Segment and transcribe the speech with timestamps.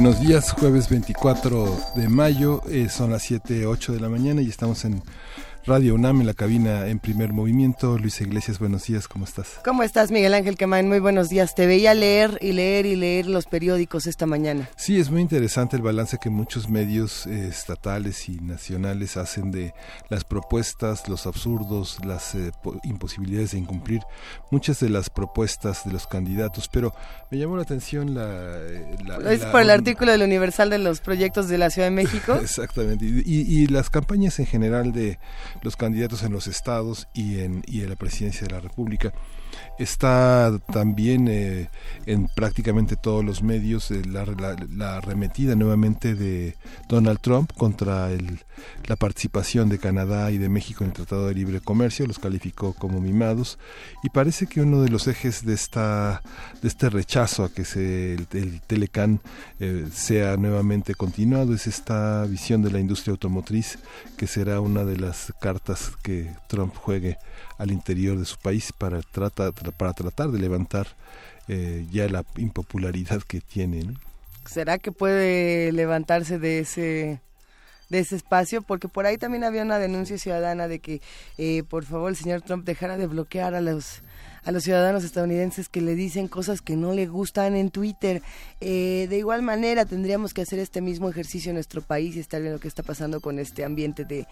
[0.00, 4.48] Buenos días, jueves 24 de mayo, eh, son las 7, 8 de la mañana y
[4.48, 5.02] estamos en
[5.68, 7.98] Radio UNAM en la cabina en primer movimiento.
[7.98, 9.60] Luis Iglesias, buenos días, ¿cómo estás?
[9.62, 10.88] ¿Cómo estás, Miguel Ángel Quemain?
[10.88, 11.54] Muy buenos días.
[11.54, 14.70] Te veía leer y leer y leer los periódicos esta mañana.
[14.76, 19.74] Sí, es muy interesante el balance que muchos medios eh, estatales y nacionales hacen de
[20.08, 22.50] las propuestas, los absurdos, las eh,
[22.84, 24.00] imposibilidades de incumplir
[24.50, 26.70] muchas de las propuestas de los candidatos.
[26.72, 26.94] Pero
[27.30, 28.56] me llamó la atención la...
[28.56, 28.96] Eh,
[29.28, 32.36] ¿Es por el artículo del Universal de los proyectos de la Ciudad de México?
[32.40, 33.04] Exactamente.
[33.04, 35.18] y las campañas en general de
[35.62, 39.12] los candidatos en los estados y en, y en la presidencia de la República.
[39.78, 41.68] Está también eh,
[42.06, 44.26] en prácticamente todos los medios eh, la,
[44.74, 46.56] la, arremetida nuevamente de
[46.88, 48.40] Donald Trump contra el,
[48.86, 52.72] la participación de Canadá y de México en el Tratado de Libre Comercio, los calificó
[52.72, 53.58] como mimados.
[54.02, 56.22] Y parece que uno de los ejes de esta
[56.62, 59.20] de este rechazo a que se, el, Telecán
[59.60, 63.78] eh, sea nuevamente continuado es esta visión de la industria automotriz
[64.16, 67.18] que será una de las cartas que Trump juegue
[67.58, 70.86] al interior de su país para, trata, para tratar de levantar
[71.48, 73.94] eh, ya la impopularidad que tiene.
[74.46, 77.20] ¿Será que puede levantarse de ese
[77.88, 81.00] de ese espacio, porque por ahí también había una denuncia ciudadana de que,
[81.38, 84.02] eh, por favor, el señor Trump dejara de bloquear a los
[84.48, 88.22] a los ciudadanos estadounidenses que le dicen cosas que no le gustan en Twitter.
[88.62, 92.40] Eh, de igual manera, tendríamos que hacer este mismo ejercicio en nuestro país y estar
[92.40, 94.26] viendo lo que está pasando con este ambiente de,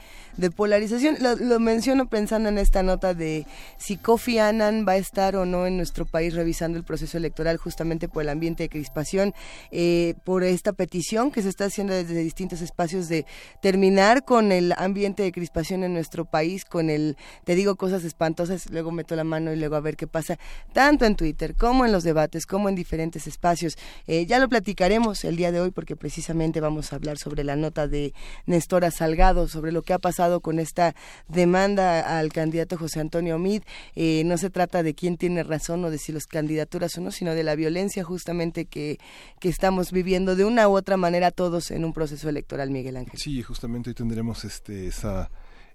[0.53, 1.19] polarización.
[1.21, 3.47] Lo, menciono pensando en esta nota de
[3.77, 7.59] si Kofi Annan va a estar o no en nuestro país revisando el proceso electoral
[7.59, 9.35] justamente por el ambiente de crispación,
[9.71, 13.27] eh, por esta petición que se está haciendo desde distintos espacios de
[13.61, 18.71] terminar con el ambiente de crispación en nuestro país, con el, te digo cosas espantosas,
[18.71, 20.39] luego meto la mano y luego a ver qué pasa
[20.73, 23.77] tanto en Twitter como en los debates, como en diferentes espacios.
[24.07, 27.57] Eh, ya lo platicaremos el día de hoy porque precisamente vamos a hablar sobre la
[27.57, 28.15] nota de
[28.47, 30.95] Nestora Salgado, sobre lo que ha pasado con esta
[31.29, 33.63] demanda al candidato José Antonio Mid.
[33.95, 37.11] Eh, no se trata de quién tiene razón o de si las candidaturas o no,
[37.11, 38.99] sino de la violencia justamente que,
[39.41, 43.19] que estamos viviendo de una u otra manera todos en un proceso electoral, Miguel Ángel.
[43.19, 45.31] Sí, justamente hoy tendremos este, esa,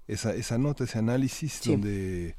[0.08, 2.36] esa, esa nota, ese análisis donde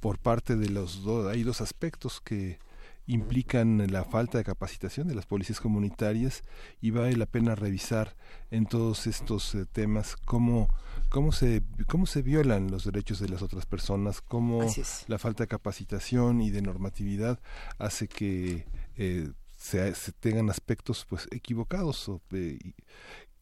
[0.00, 2.58] por parte de los dos, hay dos aspectos que
[3.06, 6.42] implican la falta de capacitación de las policías comunitarias
[6.80, 8.14] y vale la pena revisar
[8.50, 10.68] en todos estos eh, temas cómo
[11.08, 14.64] cómo se cómo se violan los derechos de las otras personas cómo
[15.08, 17.40] la falta de capacitación y de normatividad
[17.78, 22.58] hace que eh, se, tengan aspectos pues equivocados o, eh,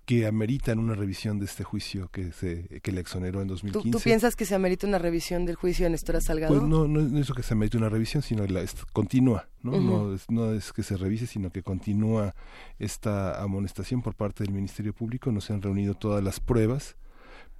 [0.08, 3.90] que ameritan una revisión de este juicio que se que le exoneró en 2015.
[3.90, 6.58] ¿Tú, piensas que se amerita una revisión del juicio de Néstor Salgado?
[6.58, 8.64] Pues no, no, es eso que se amerita una revisión, sino la
[8.94, 9.78] continúa, ¿no?
[9.78, 12.34] no, es, no es que se revise, sino que continúa
[12.78, 15.30] esta amonestación por parte del Ministerio Público.
[15.30, 16.96] No se han reunido todas las pruebas,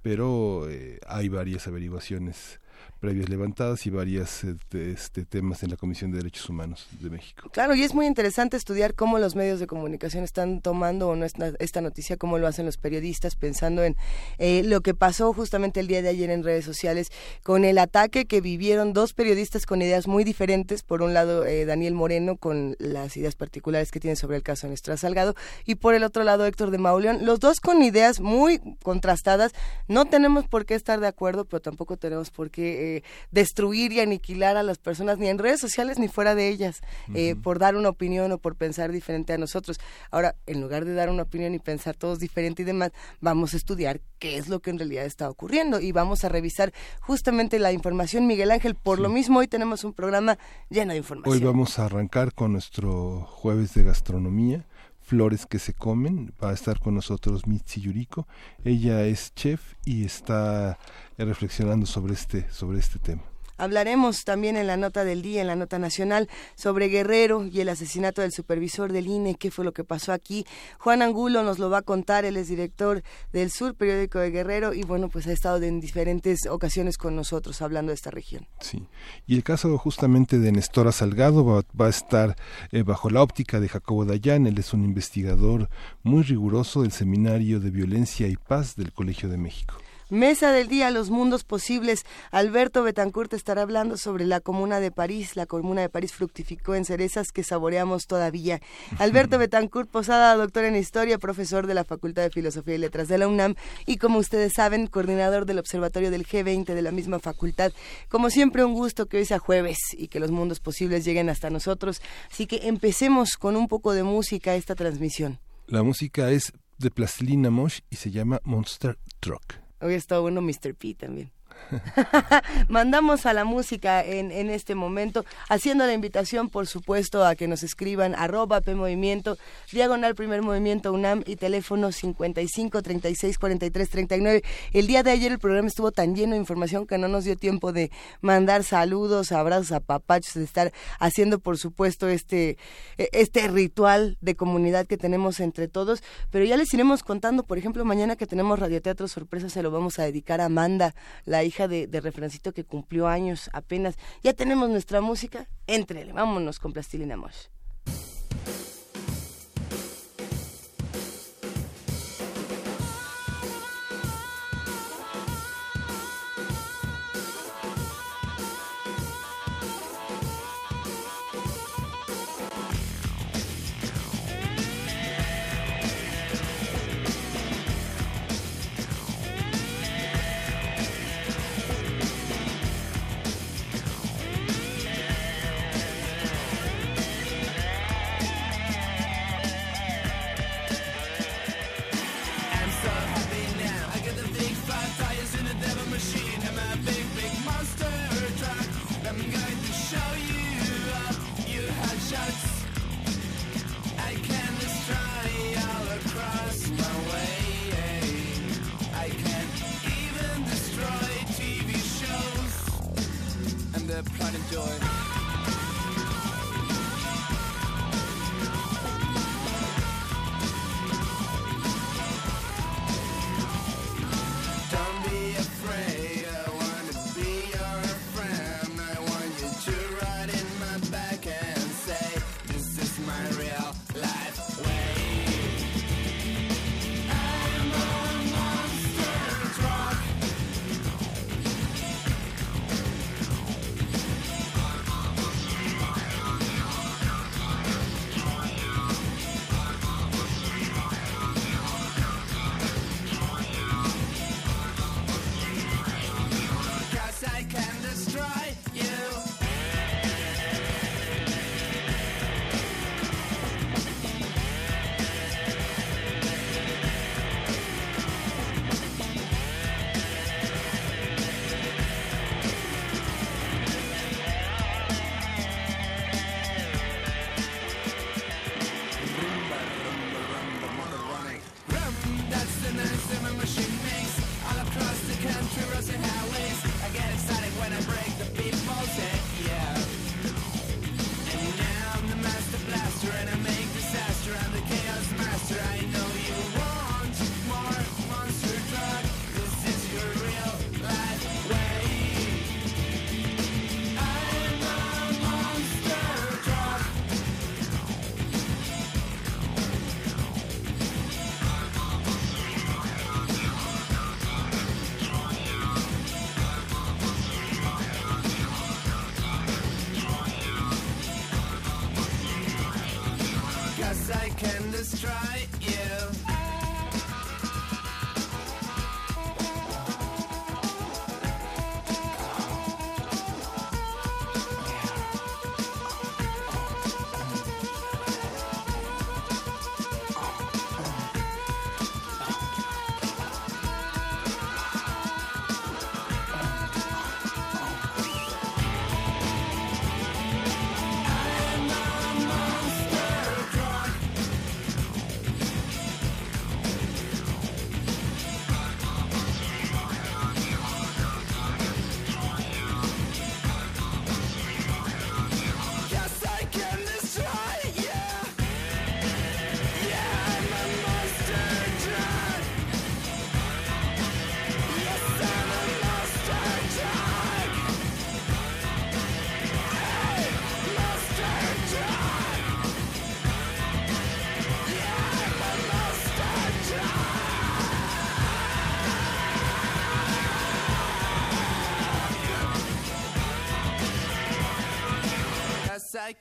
[0.01, 2.59] pero eh, hay varias averiguaciones
[2.99, 7.49] previas levantadas y varios este, este, temas en la Comisión de Derechos Humanos de México.
[7.51, 11.25] Claro, y es muy interesante estudiar cómo los medios de comunicación están tomando o no
[11.25, 13.95] esta, noticia, cómo lo hacen los periodistas, pensando en
[14.37, 17.11] eh, lo que pasó justamente el día de ayer en redes sociales
[17.43, 20.83] con el ataque que vivieron dos periodistas con ideas muy diferentes.
[20.83, 24.67] Por un lado, eh, Daniel Moreno con las ideas particulares que tiene sobre el caso
[24.67, 25.35] de Nestor Salgado
[25.65, 29.53] y por el otro lado, Héctor de Mauleón, los dos con ideas muy contrastadas.
[29.87, 32.88] No tenemos por qué estar de acuerdo, pero tampoco tenemos por qué
[33.31, 36.81] destruir y aniquilar a las personas, ni en redes sociales ni fuera de ellas,
[37.13, 39.79] eh, por dar una opinión o por pensar diferente a nosotros.
[40.11, 42.91] Ahora, en lugar de dar una opinión y pensar todos diferente y demás,
[43.21, 46.73] vamos a estudiar qué es lo que en realidad está ocurriendo y vamos a revisar
[46.99, 48.27] justamente la información.
[48.27, 50.37] Miguel Ángel, por lo mismo, hoy tenemos un programa
[50.69, 51.33] lleno de información.
[51.33, 54.65] Hoy vamos a arrancar con nuestro jueves de gastronomía
[55.09, 56.33] flores que se comen.
[56.41, 58.27] Va a estar con nosotros Mitzi Yuriko.
[58.63, 60.77] Ella es chef y está
[61.17, 63.28] reflexionando sobre este, sobre este tema.
[63.59, 67.67] Hablaremos también en la nota del día, en la nota nacional, sobre Guerrero y el
[67.67, 70.45] asesinato del supervisor del INE, qué fue lo que pasó aquí.
[70.79, 73.03] Juan Angulo nos lo va a contar, él es director
[73.33, 77.61] del Sur, periódico de Guerrero, y bueno, pues ha estado en diferentes ocasiones con nosotros
[77.61, 78.47] hablando de esta región.
[78.61, 78.87] Sí,
[79.27, 82.37] y el caso justamente de Nestora Salgado va, a estar
[82.71, 85.69] eh, bajo la óptica de Jacobo Dayan, él es un investigador
[86.01, 89.75] muy riguroso del Seminario de Violencia y Paz del Colegio de México.
[90.09, 92.03] Mesa del Día, los mundos posibles.
[92.31, 95.35] Alberto Betancourt estará hablando sobre la Comuna de París.
[95.35, 98.59] La Comuna de París fructificó en cerezas que saboreamos todavía.
[98.97, 103.19] Alberto Betancourt Posada, doctor en Historia, profesor de la Facultad de Filosofía y Letras de
[103.19, 103.53] la UNAM
[103.85, 107.71] y, como ustedes saben, coordinador del Observatorio del G20 de la misma facultad.
[108.09, 111.51] Como siempre, un gusto que hoy sea jueves y que los mundos posibles lleguen hasta
[111.51, 112.01] nosotros.
[112.31, 115.37] Así que empecemos con un poco de música esta transmisión.
[115.67, 119.68] La música es de Plastilina Mosh y se llama Monster Truck.
[119.81, 120.75] Hoy está bueno Mr.
[120.75, 121.31] P también.
[122.67, 127.47] Mandamos a la música en, en, este momento, haciendo la invitación, por supuesto, a que
[127.47, 129.37] nos escriban arroba P Movimiento,
[129.71, 134.43] diagonal primer movimiento UNAM y teléfono 55 36 43 39.
[134.73, 137.35] El día de ayer el programa estuvo tan lleno de información que no nos dio
[137.35, 137.91] tiempo de
[138.21, 142.57] mandar saludos, abrazos a papachos, de estar haciendo, por supuesto, este,
[142.97, 146.03] e, este ritual de comunidad que tenemos entre todos.
[146.31, 149.99] Pero ya les iremos contando, por ejemplo, mañana que tenemos radioteatro sorpresa, se lo vamos
[149.99, 150.95] a dedicar a Amanda,
[151.25, 153.97] la hija de, Refrancito que cumplió años apenas.
[154.23, 157.47] Ya tenemos nuestra música, entrele, vámonos con Plastilina Mosh.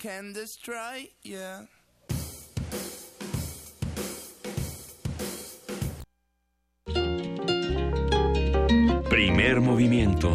[0.08, 1.66] Can destroy, yeah.
[9.10, 10.30] Primer movimiento.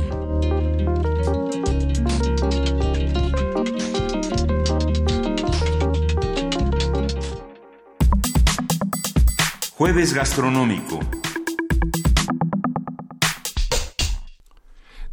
[9.75, 10.99] Jueves gastronómico.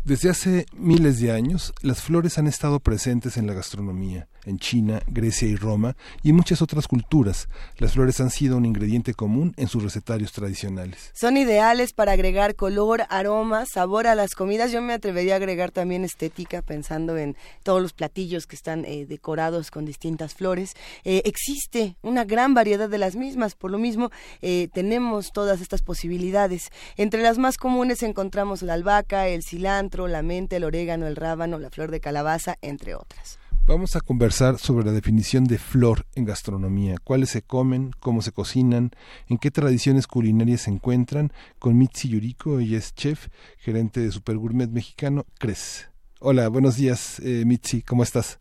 [0.05, 5.03] Desde hace miles de años, las flores han estado presentes en la gastronomía en China,
[5.07, 7.49] Grecia y Roma y en muchas otras culturas.
[7.79, 11.11] Las flores han sido un ingrediente común en sus recetarios tradicionales.
[11.15, 14.73] Son ideales para agregar color, aroma, sabor a las comidas.
[14.73, 19.07] Yo me atrevería a agregar también estética, pensando en todos los platillos que están eh,
[19.07, 20.75] decorados con distintas flores.
[21.05, 24.11] Eh, existe una gran variedad de las mismas, por lo mismo
[24.41, 26.71] eh, tenemos todas estas posibilidades.
[26.97, 31.59] Entre las más comunes encontramos la albahaca, el cilantro, la menta, el orégano, el rábano,
[31.59, 33.39] la flor de calabaza, entre otras.
[33.67, 38.33] Vamos a conversar sobre la definición de flor en gastronomía, cuáles se comen, cómo se
[38.33, 38.91] cocinan,
[39.29, 44.37] en qué tradiciones culinarias se encuentran, con Mitzi Yuriko, ella es chef, gerente de Super
[44.37, 45.91] Gourmet Mexicano, CRES.
[46.21, 48.41] Hola, buenos días, eh, Mitzi, ¿cómo estás?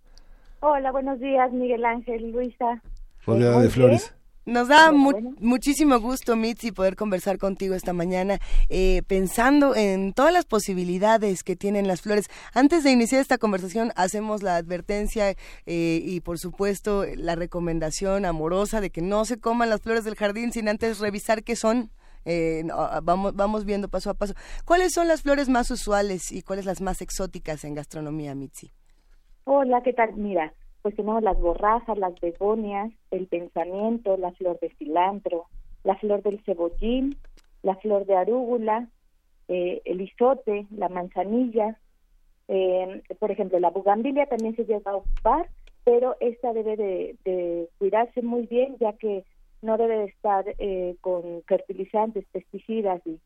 [0.62, 2.82] Hola, buenos días, Miguel Ángel, Luisa.
[3.26, 4.14] Rodeada de flores.
[4.50, 10.46] Nos da muchísimo gusto, Mitzi, poder conversar contigo esta mañana, eh, pensando en todas las
[10.46, 12.26] posibilidades que tienen las flores.
[12.56, 15.36] Antes de iniciar esta conversación, hacemos la advertencia
[15.68, 20.16] eh, y, por supuesto, la recomendación amorosa de que no se coman las flores del
[20.16, 21.92] jardín sin antes revisar qué son.
[22.26, 24.34] Eh, ah, vamos, vamos viendo paso a paso.
[24.66, 28.72] ¿Cuáles son las flores más usuales y cuáles las más exóticas en gastronomía, Mitzi?
[29.44, 30.16] Hola, ¿qué tal?
[30.16, 35.46] Mira, pues tenemos las borrajas, las begonias, el pensamiento, la flor de cilantro,
[35.84, 37.18] la flor del cebollín,
[37.64, 38.88] la flor de arúgula,
[39.48, 41.78] eh, el isote, la manzanilla,
[42.48, 45.50] eh, por ejemplo, la bugambilia también se llega a ocupar,
[45.84, 49.24] pero esta debe de, cuidarse muy bien ya que
[49.62, 53.20] no debe de estar eh, con fertilizantes, pesticidas y,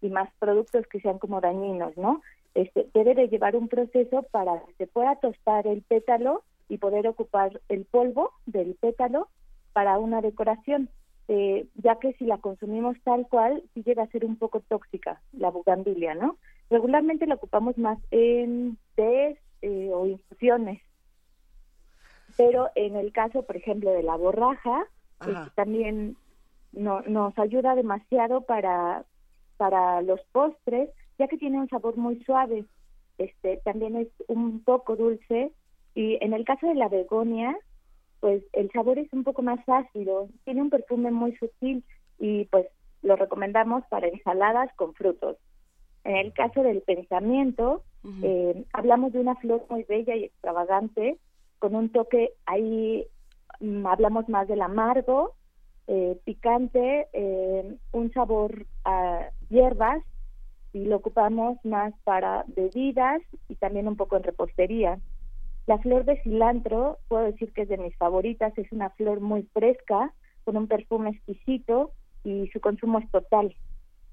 [0.00, 2.22] y, más productos que sean como dañinos, ¿no?
[2.54, 7.08] Este, debe de llevar un proceso para que se pueda tostar el pétalo y poder
[7.08, 9.28] ocupar el polvo del pétalo
[9.72, 10.88] para una decoración,
[11.26, 15.20] eh, ya que si la consumimos tal cual, sí llega a ser un poco tóxica
[15.32, 16.38] la bugambilia, ¿no?
[16.70, 20.80] Regularmente la ocupamos más en tés eh, o infusiones,
[22.36, 24.86] pero en el caso, por ejemplo, de la borraja,
[25.18, 26.16] pues, también
[26.72, 29.04] no, nos ayuda demasiado para,
[29.56, 32.64] para los postres, ya que tiene un sabor muy suave.
[33.18, 35.52] Este, también es un poco dulce
[36.00, 37.54] y en el caso de la begonia,
[38.20, 41.84] pues el sabor es un poco más ácido, tiene un perfume muy sutil
[42.18, 42.68] y pues
[43.02, 45.36] lo recomendamos para ensaladas con frutos.
[46.04, 47.82] En el caso del pensamiento,
[48.22, 51.18] eh, hablamos de una flor muy bella y extravagante,
[51.58, 53.04] con un toque ahí,
[53.60, 55.34] mm, hablamos más del amargo,
[55.86, 60.02] eh, picante, eh, un sabor a hierbas
[60.72, 64.98] y lo ocupamos más para bebidas y también un poco en repostería.
[65.66, 69.44] La flor de cilantro, puedo decir que es de mis favoritas, es una flor muy
[69.52, 70.12] fresca,
[70.44, 71.92] con un perfume exquisito
[72.24, 73.54] y su consumo es total,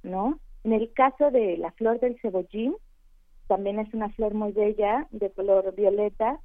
[0.03, 0.39] ¿no?
[0.63, 2.75] En el caso de la flor del cebollín,
[3.47, 6.39] también es una flor muy bella, de color violeta,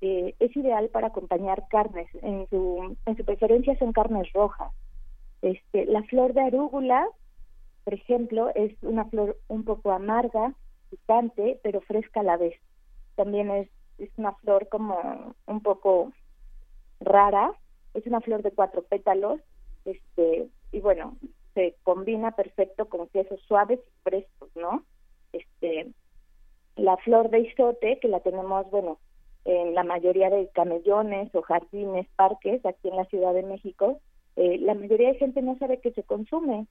[0.00, 4.72] eh, es ideal para acompañar carnes, en su, en su preferencia son carnes rojas.
[5.42, 7.06] Este, la flor de arúgula,
[7.84, 10.54] por ejemplo, es una flor un poco amarga,
[10.90, 12.54] picante, pero fresca a la vez.
[13.16, 16.12] También es es una flor como un poco
[17.00, 17.52] rara,
[17.94, 19.40] es una flor de cuatro pétalos,
[19.84, 21.16] este, y bueno,
[21.54, 24.82] se combina perfecto con quesos suaves y frescos, ¿no?
[25.32, 25.92] Este,
[26.76, 28.98] la flor de isote, que la tenemos, bueno,
[29.44, 34.00] en la mayoría de camellones o jardines, parques, aquí en la Ciudad de México,
[34.36, 36.66] eh, la mayoría de gente no sabe que se consume,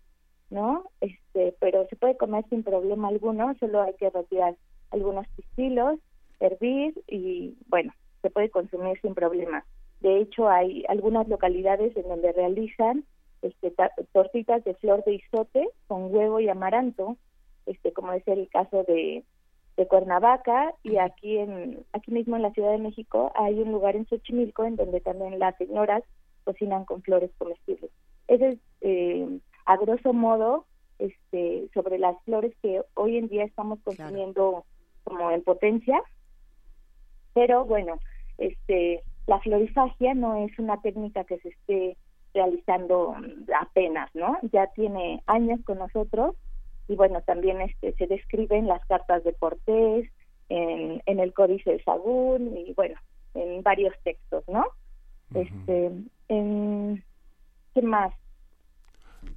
[0.50, 0.84] ¿no?
[1.00, 4.56] Este, pero se puede comer sin problema alguno, solo hay que retirar
[4.92, 6.00] algunos pistilos
[6.40, 9.66] hervir y bueno, se puede consumir sin problema.
[10.02, 13.06] De hecho, hay algunas localidades en donde realizan
[13.42, 13.74] este,
[14.12, 17.18] tortitas de flor de isote con huevo y amaranto,
[17.66, 19.24] este, como es el caso de,
[19.78, 23.96] de Cuernavaca y aquí en aquí mismo en la Ciudad de México hay un lugar
[23.96, 26.04] en Xochimilco en donde también las señoras
[26.44, 27.92] cocinan con flores comestibles.
[28.28, 30.66] Ese es eh, a grosso modo
[31.00, 34.66] este sobre las flores que hoy en día estamos consumiendo
[35.04, 36.02] como en potencia
[37.34, 38.00] pero bueno,
[38.38, 41.98] este, la florifagia no es una técnica que se esté
[42.34, 43.16] realizando
[43.60, 44.38] apenas, ¿no?
[44.52, 46.36] Ya tiene años con nosotros
[46.88, 50.10] y bueno, también este, se describe en las cartas de Cortés,
[50.50, 52.96] en, en el Códice de Sagún y bueno,
[53.34, 54.66] en varios textos, ¿no?
[55.34, 55.92] Este,
[56.28, 57.04] en,
[57.74, 58.14] ¿qué más?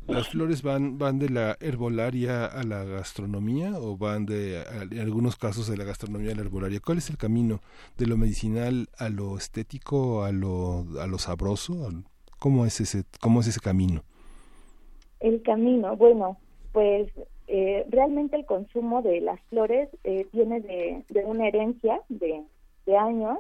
[0.09, 5.37] ¿Las flores van, van de la herbolaria a la gastronomía o van de, en algunos
[5.37, 6.79] casos, de la gastronomía a la herbolaria?
[6.81, 7.61] ¿Cuál es el camino
[7.99, 11.91] de lo medicinal a lo estético, a lo, a lo sabroso?
[12.39, 14.03] ¿Cómo es ese, cómo es ese camino?
[15.19, 16.39] El camino, bueno,
[16.73, 17.11] pues
[17.49, 22.43] eh, realmente el consumo de las flores eh, viene de, de, una herencia de,
[22.87, 23.39] de, años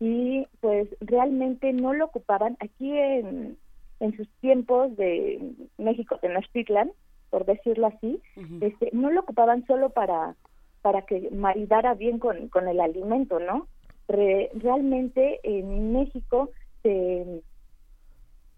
[0.00, 3.58] y pues realmente no lo ocupaban aquí en,
[4.00, 6.92] en sus tiempos de México Tenochtitlan,
[7.30, 8.20] por decirlo así,
[8.60, 10.34] este, no lo ocupaban solo para
[10.80, 13.66] para que maridara bien con, con el alimento, ¿no?
[14.08, 16.50] realmente en México
[16.82, 17.42] se,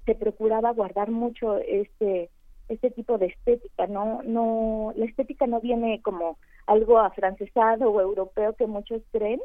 [0.07, 2.31] se procuraba guardar mucho este
[2.69, 8.55] este tipo de estética, no, no, la estética no viene como algo afrancesado o europeo
[8.55, 9.41] que muchos creen,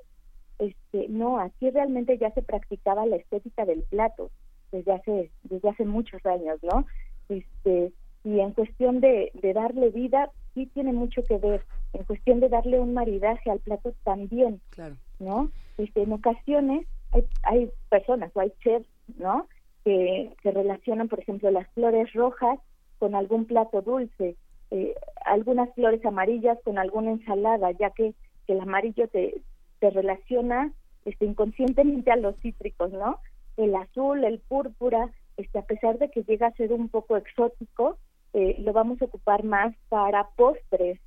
[0.59, 4.29] este, no, aquí realmente ya se practicaba la estética del plato
[4.71, 6.85] desde hace, desde hace muchos años, ¿no?
[7.29, 7.91] Este,
[8.23, 12.49] y en cuestión de, de darle vida, sí tiene mucho que ver, en cuestión de
[12.49, 14.95] darle un maridaje al plato también, claro.
[15.19, 15.51] ¿no?
[15.77, 19.47] Este, en ocasiones hay, hay personas o hay chefs, ¿no?
[19.83, 22.59] Que, que relacionan, por ejemplo, las flores rojas
[22.97, 24.35] con algún plato dulce,
[24.71, 24.95] eh,
[25.25, 28.13] algunas flores amarillas con alguna ensalada, ya que,
[28.47, 29.41] el amarillo te,
[29.79, 30.71] te relaciona
[31.05, 33.19] este, inconscientemente a los cítricos, ¿no?
[33.57, 37.97] El azul, el púrpura, este, a pesar de que llega a ser un poco exótico,
[38.33, 40.99] eh, lo vamos a ocupar más para postres,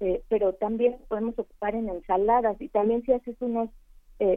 [0.00, 3.70] eh, pero también podemos ocupar en ensaladas y también si haces unos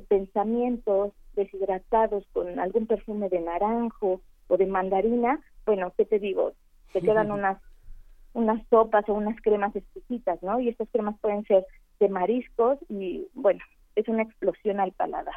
[0.10, 6.54] pensamientos deshidratados con algún perfume de naranjo o de mandarina, bueno, ¿qué te digo?
[6.94, 7.58] te quedan unas
[8.34, 10.60] unas sopas o unas cremas exquisitas, ¿no?
[10.60, 11.66] Y estas cremas pueden ser
[12.00, 13.60] de mariscos y, bueno,
[13.96, 15.36] es una explosión al paladar.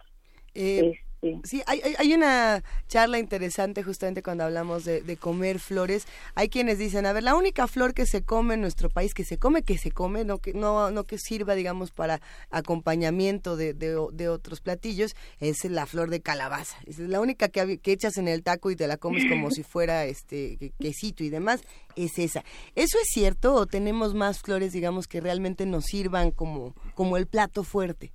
[0.54, 0.96] Eh,
[1.44, 6.06] Sí, hay, hay, una charla interesante justamente cuando hablamos de, comer flores.
[6.34, 9.24] Hay quienes dicen, a ver, la única flor que se come en nuestro país, que
[9.24, 13.72] se come, que se come, no que, no, no que sirva, digamos, para acompañamiento de,
[13.74, 16.76] de, otros platillos, es la flor de calabaza.
[16.86, 19.62] Es la única que, que echas en el taco y te la comes como si
[19.62, 21.62] fuera este quesito y demás,
[21.96, 22.44] es esa.
[22.74, 27.26] ¿Eso es cierto o tenemos más flores, digamos, que realmente nos sirvan como, como el
[27.26, 28.12] plato fuerte?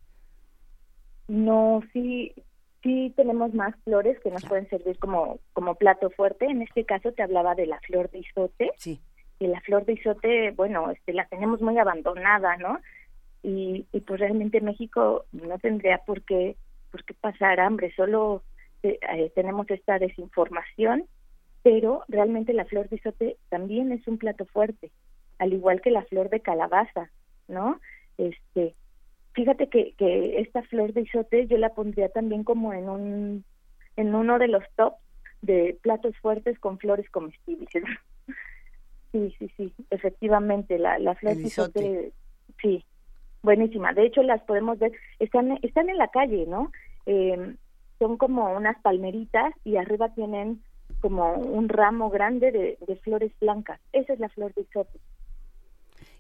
[1.28, 2.34] No, sí,
[2.84, 6.46] sí tenemos más flores que nos pueden servir como, como plato fuerte.
[6.46, 8.72] En este caso te hablaba de la flor de isote.
[8.78, 9.00] Sí.
[9.40, 12.80] Y la flor de isote, bueno, este, la tenemos muy abandonada, ¿no?
[13.42, 16.58] Y, y pues realmente México no tendría por qué,
[16.92, 18.44] por qué pasar hambre, solo
[18.84, 21.06] eh, eh, tenemos esta desinformación,
[21.64, 24.92] pero realmente la flor de isote también es un plato fuerte,
[25.38, 27.10] al igual que la flor de calabaza,
[27.48, 27.80] ¿no?
[28.18, 28.76] Este,
[29.40, 33.46] fíjate que, que esta flor de isote yo la pondría también como en un
[33.96, 34.98] en uno de los tops
[35.42, 37.70] de platos fuertes con flores comestibles.
[39.14, 42.12] sí, sí, sí, efectivamente, la, la flor de isote,
[42.62, 42.84] sí,
[43.42, 43.94] buenísima.
[43.94, 46.72] De hecho, las podemos ver, están, están en la calle, ¿no?
[47.06, 47.56] Eh,
[47.98, 50.62] son como unas palmeritas y arriba tienen
[51.00, 53.80] como un ramo grande de, de flores blancas.
[53.94, 55.00] Esa es la flor de isote.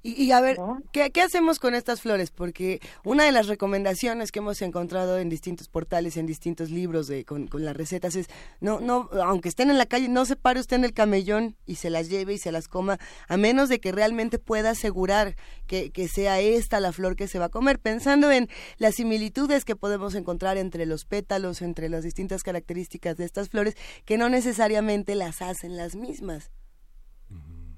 [0.01, 0.57] Y, a ver,
[0.93, 2.31] ¿qué, hacemos con estas flores?
[2.31, 7.25] Porque una de las recomendaciones que hemos encontrado en distintos portales, en distintos libros de,
[7.25, 8.29] con, las recetas es,
[8.61, 11.75] no, no, aunque estén en la calle, no se pare usted en el camellón y
[11.75, 15.35] se las lleve y se las coma, a menos de que realmente pueda asegurar
[15.67, 19.65] que, que sea esta la flor que se va a comer, pensando en las similitudes
[19.65, 24.29] que podemos encontrar entre los pétalos, entre las distintas características de estas flores, que no
[24.29, 26.53] necesariamente las hacen las mismas.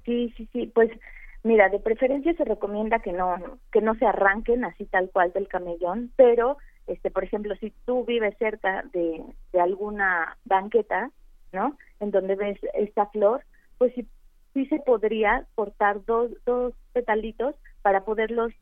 [0.04, 0.90] Sí, sí, sí, pues
[1.44, 3.36] Mira, de preferencia se recomienda que no
[3.72, 8.04] que no se arranquen así tal cual del camellón, pero este por ejemplo, si tú
[8.04, 11.10] vives cerca de, de alguna banqueta,
[11.52, 11.76] ¿no?
[11.98, 13.44] En donde ves esta flor,
[13.78, 14.06] pues sí,
[14.54, 18.52] sí se podría cortar dos dos petalitos para poderlos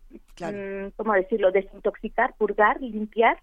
[0.40, 1.52] mm, ¿cómo decirlo?
[1.52, 3.38] desintoxicar, purgar, limpiar,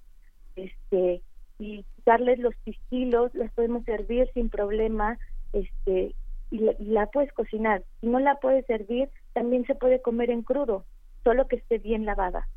[0.56, 1.21] este
[1.60, 5.17] y darles los pistilos, las podemos servir sin problema,
[5.54, 6.15] este
[6.50, 7.84] y la, puedes cocinar.
[8.00, 10.84] Si no la puedes servir, también se puede comer en crudo,
[11.23, 12.47] solo que esté bien lavada.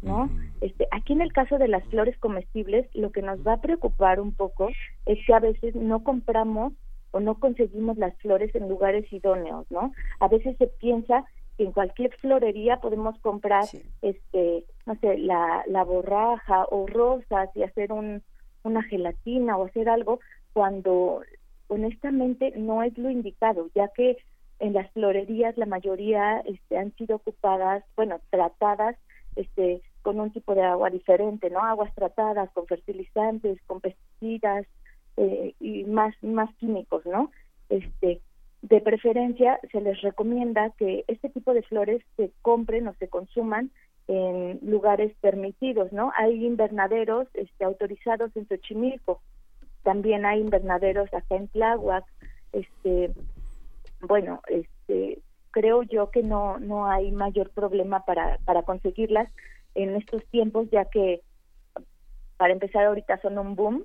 [0.00, 0.30] ¿no?
[0.60, 4.20] Este, aquí en el caso de las flores comestibles, lo que nos va a preocupar
[4.20, 4.68] un poco
[5.06, 6.72] es que a veces no compramos
[7.10, 9.92] o no conseguimos las flores en lugares idóneos, ¿no?
[10.20, 11.24] A veces se piensa
[11.58, 13.64] que en cualquier florería podemos comprar,
[14.00, 18.22] este, no sé, la, la borraja o rosas y hacer un,
[18.62, 20.20] una gelatina o hacer algo
[20.52, 21.22] cuando
[21.66, 24.16] honestamente no es lo indicado, ya que
[24.60, 28.96] en las florerías la mayoría este, han sido ocupadas, bueno, tratadas
[29.36, 31.64] este, con un tipo de agua diferente, ¿no?
[31.64, 34.66] Aguas tratadas con fertilizantes, con pesticidas
[35.16, 37.30] eh, y más más químicos, ¿no?
[37.68, 38.20] Este,
[38.62, 43.70] de preferencia se les recomienda que este tipo de flores se compren o se consuman
[44.08, 46.12] en lugares permitidos, ¿no?
[46.16, 49.22] Hay invernaderos este, autorizados en Xochimilco,
[49.82, 52.04] también hay invernaderos acá en Tláhuac,
[52.52, 53.12] este,
[54.00, 59.28] bueno, este, creo yo que no no hay mayor problema para para conseguirlas
[59.74, 61.22] en estos tiempos, ya que
[62.40, 63.84] para empezar ahorita son un boom,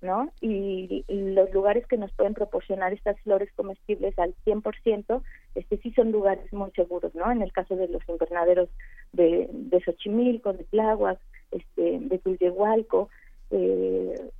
[0.00, 0.30] ¿no?
[0.40, 5.22] Y, los lugares que nos pueden proporcionar estas flores comestibles al 100%,
[5.56, 7.32] este sí son lugares muy seguros, ¿no?
[7.32, 8.68] En el caso de los invernaderos
[9.12, 11.18] de, de Xochimilco, de Tláhuac,
[11.50, 13.08] este, de Tulyehualco,
[13.50, 14.30] eh,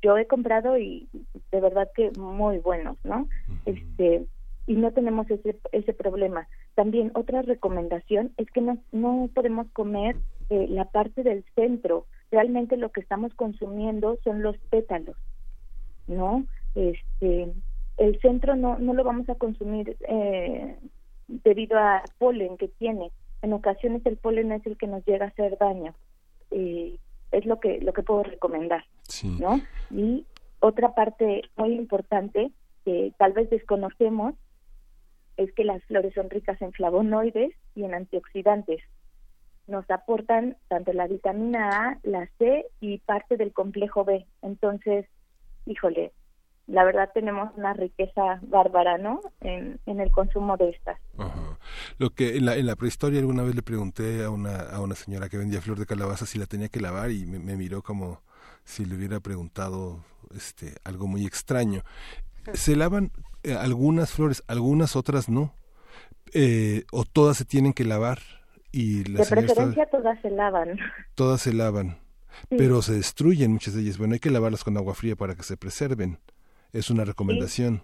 [0.00, 1.08] yo he comprado y
[1.50, 3.28] de verdad que muy buenos, ¿no?
[3.66, 4.26] Este
[4.66, 6.48] y no tenemos ese ese problema.
[6.74, 10.16] También otra recomendación es que no no podemos comer
[10.50, 15.16] eh, la parte del centro realmente lo que estamos consumiendo son los pétalos,
[16.08, 16.44] ¿no?
[16.74, 17.52] Este,
[17.98, 20.76] el centro no, no lo vamos a consumir eh,
[21.28, 23.10] debido al polen que tiene.
[23.42, 25.94] En ocasiones el polen es el que nos llega a hacer daño.
[26.50, 26.98] y
[27.32, 28.84] es lo que lo que puedo recomendar,
[29.40, 29.60] ¿no?
[29.90, 30.26] Y
[30.60, 32.50] otra parte muy importante
[32.84, 34.34] que tal vez desconocemos
[35.36, 38.82] es que las flores son ricas en flavonoides y en antioxidantes
[39.66, 44.26] nos aportan tanto la vitamina A, la C y parte del complejo B.
[44.42, 45.06] Entonces,
[45.66, 46.12] híjole,
[46.66, 49.20] la verdad tenemos una riqueza bárbara, ¿no?
[49.40, 50.98] En, en el consumo de estas.
[51.98, 54.94] Lo que en la, en la prehistoria alguna vez le pregunté a una, a una
[54.94, 58.22] señora que vendía flor de calabaza si la tenía que lavar y me, miró como
[58.64, 61.82] si le hubiera preguntado este algo muy extraño.
[62.54, 65.54] Se lavan eh, algunas flores, algunas otras no.
[66.34, 68.20] Eh, o todas se tienen que lavar
[68.72, 70.78] de preferencia todas se lavan.
[71.14, 71.98] Todas se lavan,
[72.48, 73.98] pero se destruyen muchas de ellas.
[73.98, 76.18] Bueno, hay que lavarlas con agua fría para que se preserven.
[76.72, 77.82] Es una recomendación.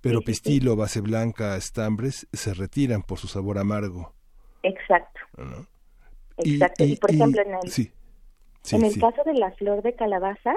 [0.00, 4.12] Pero pistilo, base blanca, estambres se retiran por su sabor amargo.
[4.64, 5.20] Exacto.
[6.38, 6.84] Exacto.
[6.84, 7.92] Y, por ejemplo, en el,
[8.72, 10.54] en el caso de la flor de calabaza,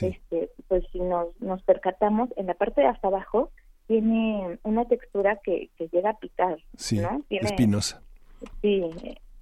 [0.00, 3.50] este, pues si nos, nos percatamos, en la parte de hasta abajo
[3.86, 6.58] tiene una textura que, que llega a picar.
[6.76, 7.22] Sí, ¿no?
[7.30, 8.02] espinosa.
[8.60, 8.84] Sí,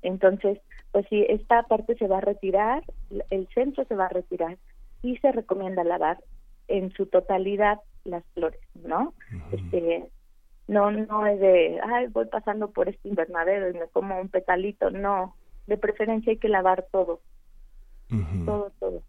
[0.02, 0.60] entonces,
[0.92, 2.84] pues sí, esta parte se va a retirar,
[3.30, 4.56] el centro se va a retirar
[5.02, 6.22] y se recomienda lavar
[6.68, 9.14] en su totalidad las flores, ¿no?
[9.52, 10.08] Este,
[10.68, 14.90] no, no es de, ay, voy pasando por este invernadero y me como un petalito,
[14.90, 15.34] no,
[15.66, 17.20] de preferencia hay que lavar todo,
[18.44, 19.02] todo, todo.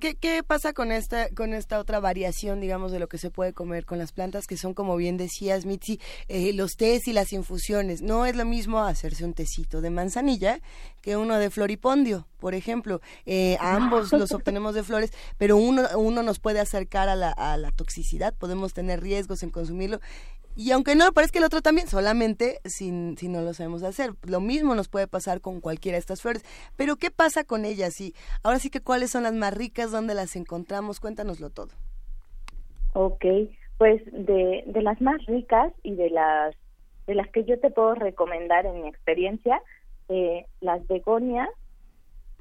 [0.00, 3.52] ¿Qué, ¿qué, pasa con esta, con esta otra variación, digamos, de lo que se puede
[3.52, 7.32] comer con las plantas, que son, como bien decías, Mitzi, eh, los tés y las
[7.32, 8.02] infusiones?
[8.02, 10.60] No es lo mismo hacerse un tecito de manzanilla
[11.00, 13.00] que uno de floripondio, por ejemplo.
[13.26, 17.56] Eh, ambos los obtenemos de flores, pero uno, uno nos puede acercar a la, a
[17.56, 20.00] la toxicidad, podemos tener riesgos en consumirlo
[20.56, 24.14] y aunque no parezca el otro también, solamente si, si no lo sabemos hacer.
[24.22, 26.44] Lo mismo nos puede pasar con cualquiera de estas flores.
[26.76, 28.00] Pero ¿qué pasa con ellas?
[28.00, 31.70] Y ahora sí que cuáles son las más ricas, dónde las encontramos, cuéntanoslo todo.
[32.94, 33.24] Ok,
[33.78, 36.54] pues de, de las más ricas y de las
[37.06, 39.60] de las que yo te puedo recomendar en mi experiencia,
[40.08, 41.48] eh, las begonias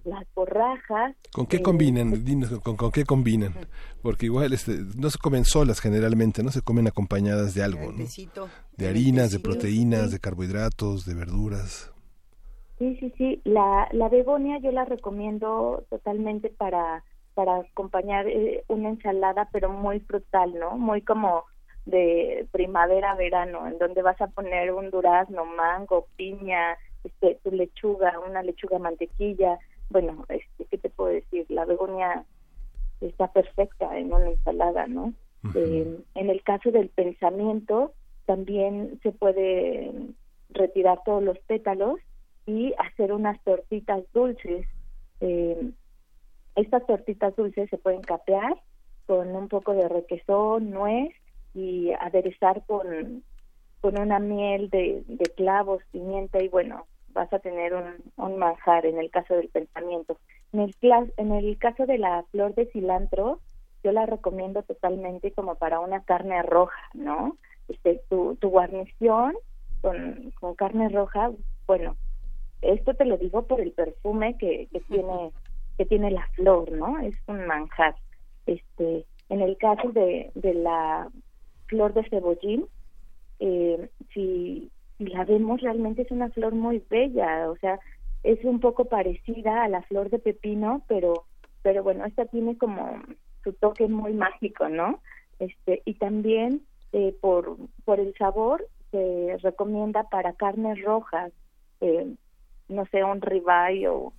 [0.03, 1.15] las borrajas.
[1.31, 2.23] ¿Con qué combinan?
[2.23, 3.53] Dinos, ¿con, ¿con, qué combinan?
[4.01, 8.05] Porque igual este, no se comen solas generalmente, no se comen acompañadas de algo, ¿no?
[8.77, 11.91] De harinas, de proteínas, de carbohidratos, de verduras.
[12.79, 13.41] Sí, sí, sí.
[13.45, 17.03] La, la begonia yo la recomiendo totalmente para,
[17.33, 20.77] para acompañar eh, una ensalada, pero muy frutal, ¿no?
[20.77, 21.45] Muy como
[21.85, 28.41] de primavera-verano, en donde vas a poner un durazno, mango, piña, este, tu lechuga, una
[28.41, 31.45] lechuga mantequilla, bueno, este, ¿qué te puedo decir?
[31.49, 32.25] La begonia
[33.01, 35.13] está perfecta en una ensalada, ¿no?
[35.55, 37.93] Eh, en el caso del pensamiento,
[38.25, 39.91] también se puede
[40.49, 41.99] retirar todos los pétalos
[42.45, 44.65] y hacer unas tortitas dulces.
[45.19, 45.71] Eh,
[46.55, 48.55] estas tortitas dulces se pueden capear
[49.05, 51.13] con un poco de requesón, nuez
[51.53, 53.23] y aderezar con,
[53.81, 57.73] con una miel de, de clavos, pimienta y bueno, vas a tener
[58.17, 60.17] un, manjar en el caso del pensamiento.
[60.51, 60.75] En el,
[61.17, 63.39] en el caso de la flor de cilantro,
[63.83, 67.37] yo la recomiendo totalmente como para una carne roja, ¿no?
[67.67, 69.33] Este, tu, tu guarnición
[69.81, 71.31] con, con carne roja,
[71.67, 71.95] bueno,
[72.61, 75.31] esto te lo digo por el perfume que, que tiene
[75.77, 76.99] que tiene la flor, ¿no?
[76.99, 77.95] Es un manjar.
[78.45, 81.09] Este, en el caso de, de la
[81.67, 82.67] flor de cebollín,
[83.39, 87.79] eh, si, la vemos realmente es una flor muy bella, o sea,
[88.23, 91.25] es un poco parecida a la flor de pepino, pero,
[91.61, 93.01] pero bueno, esta tiene como
[93.43, 95.01] su toque muy mágico, ¿no?
[95.39, 96.61] Este, y también
[96.93, 101.33] eh, por, por el sabor se recomienda para carnes rojas,
[101.81, 102.13] eh,
[102.69, 104.13] no sé, un ribeye o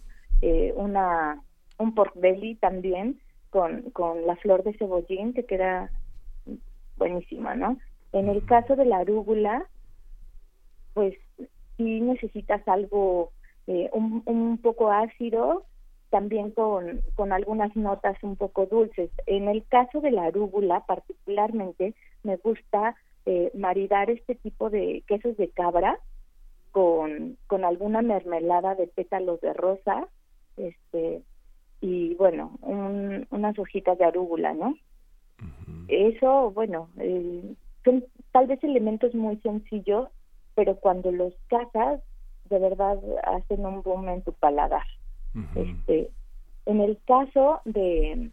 [0.47, 1.41] eh, una,
[1.79, 5.91] un pork belly también con, con la flor de cebollín que queda
[6.99, 7.79] buenísima, ¿no?
[8.13, 9.67] En el caso de la arúgula,
[10.93, 11.15] pues
[11.77, 13.31] si necesitas algo
[13.67, 15.65] eh, un, un poco ácido,
[16.11, 19.11] también con, con algunas notas un poco dulces.
[19.27, 22.95] En el caso de la arúgula, particularmente, me gusta
[23.27, 25.99] eh, maridar este tipo de quesos de cabra
[26.71, 30.07] con, con alguna mermelada de pétalos de rosa,
[30.57, 31.23] este
[31.81, 34.75] y bueno, unas hojitas de arúgula, ¿no?
[35.89, 40.09] Eso, bueno, eh, son tal vez elementos muy sencillos,
[40.55, 42.01] pero cuando los cazas,
[42.49, 44.87] de verdad hacen un boom en tu paladar.
[45.57, 46.11] Este,
[46.65, 48.31] en el caso de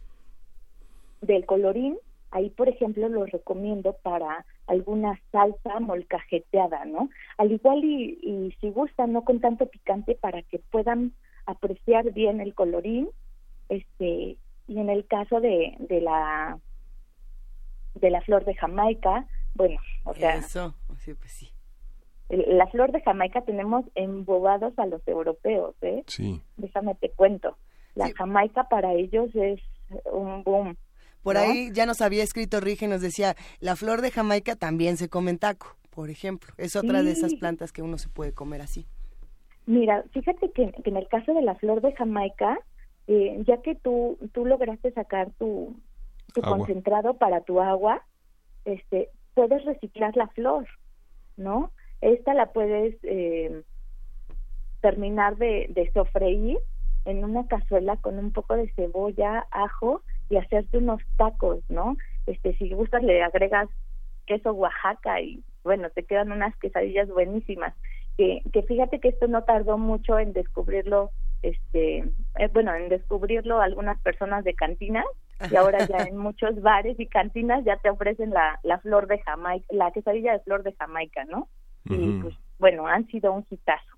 [1.20, 1.98] del colorín,
[2.30, 7.10] ahí por ejemplo lo recomiendo para alguna salsa molcajeteada, ¿no?
[7.36, 11.12] Al igual y, y si gustan, no con tanto picante para que puedan
[11.46, 13.08] apreciar bien el colorín,
[13.68, 14.36] este,
[14.68, 16.58] y en el caso de, de la
[17.94, 21.50] de la flor de Jamaica, bueno, o sea, Eso, sí, pues sí.
[22.30, 26.02] la flor de Jamaica tenemos embobados a los europeos, ¿eh?
[26.06, 26.40] Sí.
[26.56, 27.58] Déjame te cuento.
[27.94, 28.14] La Sí.
[28.14, 29.60] Jamaica para ellos es
[30.10, 30.76] un boom.
[31.22, 31.42] Por ¿no?
[31.42, 35.10] ahí ya nos había escrito Rige y nos decía, la flor de Jamaica también se
[35.10, 36.54] come en taco, por ejemplo.
[36.56, 38.86] Es otra de esas plantas que uno se puede comer así.
[39.66, 42.58] Mira, fíjate que, que en el caso de la flor de Jamaica,
[43.06, 45.76] eh, ya que tú tú lograste sacar tu,
[46.42, 48.02] concentrado para tu agua,
[48.64, 50.66] este, puedes reciclar la flor,
[51.36, 51.70] ¿no?
[52.00, 53.62] Esta la puedes eh,
[54.80, 56.58] terminar de, de sofreír
[57.04, 61.96] en una cazuela con un poco de cebolla, ajo y hacerte unos tacos, ¿no?
[62.26, 63.68] Este, si gustas le agregas
[64.26, 67.74] queso Oaxaca y bueno, te quedan unas quesadillas buenísimas.
[68.16, 71.10] Que, que fíjate que esto no tardó mucho en descubrirlo,
[71.42, 71.98] este,
[72.38, 75.06] eh, bueno, en descubrirlo algunas personas de cantinas
[75.50, 79.18] y ahora ya en muchos bares y cantinas ya te ofrecen la, la flor de
[79.20, 81.48] Jamaica, la quesadilla de flor de Jamaica, ¿no?
[81.84, 83.96] Y pues bueno, han sido un hitazo.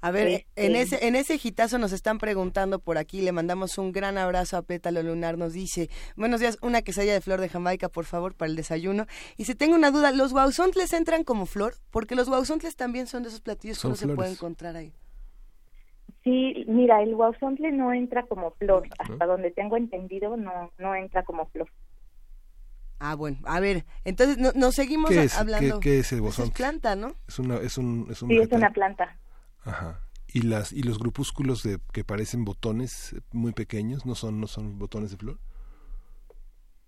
[0.00, 3.78] A ver, Este- en ese en ese gitazo nos están preguntando por aquí, le mandamos
[3.78, 7.48] un gran abrazo a Pétalo Lunar, nos dice, buenos días, una quesadilla de flor de
[7.48, 9.06] Jamaica, por favor, para el desayuno.
[9.36, 11.74] Y si tengo una duda, ¿los guauzontles entran como flor?
[11.90, 14.92] Porque los guauzontles también son de esos platillos Son que uno se puede encontrar ahí.
[16.24, 18.94] Sí, mira, el guauzontle no entra como flor, ¿No?
[18.98, 21.68] hasta donde tengo entendido no no entra como flor.
[22.98, 25.36] Ah, bueno, a ver, entonces no, nos seguimos ¿Qué es?
[25.36, 25.78] hablando.
[25.80, 26.54] ¿Qué- qué es el Pues guauzontli?
[26.56, 27.14] planta, ¿no?
[27.28, 29.16] Es una es un es un Sí, es una planta.
[29.66, 30.00] Ajá.
[30.28, 34.46] Y las y los grupúsculos de que parecen botones eh, muy pequeños, no son no
[34.46, 35.38] son botones de flor.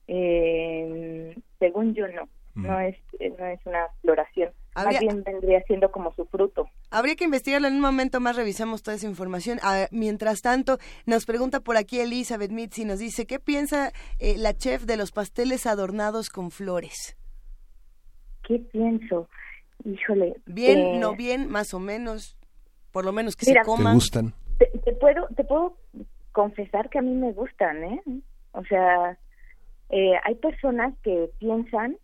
[0.07, 2.67] Eh, según yo no, Mm.
[2.67, 4.53] no es eh, no es una floración.
[4.75, 6.67] Habría- Más bien vendría siendo como su fruto.
[6.91, 9.59] Habría que investigarlo en un momento más, revisamos toda esa información.
[9.63, 14.55] Ah, mientras tanto, nos pregunta por aquí Elizabeth Mitzi, nos dice, ¿qué piensa eh, la
[14.57, 17.17] chef de los pasteles adornados con flores?
[18.47, 19.29] ¿Qué pienso?
[19.85, 20.37] Híjole.
[20.47, 22.37] Bien, eh, no bien, más o menos,
[22.93, 23.95] por lo menos que Mira, se ¿Te coman.
[23.95, 24.35] gustan?
[24.59, 25.77] Te, te puedo te puedo
[26.33, 28.03] confesar que a mí me gustan, ¿eh?
[28.53, 29.19] O sea,
[29.91, 31.97] eh, hay personas que piensan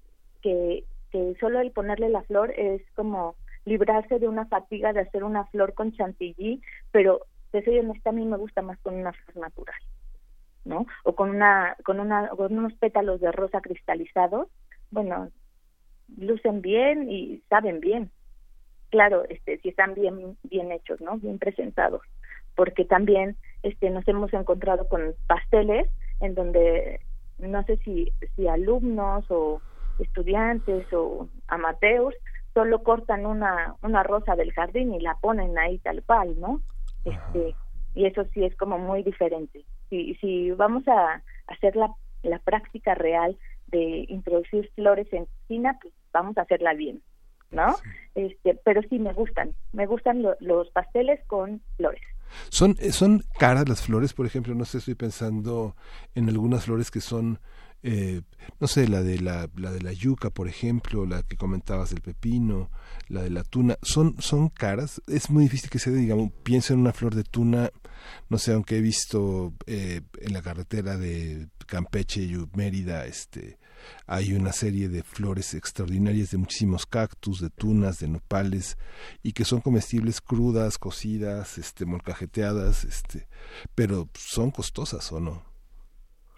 [0.43, 5.25] que, que solo el ponerle la flor es como librarse de una fatiga de hacer
[5.25, 7.21] una flor con chantilly, pero
[7.51, 9.81] te soy honesta, a mí me gusta más con una flor natural,
[10.65, 10.87] ¿no?
[11.05, 14.49] O con una con una con unos pétalos de rosa cristalizados,
[14.91, 15.31] bueno,
[16.19, 18.11] lucen bien y saben bien.
[18.91, 21.17] Claro, este si están bien bien hechos, ¿no?
[21.19, 22.03] Bien presentados
[22.55, 25.89] porque también este nos hemos encontrado con pasteles
[26.21, 27.01] en donde
[27.39, 29.61] no sé si si alumnos o
[29.99, 32.17] estudiantes o amateurs
[32.53, 36.61] solo cortan una una rosa del jardín y la ponen ahí tal cual, ¿no?
[37.05, 37.55] Este
[37.95, 39.65] y eso sí es como muy diferente.
[39.91, 41.93] Si si vamos a hacer la
[42.23, 47.03] la práctica real de introducir flores en cocina, pues vamos a hacerla bien,
[47.55, 47.77] ¿no?
[48.15, 52.03] Este, pero sí me gustan, me gustan lo- los pasteles con flores.
[52.49, 55.77] Son, eh, son caras las flores, por ejemplo, no sé, estoy pensando
[56.15, 57.39] en algunas flores que son,
[57.83, 58.23] eh,
[58.61, 62.01] no sé, la de la, la de la yuca, por ejemplo, la que comentabas del
[62.01, 62.71] pepino,
[63.09, 66.73] la de la tuna, son, son caras, es muy difícil que se dé, digamos, pienso
[66.75, 67.71] en una flor de tuna,
[68.29, 73.59] no sé, aunque he visto eh, en la carretera de Campeche y Mérida, este,
[74.07, 78.77] hay una serie de flores extraordinarias de muchísimos cactus, de tunas, de nopales
[79.23, 83.27] y que son comestibles crudas, cocidas, este molcajeteadas, este,
[83.75, 85.43] pero son costosas o no?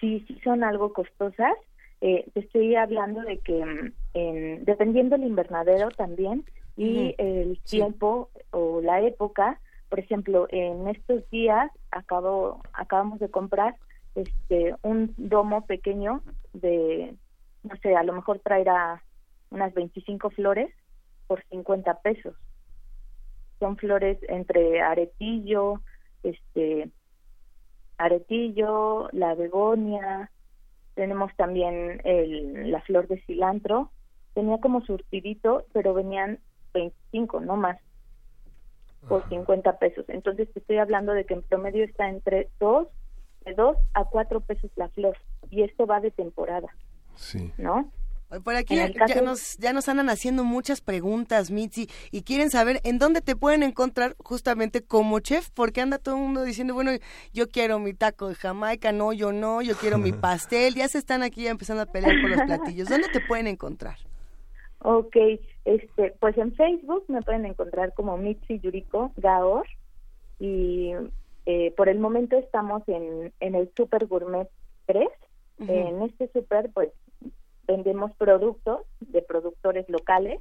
[0.00, 1.54] Sí, sí son algo costosas.
[2.00, 6.44] Eh, te estoy hablando de que mm, en, dependiendo del invernadero también
[6.76, 13.76] y el tiempo o la época, por ejemplo, en estos días acabo acabamos de comprar
[14.14, 17.14] este un domo pequeño de
[17.66, 19.02] no sé, a lo mejor traerá
[19.50, 20.72] unas 25 flores
[21.26, 22.34] por 50 pesos.
[23.58, 25.80] Son flores entre aretillo,
[26.22, 26.90] este
[27.98, 30.30] aretillo, la begonia,
[30.94, 33.90] tenemos también el, la flor de cilantro,
[34.34, 36.38] tenía como surtidito, pero venían
[36.74, 37.78] 25, no más,
[39.08, 40.04] por 50 pesos.
[40.08, 42.88] Entonces te estoy hablando de que en promedio está entre 2,
[43.46, 45.16] de 2 a 4 pesos la flor,
[45.50, 46.68] y esto va de temporada.
[47.16, 47.52] Sí.
[47.58, 47.90] ¿No?
[48.42, 52.98] Por aquí ya, nos, ya nos andan haciendo muchas preguntas, Mitzi, y quieren saber en
[52.98, 56.90] dónde te pueden encontrar justamente como chef, porque anda todo el mundo diciendo, bueno,
[57.32, 60.98] yo quiero mi taco de Jamaica, no, yo no, yo quiero mi pastel, ya se
[60.98, 62.88] están aquí ya empezando a pelear por los platillos.
[62.88, 63.96] ¿Dónde te pueden encontrar?
[64.80, 65.16] Ok,
[65.64, 69.66] este, pues en Facebook me pueden encontrar como Mitzi Yuriko Gaor,
[70.40, 70.92] y
[71.46, 74.48] eh, por el momento estamos en, en el Super Gourmet
[74.86, 75.06] 3.
[75.58, 76.90] En este super, pues
[77.66, 80.40] vendemos productos de productores locales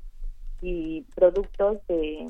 [0.61, 2.29] y productos de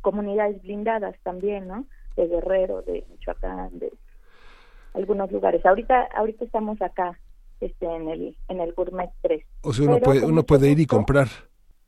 [0.00, 1.86] comunidades blindadas también, ¿no?
[2.16, 3.92] De Guerrero, de Michoacán, de
[4.94, 5.64] algunos lugares.
[5.64, 7.18] Ahorita ahorita estamos acá
[7.60, 9.44] este en el en el Gourmet 3.
[9.62, 11.28] O sea, uno puede uno puede ir y comprar.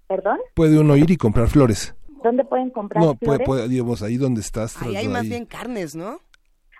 [0.07, 0.39] ¿Perdón?
[0.55, 1.95] Puede uno ir y comprar flores.
[2.23, 3.41] ¿Dónde pueden comprar no, flores?
[3.41, 4.81] No, puede, digamos, ahí donde estás.
[4.83, 6.21] Ahí hay más bien carnes, ¿no?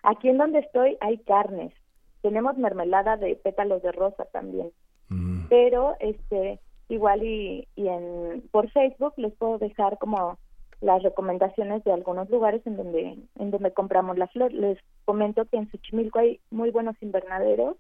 [0.03, 1.73] Aquí en donde estoy hay carnes.
[2.21, 4.71] Tenemos mermelada de pétalos de rosa también.
[5.13, 5.47] Mm.
[5.49, 10.39] Pero este igual y, y en por Facebook les puedo dejar como
[10.81, 14.53] las recomendaciones de algunos lugares en donde en donde compramos la flor.
[14.53, 17.77] Les comento que en Xochimilco hay muy buenos invernaderos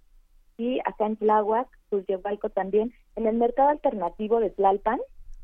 [0.56, 1.68] y acá en Tláhuac,
[2.22, 5.00] Balco también, en el mercado alternativo de Tlalpan.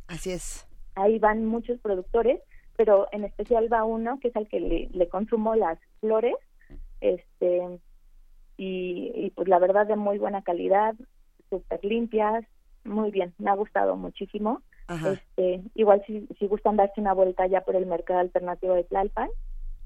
[0.07, 0.66] Así es.
[0.94, 2.40] Ahí van muchos productores,
[2.77, 6.37] pero en especial va uno que es al que le, le consumo las flores,
[7.01, 7.81] este
[8.61, 10.94] y, pues la verdad de muy buena calidad,
[11.50, 12.44] súper limpias,
[12.84, 14.62] muy bien, me ha gustado muchísimo.
[14.88, 19.28] Este, igual si, si gustan darse una vuelta ya por el mercado alternativo de Tlalpan,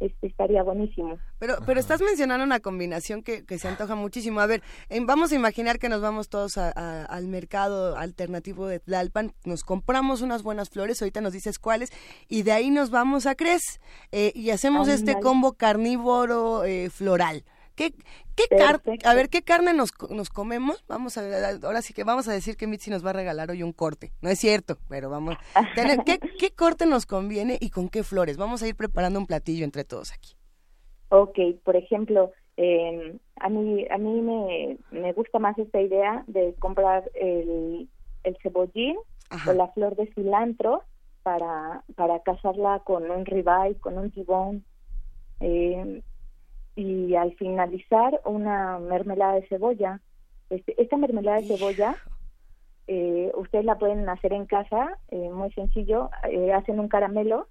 [0.02, 1.18] este, estaría buenísimo.
[1.38, 4.40] Pero, pero estás mencionando una combinación que, que se antoja muchísimo.
[4.40, 4.62] A ver,
[5.06, 10.42] vamos a imaginar que nos vamos todos al mercado alternativo de Tlalpan, nos compramos unas
[10.42, 11.90] buenas flores, ahorita nos dices cuáles,
[12.28, 17.44] y de ahí nos vamos a Cres eh, y hacemos este combo carnívoro eh, floral.
[17.74, 17.94] ¿Qué,
[18.36, 20.84] qué carne, a ver, qué carne nos, nos comemos?
[20.88, 23.50] Vamos a ver, ahora sí que vamos a decir que Mitzi nos va a regalar
[23.50, 24.12] hoy un corte.
[24.20, 25.36] No es cierto, pero vamos.
[25.74, 28.36] Tener, ¿qué, ¿Qué corte nos conviene y con qué flores?
[28.36, 30.34] Vamos a ir preparando un platillo entre todos aquí.
[31.08, 36.54] Ok, por ejemplo, eh, a mí, a mí me, me gusta más esta idea de
[36.58, 37.88] comprar el,
[38.24, 38.96] el cebollín
[39.46, 40.82] o la flor de cilantro
[41.22, 44.64] para, para casarla con un ribeye, con un tibón.
[45.40, 46.02] Eh,
[46.74, 50.00] y al finalizar una mermelada de cebolla.
[50.50, 51.96] Este, esta mermelada de cebolla
[52.88, 57.46] eh, ustedes la pueden hacer en casa, eh, muy sencillo, eh, hacen un caramelo,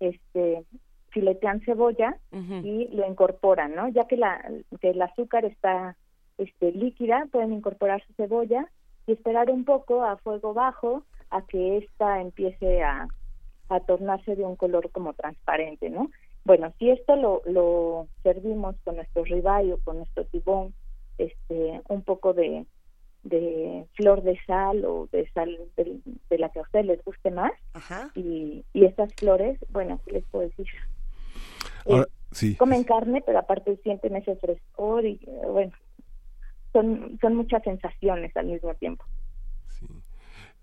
[0.00, 0.64] este,
[1.10, 3.88] filetean cebolla y lo incorporan, ¿no?
[3.88, 4.44] Ya que, la,
[4.80, 5.96] que el azúcar está
[6.38, 8.68] este, líquida, pueden incorporar su cebolla
[9.06, 13.06] y esperar un poco a fuego bajo a que ésta empiece a,
[13.68, 16.10] a tornarse de un color como transparente, ¿no?
[16.44, 20.74] Bueno, si esto lo, lo servimos con nuestro ribeye o con nuestro tibón,
[21.18, 22.66] este, un poco de,
[23.22, 27.52] de flor de sal o de sal de, la que a ustedes les guste más.
[28.14, 30.66] Y, y estas flores, bueno, ¿qué les puedo decir?
[31.86, 32.56] Eh, sí.
[32.56, 35.72] Comen carne, pero aparte sienten ese frescor y, bueno,
[36.72, 39.04] son, son muchas sensaciones al mismo tiempo.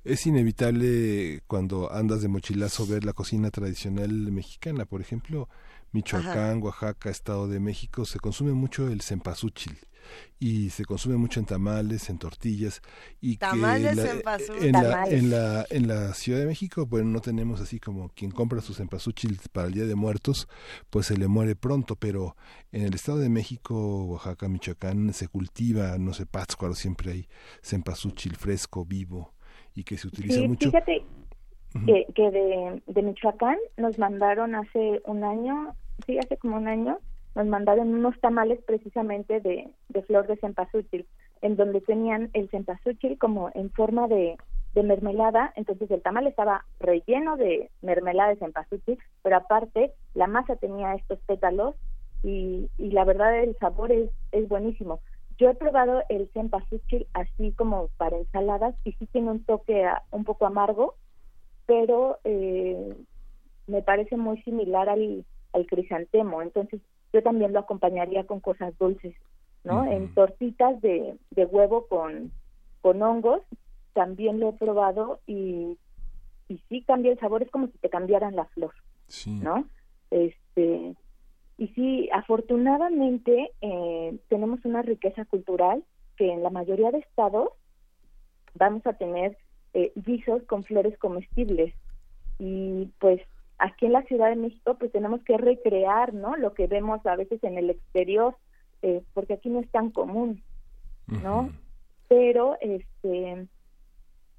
[0.03, 5.47] Es inevitable cuando andas de mochilazo ver la cocina tradicional mexicana, por ejemplo,
[5.91, 9.77] Michoacán, Oaxaca, Estado de México, se consume mucho el cempasúchil
[10.39, 12.81] y se consume mucho en tamales, en tortillas
[13.19, 17.61] y tamales que en, la, en, la, en la Ciudad de México bueno no tenemos
[17.61, 20.47] así como quien compra su cempasúchil para el Día de Muertos
[20.89, 22.35] pues se le muere pronto pero
[22.71, 27.29] en el Estado de México Oaxaca Michoacán se cultiva no sé pátzcuaro siempre hay
[27.61, 29.33] cempasúchil fresco vivo
[29.76, 31.03] y que se utiliza mucho fíjate
[31.86, 35.74] que, que de, de Michoacán nos mandaron hace un año
[36.05, 36.99] sí, hace como un año,
[37.36, 41.05] nos mandaron unos tamales precisamente de, de flor de cempasúchil.
[41.41, 44.38] en donde tenían el cempasúchil como en forma de,
[44.74, 50.55] de mermelada, entonces el tamal estaba relleno de mermelada de cempasúchil, pero aparte la masa
[50.55, 51.76] tenía estos pétalos
[52.24, 54.99] y, y la verdad el sabor es, es buenísimo.
[55.38, 60.23] Yo he probado el cempasúchil así como para ensaladas y sí tiene un toque un
[60.23, 60.95] poco amargo,
[61.65, 62.95] pero eh,
[63.67, 66.82] me parece muy similar al, al crisantemo, entonces
[67.13, 69.15] yo también lo acompañaría con cosas dulces,
[69.63, 69.86] ¿no?
[69.86, 72.32] En tortitas de, de huevo con,
[72.82, 73.41] con hongos,
[73.93, 75.77] también lo he probado y,
[76.47, 78.73] y sí cambia el sabor, es como si te cambiaran la flor,
[79.43, 79.65] ¿no?
[80.09, 80.95] Este,
[81.62, 85.84] y sí, afortunadamente eh, tenemos una riqueza cultural
[86.18, 87.49] que en la mayoría de estados
[88.55, 89.38] vamos a tener
[89.76, 91.76] eh, guisos con flores comestibles.
[92.39, 93.22] Y pues
[93.59, 96.36] aquí en la Ciudad de México pues tenemos que recrear, ¿no?
[96.36, 98.36] Lo que vemos a veces en el exterior,
[98.82, 100.41] eh, porque aquí no es tan común,
[101.22, 101.51] ¿no?
[102.07, 103.45] Pero este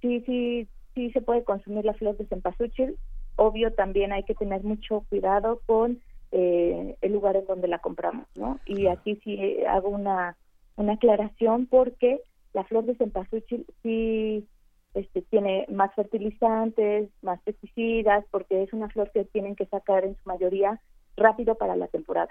[0.01, 2.97] sí, sí, sí se puede consumir la flor de cempasúchil.
[3.37, 6.01] Obvio también hay que tener mucho cuidado con
[6.33, 8.59] eh, el lugar en donde la compramos, ¿no?
[8.67, 10.37] Y aquí sí hago una,
[10.77, 12.21] una aclaración porque
[12.53, 14.47] la flor de cempasúchil sí
[14.95, 20.17] este, tiene más fertilizantes, más pesticidas, porque es una flor que tienen que sacar en
[20.17, 20.81] su mayoría
[21.17, 22.31] rápido para la temporada.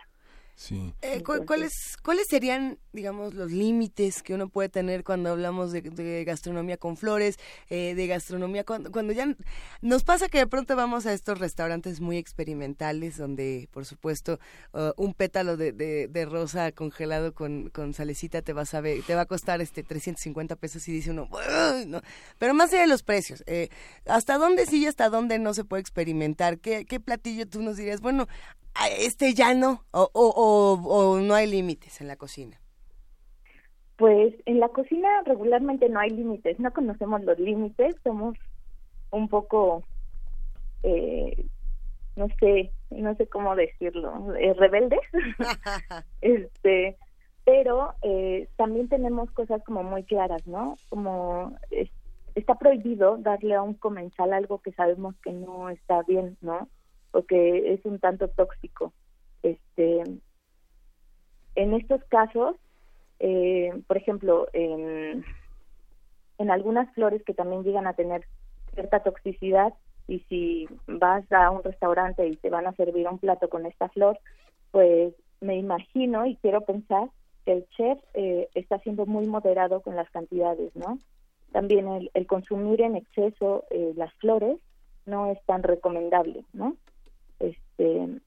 [0.55, 0.93] Sí.
[1.01, 6.77] Eh, ¿cuáles, ¿Cuáles serían, digamos, los límites que uno puede tener cuando hablamos de, gastronomía
[6.77, 7.37] con flores,
[7.69, 9.35] eh, de gastronomía cuando, cuando ya
[9.81, 14.39] nos pasa que de pronto vamos a estos restaurantes muy experimentales donde, por supuesto,
[14.73, 19.15] uh, un pétalo de, de, rosa congelado con, con salecita te va a saber, te
[19.15, 21.27] va a costar este 350 pesos y dice uno,
[21.87, 22.01] no.
[22.37, 23.69] pero más allá de los precios, eh,
[24.05, 26.59] ¿hasta dónde sí y hasta dónde no se puede experimentar?
[26.59, 28.01] ¿Qué, ¿Qué platillo tú nos dirías?
[28.01, 28.27] Bueno,
[28.99, 32.59] este ya no, o, o, o, no hay límites en la cocina?
[33.97, 38.37] Pues en la cocina regularmente no hay límites, no conocemos los límites, somos
[39.11, 39.83] un poco,
[40.83, 41.45] eh,
[42.15, 45.01] no sé, no sé cómo decirlo, eh, rebeldes,
[46.21, 46.97] este,
[47.45, 50.75] pero eh, también tenemos cosas como muy claras, ¿no?
[50.89, 51.55] Como
[52.33, 56.67] está prohibido darle a un comensal algo que sabemos que no está bien, ¿no?
[57.11, 58.93] Porque es un tanto tóxico.
[59.43, 60.03] Este,
[61.55, 62.55] en estos casos,
[63.19, 65.23] eh, por ejemplo, en,
[66.49, 68.25] algunas flores que también llegan a tener
[68.73, 69.73] cierta toxicidad,
[70.07, 73.87] y si vas a un restaurante y te van a servir un plato con esta
[73.89, 74.19] flor,
[74.71, 77.09] pues me imagino y quiero pensar
[77.45, 80.97] que el chef eh, está siendo muy moderado con las cantidades, ¿no?
[81.51, 84.57] También el, el consumir en exceso eh, las flores
[85.05, 86.75] no es tan recomendable, ¿no?
[87.41, 88.21] Este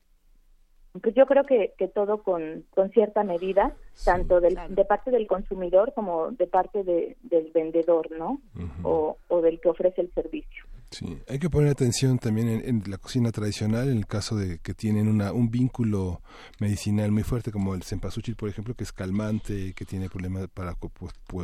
[1.01, 5.27] pues yo creo que, que todo con, con cierta medida, tanto del, de parte del
[5.27, 8.41] consumidor como de parte de, del vendedor, ¿no?
[8.85, 10.65] o, o del que ofrece el servicio.
[10.95, 14.75] Sí, hay que poner atención también en, la cocina tradicional, en el caso de que
[14.75, 16.23] tienen una, un vínculo
[16.61, 20.77] medicinal muy fuerte, como el cempasúchil, por ejemplo, que es calmante, que tiene problemas para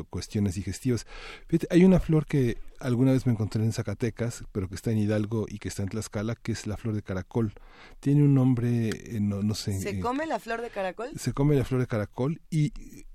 [0.08, 1.06] cuestiones digestivas.
[1.48, 4.98] Fíjate, hay una flor que alguna vez me encontré en Zacatecas, pero que está en
[4.98, 7.52] Hidalgo y que está en Tlaxcala, que es la flor de caracol.
[8.00, 9.78] Tiene un nombre, eh, no, no sé.
[9.80, 11.10] ¿Se eh, come la flor de caracol?
[11.16, 12.72] Se come la flor de caracol y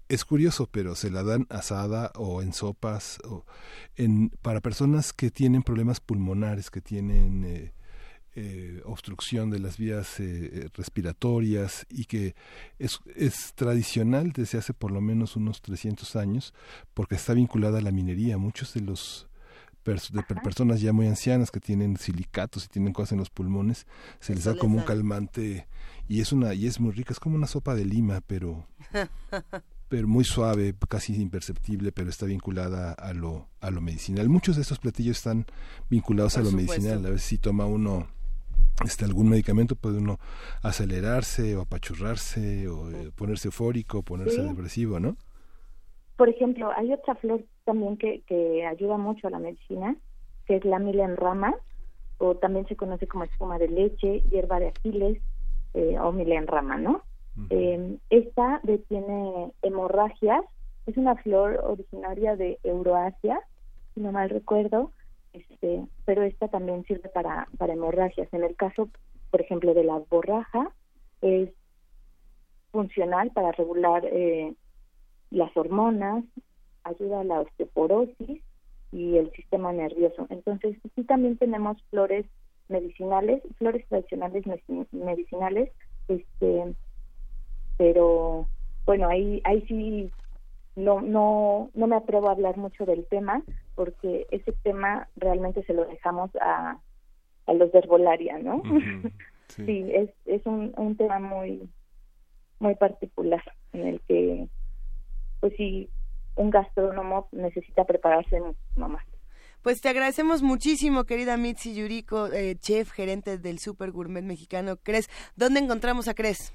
[0.08, 3.46] es curioso, pero se la dan asada o en sopas o
[3.96, 7.74] en, para personas que tienen problemas pulmonares, que tienen eh,
[8.36, 12.36] eh, obstrucción de las vías eh, respiratorias y que
[12.80, 16.54] es, es tradicional desde hace por lo menos unos 300 años
[16.94, 18.38] porque está vinculada a la minería.
[18.38, 19.28] Muchos de los
[19.86, 23.86] de personas ya muy ancianas que tienen silicatos y tienen cosas en los pulmones,
[24.20, 25.68] se les da como un calmante
[26.08, 28.68] y es una y es muy rica, es como una sopa de lima, pero
[29.88, 34.30] pero muy suave, casi imperceptible, pero está vinculada a lo, a lo medicinal.
[34.30, 35.46] Muchos de estos platillos están
[35.90, 37.06] vinculados a lo medicinal.
[37.06, 38.08] A veces si toma uno
[38.84, 40.18] este, algún medicamento puede uno
[40.62, 45.16] acelerarse o apachurrarse o eh, ponerse eufórico, ponerse depresivo, ¿no?
[46.18, 49.96] Por ejemplo, hay otra flor también que, que ayuda mucho a la medicina,
[50.46, 50.80] que es la
[51.18, 51.56] rama
[52.18, 55.22] o también se conoce como espuma de leche, hierba de aquiles
[55.74, 56.14] eh, o
[56.48, 57.02] rama, ¿no?
[57.50, 60.44] Eh, esta detiene hemorragias,
[60.86, 63.40] es una flor originaria de Euroasia,
[63.94, 64.92] si no mal recuerdo,
[65.34, 68.32] este, pero esta también sirve para, para hemorragias.
[68.34, 68.90] En el caso,
[69.32, 70.72] por ejemplo, de la borraja,
[71.22, 71.50] es
[72.72, 74.54] funcional para regular eh,
[75.32, 76.24] las hormonas,
[76.84, 78.42] ayuda a la osteoporosis
[78.92, 80.28] y el sistema nervioso.
[80.30, 82.26] Entonces, sí también tenemos flores
[82.70, 84.46] medicinales, flores tradicionales
[84.92, 85.72] medicinales,
[86.08, 86.76] este,
[87.78, 88.48] pero
[88.86, 90.12] bueno, ahí, ahí sí
[90.76, 93.44] no, no, no me atrevo a hablar mucho del tema
[93.76, 96.80] porque ese tema realmente se lo dejamos a,
[97.46, 98.62] a los de herbolaria, ¿no?
[99.48, 99.86] sí.
[99.94, 101.70] es, es un, un tema muy,
[102.60, 104.48] muy particular en el que,
[105.40, 105.90] pues sí,
[106.36, 109.06] un gastrónomo necesita prepararse muchísimo más.
[109.62, 115.10] Pues te agradecemos muchísimo, querida Mitzi Yuriko, eh, chef, gerente del Super Gourmet Mexicano Cres.
[115.36, 116.54] ¿Dónde encontramos a Cres?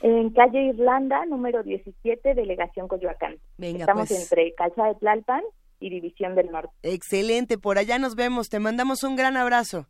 [0.00, 3.38] En calle Irlanda, número 17, delegación Coyoacán.
[3.56, 4.20] Venga, Estamos pues.
[4.22, 5.42] entre Calza de Tlalpan
[5.80, 6.72] y División del Norte.
[6.82, 8.48] Excelente, por allá nos vemos.
[8.48, 9.86] Te mandamos un gran abrazo.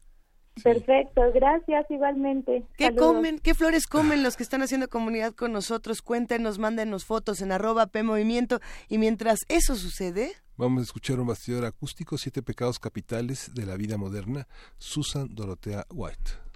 [0.63, 2.65] Perfecto, gracias igualmente.
[2.77, 3.15] ¿Qué Saludos.
[3.15, 3.39] comen?
[3.39, 6.03] ¿Qué flores comen los que están haciendo comunidad con nosotros?
[6.03, 8.61] Cuéntenos, mándenos fotos en arroba P Movimiento.
[8.89, 13.77] Y mientras eso sucede, Vamos a escuchar un bastidor acústico, Siete pecados capitales de la
[13.77, 16.48] vida moderna, Susan Dorothea White.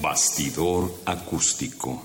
[0.00, 2.02] Bastidor acústico.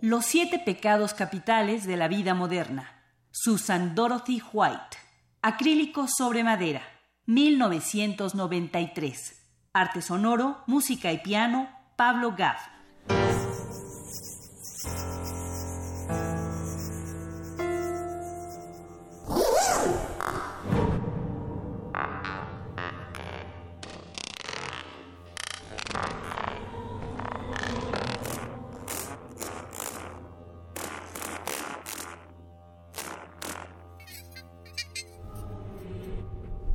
[0.00, 3.04] Los siete pecados capitales de la vida moderna.
[3.30, 4.98] Susan Dorothy White.
[5.40, 6.82] Acrílico sobre madera.
[7.26, 9.38] 1993.
[9.72, 11.70] Arte sonoro, música y piano.
[11.96, 12.60] Pablo Gaff.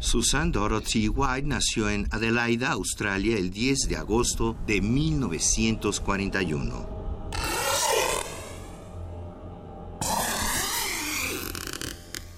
[0.07, 6.87] Susan Dorothy White nació en Adelaida, Australia, el 10 de agosto de 1941.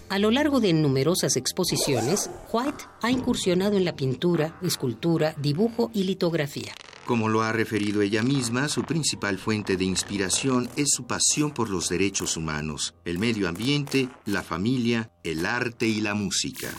[0.09, 6.05] A lo largo de numerosas exposiciones, White ha incursionado en la pintura, escultura, dibujo y
[6.05, 6.73] litografía.
[7.05, 11.69] Como lo ha referido ella misma, su principal fuente de inspiración es su pasión por
[11.69, 16.71] los derechos humanos, el medio ambiente, la familia, el arte y la música.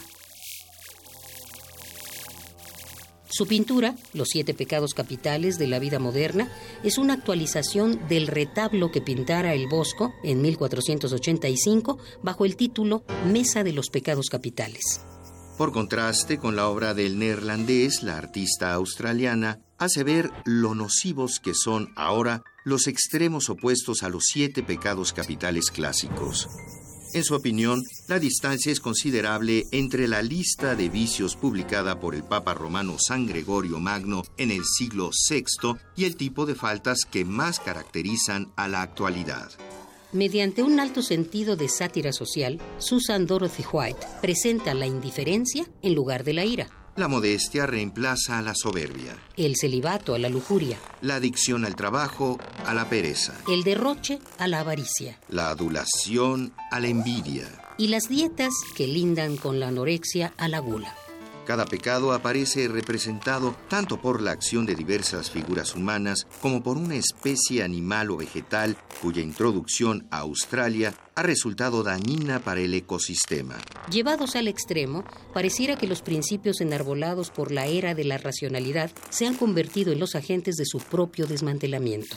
[3.30, 6.50] Su pintura, Los siete pecados capitales de la vida moderna,
[6.82, 13.62] es una actualización del retablo que pintara el Bosco en 1485 bajo el título Mesa
[13.62, 15.00] de los pecados capitales.
[15.56, 21.54] Por contraste con la obra del neerlandés, la artista australiana hace ver lo nocivos que
[21.54, 26.48] son ahora los extremos opuestos a los siete pecados capitales clásicos.
[27.12, 32.22] En su opinión, la distancia es considerable entre la lista de vicios publicada por el
[32.22, 37.24] Papa romano San Gregorio Magno en el siglo VI y el tipo de faltas que
[37.24, 39.50] más caracterizan a la actualidad.
[40.12, 46.22] Mediante un alto sentido de sátira social, Susan Dorothy White presenta la indiferencia en lugar
[46.22, 51.14] de la ira, La modestia reemplaza a la soberbia, el celibato a la lujuria, la
[51.14, 56.88] adicción al trabajo a la pereza, el derroche a la avaricia la adulación a la
[56.88, 57.48] envidia.
[57.78, 60.94] y las dietas que lindan con la anorexia a la gula.
[61.50, 66.94] Cada pecado aparece representado tanto por la acción de diversas figuras humanas como por una
[66.94, 73.56] especie animal o vegetal cuya introducción a Australia ha resultado dañina para el ecosistema.
[73.90, 75.02] Llevados al extremo,
[75.34, 79.98] pareciera que los principios enarbolados por la era de la racionalidad se han convertido en
[79.98, 82.16] los agentes de su propio desmantelamiento.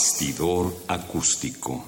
[0.00, 1.84] Bastidor acústico.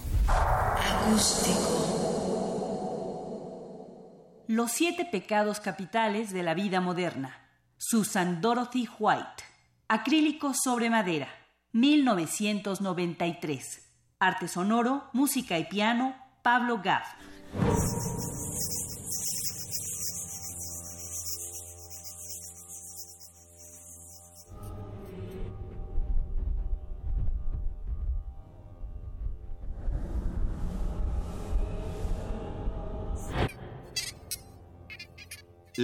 [4.48, 7.48] Los siete pecados capitales de la vida moderna.
[7.78, 9.44] Susan Dorothy White.
[9.88, 11.28] Acrílico sobre madera.
[11.72, 13.80] 1993.
[14.20, 16.14] Arte sonoro, música y piano.
[16.42, 17.14] Pablo Gaff.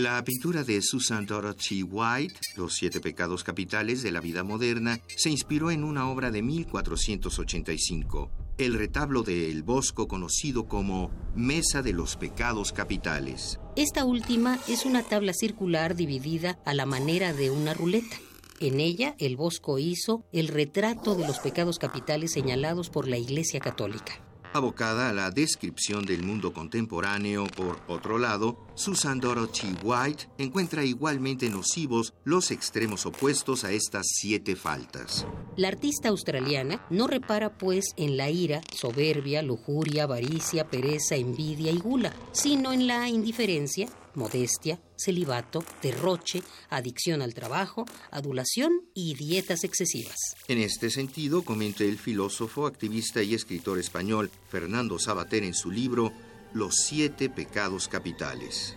[0.01, 5.29] La pintura de Susan Dorothy White, Los siete pecados capitales de la vida moderna, se
[5.29, 11.95] inspiró en una obra de 1485, el retablo de El Bosco conocido como Mesa de
[11.95, 13.59] los Pecados Capitales.
[13.75, 18.19] Esta última es una tabla circular dividida a la manera de una ruleta.
[18.61, 23.59] En ella, el Bosco hizo el retrato de los pecados capitales señalados por la Iglesia
[23.59, 24.28] Católica.
[24.55, 31.51] Abocada a la descripción del mundo contemporáneo, por otro lado, Susan Dorothy White encuentra igualmente
[31.51, 35.27] nocivos los extremos opuestos a estas siete faltas.
[35.57, 41.79] La artista australiana no repara pues en la ira, soberbia, lujuria, avaricia, pereza, envidia y
[41.79, 50.17] gula, sino en la indiferencia, modestia, celibato, derroche, adicción al trabajo, adulación y dietas excesivas.
[50.49, 56.13] En este sentido, comenta el filósofo, activista y escritor español Fernando Sabater en su libro
[56.53, 58.75] Los siete pecados capitales.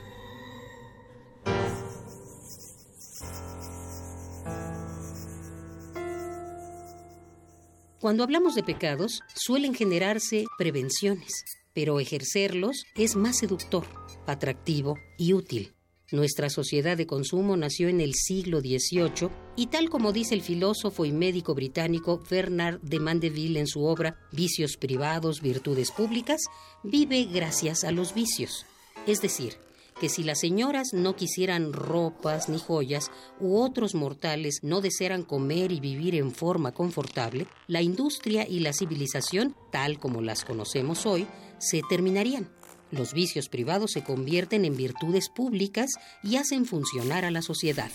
[8.01, 11.43] Cuando hablamos de pecados, suelen generarse prevenciones,
[11.73, 13.85] pero ejercerlos es más seductor
[14.27, 15.73] atractivo y útil.
[16.11, 21.05] Nuestra sociedad de consumo nació en el siglo XVIII y tal como dice el filósofo
[21.05, 26.41] y médico británico Bernard de Mandeville en su obra Vicios privados, virtudes públicas,
[26.83, 28.65] vive gracias a los vicios.
[29.07, 29.53] Es decir,
[30.01, 35.71] que si las señoras no quisieran ropas ni joyas u otros mortales no desearan comer
[35.71, 41.27] y vivir en forma confortable, la industria y la civilización, tal como las conocemos hoy,
[41.59, 42.49] se terminarían.
[42.89, 45.91] Los vicios privados se convierten en virtudes públicas
[46.23, 47.91] y hacen funcionar a la sociedad.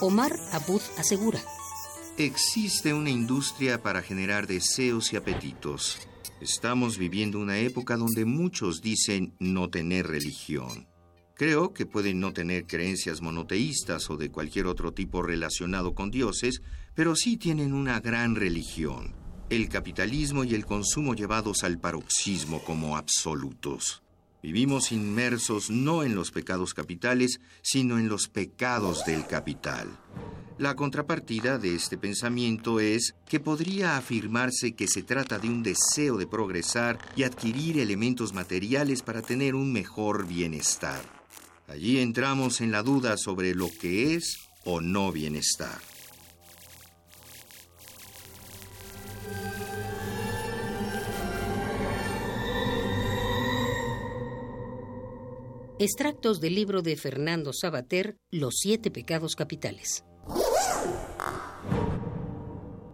[0.00, 1.40] Omar Abud asegura.
[2.18, 6.00] Existe una industria para generar deseos y apetitos.
[6.40, 10.86] Estamos viviendo una época donde muchos dicen no tener religión.
[11.34, 16.62] Creo que pueden no tener creencias monoteístas o de cualquier otro tipo relacionado con dioses,
[16.94, 22.96] pero sí tienen una gran religión el capitalismo y el consumo llevados al paroxismo como
[22.96, 24.01] absolutos.
[24.42, 29.88] Vivimos inmersos no en los pecados capitales, sino en los pecados del capital.
[30.58, 36.16] La contrapartida de este pensamiento es que podría afirmarse que se trata de un deseo
[36.18, 41.02] de progresar y adquirir elementos materiales para tener un mejor bienestar.
[41.68, 45.80] Allí entramos en la duda sobre lo que es o no bienestar.
[55.84, 60.04] Extractos del libro de Fernando Sabater, Los siete pecados capitales.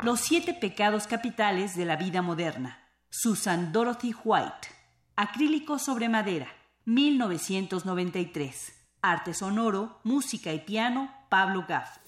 [0.00, 2.88] Los siete pecados capitales de la vida moderna.
[3.10, 4.68] Susan Dorothy White.
[5.16, 6.48] Acrílico sobre madera.
[6.86, 8.72] 1993.
[9.02, 11.98] Arte sonoro, música y piano, Pablo Gaff.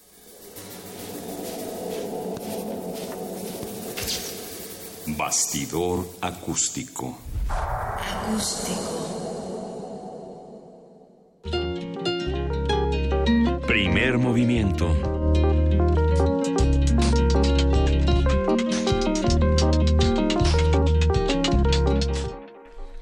[5.09, 7.19] Bastidor acústico.
[7.51, 9.20] Acústico.
[13.71, 15.20] Primer movimiento.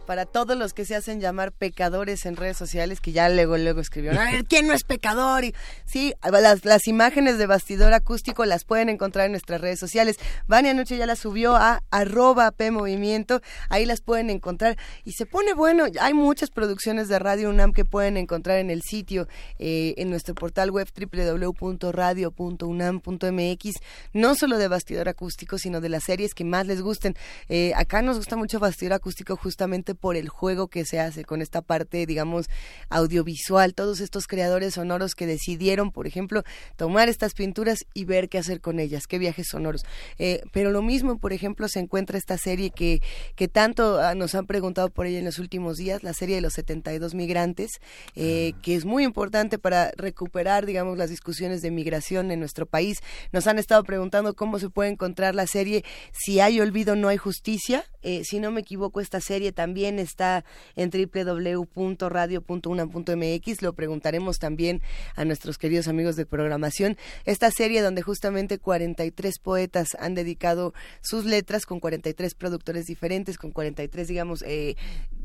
[0.08, 3.82] Para todos los que se hacen llamar pecadores en redes sociales, que ya luego, luego
[3.82, 5.44] escribieron, a ver, ¿quién no es pecador?
[5.44, 5.54] Y,
[5.84, 10.16] sí, las, las imágenes de bastidor acústico las pueden encontrar en nuestras redes sociales.
[10.46, 14.78] Vania Anoche ya las subió a arroba P Movimiento, ahí las pueden encontrar.
[15.04, 18.80] Y se pone bueno, hay muchas producciones de Radio UNAM que pueden encontrar en el
[18.80, 19.28] sitio,
[19.58, 23.74] eh, en nuestro portal web www.radio.unam.mx,
[24.14, 27.14] no solo de bastidor acústico, sino de las series que más les gusten.
[27.50, 31.42] Eh, acá nos gusta mucho bastidor acústico justamente por el juego que se hace con
[31.42, 32.46] esta parte, digamos,
[32.88, 36.42] audiovisual, todos estos creadores sonoros que decidieron, por ejemplo,
[36.76, 39.84] tomar estas pinturas y ver qué hacer con ellas, qué viajes sonoros.
[40.18, 43.02] Eh, pero lo mismo, por ejemplo, se encuentra esta serie que,
[43.34, 46.40] que tanto ah, nos han preguntado por ella en los últimos días, la serie de
[46.40, 47.72] los 72 migrantes,
[48.14, 52.98] eh, que es muy importante para recuperar, digamos, las discusiones de migración en nuestro país.
[53.32, 57.16] Nos han estado preguntando cómo se puede encontrar la serie, si hay olvido no hay
[57.16, 57.84] justicia.
[58.02, 60.44] Eh, si no me equivoco, esta serie también está
[60.76, 63.62] en www.radio.unam.mx.
[63.62, 64.82] Lo preguntaremos también
[65.16, 66.98] a nuestros queridos amigos de programación.
[67.24, 73.52] Esta serie donde justamente 43 poetas han dedicado sus letras con 43 productores diferentes, con
[73.52, 74.76] 43, digamos, eh,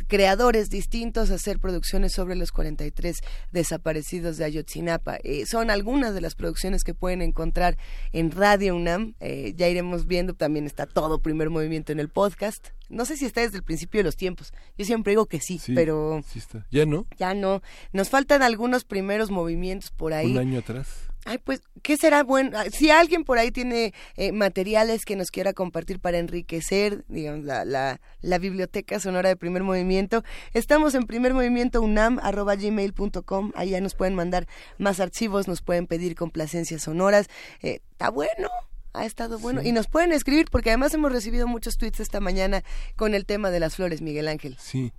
[0.08, 3.18] creadores distintos a hacer producciones sobre los 43
[3.52, 5.18] desaparecidos de Ayotzinapa.
[5.24, 7.78] Eh, son algunas de las producciones que pueden encontrar
[8.12, 9.16] en Radio UNAM.
[9.20, 12.70] Eh, ya iremos viendo, también está todo primer movimiento en el podcast.
[12.94, 14.54] No sé si está desde el principio de los tiempos.
[14.78, 16.24] Yo siempre digo que sí, pero...
[16.28, 16.66] Sí está.
[16.72, 17.08] ¿Ya no?
[17.18, 17.62] Ya no.
[17.92, 20.32] Nos faltan algunos primeros movimientos por ahí.
[20.32, 20.88] Un año atrás.
[21.26, 22.58] Ay, pues, ¿qué será bueno?
[22.58, 27.46] Ah, si alguien por ahí tiene eh, materiales que nos quiera compartir para enriquecer, digamos,
[27.46, 30.24] la, la, la, biblioteca sonora de primer movimiento,
[30.54, 35.62] estamos en primer movimiento unam, arroba gmail.com, ahí ya nos pueden mandar más archivos, nos
[35.62, 37.28] pueden pedir complacencias sonoras.
[37.62, 38.50] Eh, está bueno,
[38.94, 39.62] ha estado bueno.
[39.64, 42.64] Y nos pueden escribir porque además hemos recibido muchos tweets esta mañana
[42.96, 44.56] con el tema de las flores, Miguel Ángel.
[44.60, 44.94] Sí,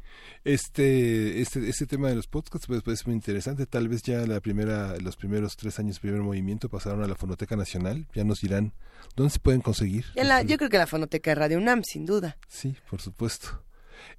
[0.45, 3.67] este, este, este tema de los podcasts pues, pues, es muy interesante.
[3.67, 7.57] Tal vez ya la primera, los primeros tres años, primer movimiento pasaron a la Fonoteca
[7.57, 8.07] Nacional.
[8.15, 8.73] Ya nos dirán
[9.17, 10.07] dónde se pueden conseguir.
[10.47, 12.37] yo creo que la Fonoteca de Radio UNAM, sin duda.
[12.49, 13.63] Sí, por supuesto.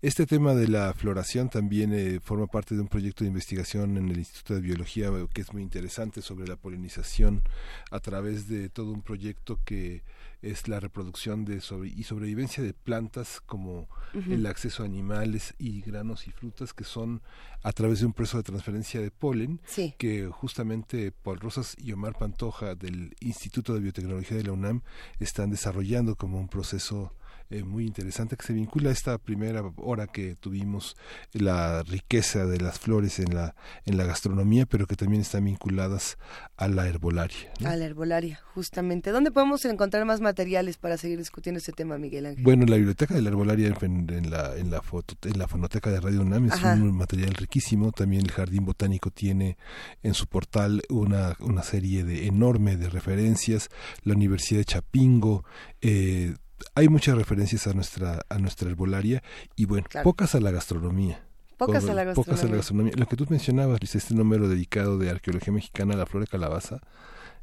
[0.02, 4.10] Este tema de la floración también eh, forma parte de un proyecto de investigación en
[4.10, 7.44] el Instituto de Biología eh, que es muy interesante sobre la polinización
[7.92, 10.04] a través de todo un proyecto que
[10.42, 11.62] es la reproducción de
[11.96, 17.22] y sobrevivencia de plantas como el acceso a animales y granos y frutas que son
[17.64, 19.60] a través de un proceso de transferencia de polen
[19.98, 24.82] que justamente Paul Rosas y Omar Pantoja del Instituto de Biotecnología de la UNAM
[25.20, 27.12] están desarrollando como un proceso
[27.50, 30.96] eh, muy interesante que se vincula a esta primera hora que tuvimos
[31.34, 36.18] la riqueza de las flores en la en la gastronomía pero que también están vinculadas
[36.58, 39.12] a la herbolaria a la herbolaria justamente.
[39.12, 43.14] Dónde podemos encontrar más materiales para seguir discutiendo este tema Miguel Ángel bueno la biblioteca
[43.14, 46.64] de la herbolaria en, la en la foto en la fonoteca de Radio UNAM es
[46.64, 47.92] un material riquísimo.
[47.92, 49.58] También el jardín botánico tiene
[50.04, 53.70] en su portal una una serie de enorme de referencias.
[54.04, 55.44] La universidad de Chapingo
[55.82, 56.36] eh,
[56.74, 59.24] hay muchas referencias a nuestra a nuestra herbolaria
[59.56, 61.24] y bueno, pocas a la gastronomía.
[61.58, 62.16] Pocas a la gastronomía.
[62.16, 62.94] Pocas a la gastronomía.
[62.98, 66.82] Lo que tú mencionabas, este número dedicado de arqueología mexicana a la flor de calabaza,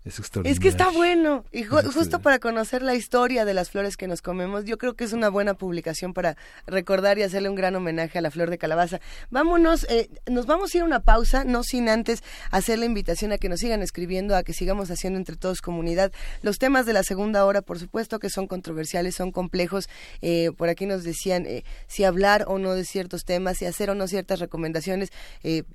[0.05, 1.45] es que está bueno.
[1.53, 5.05] Y justo para conocer la historia de las flores que nos comemos, yo creo que
[5.05, 6.37] es una buena publicación para
[6.67, 9.01] recordar y hacerle un gran homenaje a la flor de calabaza.
[9.31, 13.31] Vámonos, eh, nos vamos a ir a una pausa, no sin antes hacer la invitación
[13.31, 16.11] a que nos sigan escribiendo, a que sigamos haciendo entre todos comunidad.
[16.43, 19.89] Los temas de la segunda hora, por supuesto, que son controversiales, son complejos.
[20.21, 23.89] Eh, por aquí nos decían eh, si hablar o no de ciertos temas, si hacer
[23.89, 25.11] o no ciertas recomendaciones.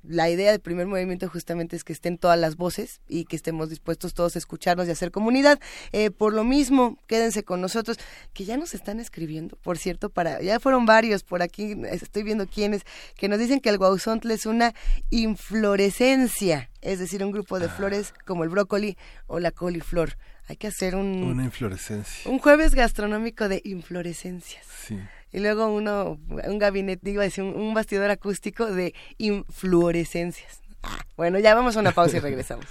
[0.02, 3.70] la idea del primer movimiento justamente es que estén todas las voces y que estemos
[3.70, 5.60] dispuestos todos escucharnos y hacer comunidad.
[5.92, 7.98] Eh, por lo mismo, quédense con nosotros,
[8.34, 12.48] que ya nos están escribiendo, por cierto, para ya fueron varios por aquí, estoy viendo
[12.48, 12.82] quiénes,
[13.16, 14.74] que nos dicen que el guauzontle es una
[15.10, 17.68] inflorescencia, es decir, un grupo de ah.
[17.68, 18.96] flores como el brócoli
[19.28, 20.16] o la coliflor.
[20.48, 21.22] Hay que hacer un...
[21.22, 22.28] Una inflorescencia.
[22.28, 24.66] Un jueves gastronómico de inflorescencias.
[24.86, 24.98] Sí
[25.30, 30.62] y luego uno, un gabinete, digo, un, un bastidor acústico de influorescencias.
[30.82, 32.66] Ah, bueno, ya vamos a una pausa y regresamos.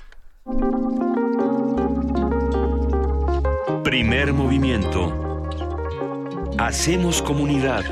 [3.88, 5.48] Primer movimiento.
[6.58, 7.86] Hacemos comunidad.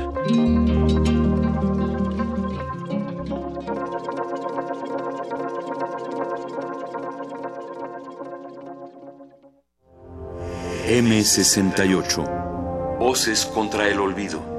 [10.86, 12.98] M68.
[12.98, 14.55] Voces contra el olvido.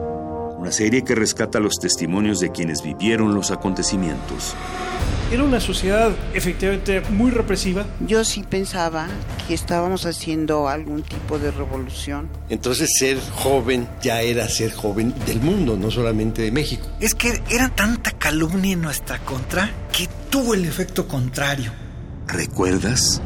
[0.67, 4.53] Una serie que rescata los testimonios de quienes vivieron los acontecimientos.
[5.31, 7.85] Era una sociedad efectivamente muy represiva.
[8.05, 9.07] Yo sí pensaba
[9.47, 12.27] que estábamos haciendo algún tipo de revolución.
[12.49, 16.85] Entonces ser joven ya era ser joven del mundo, no solamente de México.
[16.99, 21.71] Es que era tanta calumnia en nuestra contra que tuvo el efecto contrario.
[22.27, 23.21] ¿Recuerdas?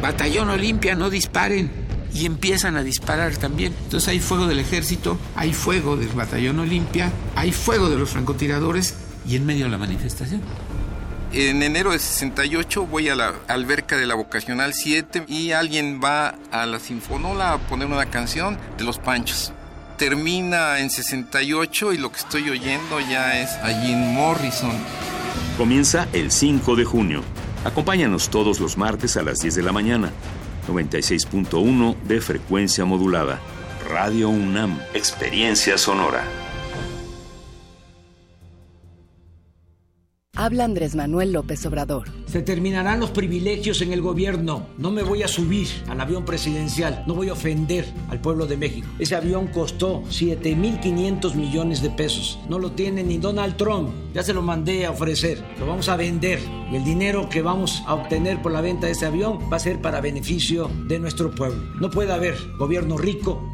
[0.00, 1.83] Batallón Olimpia, no disparen.
[2.14, 3.74] Y empiezan a disparar también.
[3.84, 8.94] Entonces hay fuego del ejército, hay fuego del batallón Olimpia, hay fuego de los francotiradores
[9.26, 10.40] y en medio de la manifestación
[11.34, 16.36] en enero de 68 voy a la alberca de la Vocacional 7 y alguien va
[16.52, 19.52] a la Sinfonola a poner una canción de Los Panchos.
[19.98, 24.72] Termina en 68 y lo que estoy oyendo ya es a Jim Morrison.
[25.58, 27.22] Comienza el 5 de junio.
[27.64, 30.12] Acompáñanos todos los martes a las 10 de la mañana.
[30.68, 33.40] 96.1 de frecuencia modulada.
[33.88, 34.80] Radio UNAM.
[34.94, 36.43] Experiencia sonora.
[40.36, 42.08] Habla Andrés Manuel López Obrador.
[42.26, 44.66] Se terminarán los privilegios en el gobierno.
[44.78, 47.04] No me voy a subir al avión presidencial.
[47.06, 48.88] No voy a ofender al pueblo de México.
[48.98, 52.40] Ese avión costó 7.500 millones de pesos.
[52.48, 53.90] No lo tiene ni Donald Trump.
[54.12, 55.40] Ya se lo mandé a ofrecer.
[55.60, 56.40] Lo vamos a vender.
[56.72, 59.60] Y el dinero que vamos a obtener por la venta de ese avión va a
[59.60, 61.62] ser para beneficio de nuestro pueblo.
[61.80, 63.53] No puede haber gobierno rico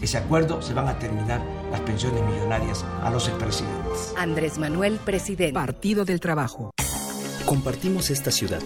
[0.00, 4.14] ese acuerdo se van a terminar las pensiones millonarias a los expresidentes.
[4.16, 5.54] Andrés Manuel, presidente.
[5.54, 6.70] Partido del Trabajo.
[7.46, 8.60] Compartimos esta ciudad.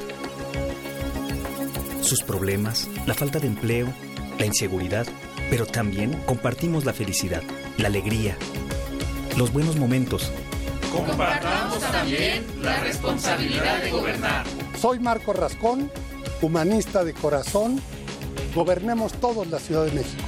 [2.01, 3.93] Sus problemas, la falta de empleo
[4.39, 5.07] la inseguridad,
[5.51, 7.43] pero también compartimos la felicidad,
[7.77, 8.37] la alegría,
[9.37, 10.31] los buenos momentos.
[10.93, 14.47] Compartamos también la responsabilidad de gobernar.
[14.79, 15.91] Soy Marco Rascón,
[16.41, 17.81] humanista de corazón.
[18.55, 20.28] Gobernemos todos la Ciudad de México.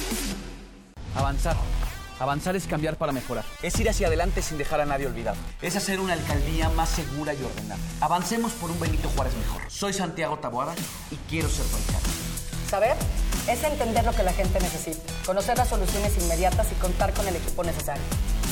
[1.15, 1.55] Avanzar.
[2.19, 3.43] Avanzar es cambiar para mejorar.
[3.63, 5.37] Es ir hacia adelante sin dejar a nadie olvidado.
[5.61, 7.81] Es hacer una alcaldía más segura y ordenada.
[7.99, 9.61] Avancemos por un Benito Juárez mejor.
[9.69, 10.75] Soy Santiago Taboada
[11.09, 12.09] y quiero ser tu alcalde.
[12.69, 12.95] Saber
[13.49, 17.35] es entender lo que la gente necesita, conocer las soluciones inmediatas y contar con el
[17.35, 18.03] equipo necesario.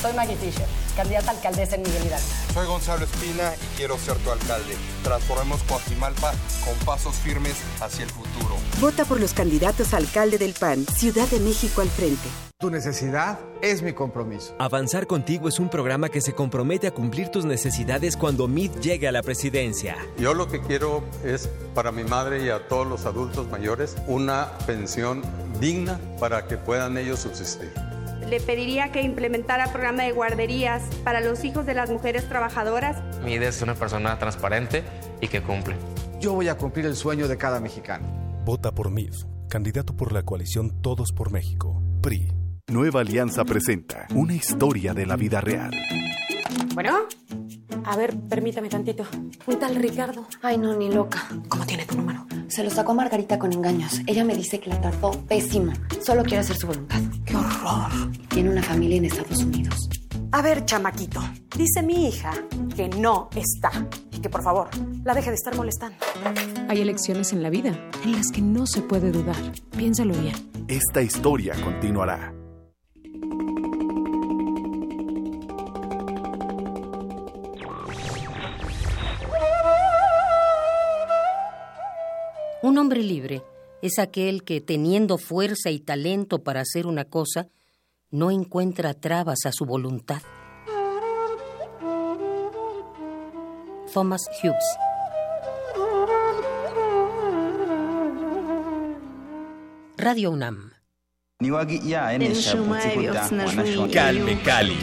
[0.02, 2.26] Soy Maggie Fisher, candidata a alcaldesa en Miguel Hidalgo.
[2.52, 4.76] Soy Gonzalo Espina y quiero ser tu alcalde.
[5.04, 6.32] Transformemos Coajimalpa
[6.64, 8.56] con pasos firmes hacia el futuro.
[8.80, 12.28] Vota por los candidatos a alcalde del PAN, Ciudad de México al frente.
[12.60, 14.54] Tu necesidad es mi compromiso.
[14.58, 19.08] Avanzar contigo es un programa que se compromete a cumplir tus necesidades cuando MIT llegue
[19.08, 19.96] a la presidencia.
[20.18, 24.58] Yo lo que quiero es para mi madre y a todos los adultos mayores una
[24.66, 25.22] pensión
[25.58, 27.72] digna para que puedan ellos subsistir.
[28.28, 32.98] Le pediría que implementara programa de guarderías para los hijos de las mujeres trabajadoras.
[33.24, 34.84] Mi idea es una persona transparente
[35.22, 35.76] y que cumple.
[36.20, 38.06] Yo voy a cumplir el sueño de cada mexicano.
[38.44, 39.14] Vota por MIT,
[39.48, 42.39] candidato por la coalición Todos por México, PRI.
[42.70, 45.72] Nueva Alianza presenta una historia de la vida real.
[46.72, 46.98] Bueno,
[47.84, 49.04] a ver, permítame tantito.
[49.46, 50.28] Un tal Ricardo.
[50.40, 51.26] Ay, no, ni loca.
[51.48, 52.24] ¿Cómo tiene tu número?
[52.46, 54.00] Se lo sacó Margarita con engaños.
[54.06, 55.72] Ella me dice que la trató pésimo.
[56.00, 57.00] Solo quiere hacer su voluntad.
[57.24, 57.90] ¡Qué horror!
[58.28, 59.88] Tiene una familia en Estados Unidos.
[60.30, 61.20] A ver, chamaquito.
[61.56, 62.32] Dice mi hija
[62.76, 63.72] que no está.
[64.12, 64.68] Y que por favor,
[65.02, 65.98] la deje de estar molestando.
[66.68, 69.34] Hay elecciones en la vida en las que no se puede dudar.
[69.76, 70.36] Piénsalo bien.
[70.68, 72.32] Esta historia continuará.
[82.70, 83.42] Un hombre libre
[83.82, 87.48] es aquel que, teniendo fuerza y talento para hacer una cosa,
[88.12, 90.22] no encuentra trabas a su voluntad.
[93.92, 94.54] Thomas Hughes.
[99.96, 100.70] Radio UNAM.
[103.92, 104.78] Calme Cali,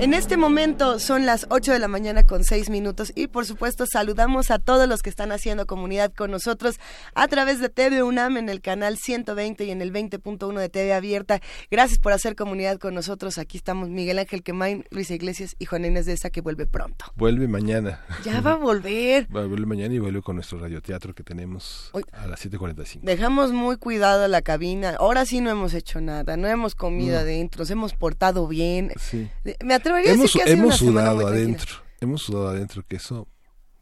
[0.00, 3.84] En este momento son las 8 de la mañana con 6 minutos y por supuesto
[3.84, 6.76] saludamos a todos los que están haciendo comunidad con nosotros
[7.14, 10.94] a través de TV UNAM en el canal 120 y en el 20.1 de TV
[10.94, 11.42] Abierta.
[11.70, 13.36] Gracias por hacer comunidad con nosotros.
[13.36, 17.04] Aquí estamos Miguel Ángel Quemain, Luisa Iglesias y Juan Inés de esa que vuelve pronto.
[17.14, 18.00] Vuelve mañana.
[18.24, 19.28] Ya va a volver.
[19.36, 23.00] Va a volver mañana y vuelve con nuestro radioteatro que tenemos a las 7.45.
[23.02, 24.96] Dejamos muy cuidado la cabina.
[24.98, 27.20] Ahora sí no hemos hecho nada, no hemos comido no.
[27.20, 28.92] adentro, nos hemos portado bien.
[28.98, 29.28] Sí.
[29.62, 31.76] Me atrevería hemos, a decir que hemos sudado adentro.
[32.00, 33.28] Hemos sudado adentro que eso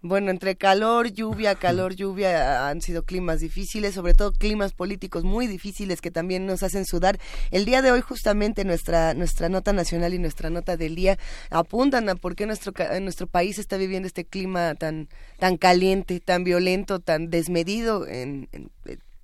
[0.00, 5.48] bueno, entre calor, lluvia, calor, lluvia han sido climas difíciles, sobre todo climas políticos muy
[5.48, 7.18] difíciles que también nos hacen sudar.
[7.50, 11.18] El día de hoy justamente nuestra nuestra nota nacional y nuestra nota del día
[11.50, 16.44] apuntan a por qué nuestro nuestro país está viviendo este clima tan tan caliente, tan
[16.44, 18.70] violento, tan desmedido en, en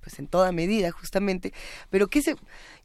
[0.05, 1.53] pues en toda medida justamente,
[1.89, 2.37] pero qué se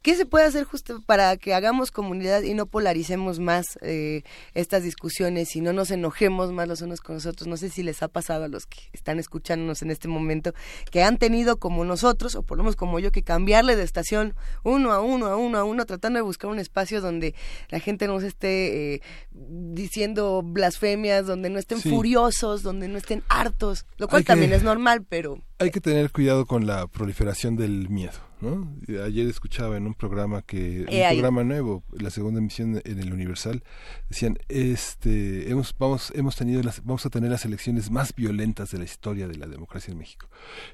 [0.02, 4.22] ¿Qué se puede hacer justo para que hagamos comunidad y no polaricemos más eh,
[4.54, 7.46] estas discusiones y no nos enojemos más los unos con los otros?
[7.46, 10.54] No sé si les ha pasado a los que están escuchándonos en este momento
[10.90, 14.34] que han tenido como nosotros, o por lo menos como yo, que cambiarle de estación
[14.62, 17.34] uno a uno, a uno a uno, tratando de buscar un espacio donde
[17.68, 21.90] la gente no se esté eh, diciendo blasfemias, donde no estén sí.
[21.90, 26.46] furiosos, donde no estén hartos, lo cual también es normal, pero Hay que tener cuidado
[26.46, 28.29] con la proliferación del miedo.
[28.40, 28.76] ¿No?
[29.04, 31.16] Ayer escuchaba en un programa que Eh, un ahí.
[31.16, 33.62] programa nuevo, la segunda emisión en el Universal,
[34.08, 38.78] decían, este, hemos vamos hemos tenido las vamos a tener las elecciones más violentas de
[38.78, 40.28] la historia de la democracia en México.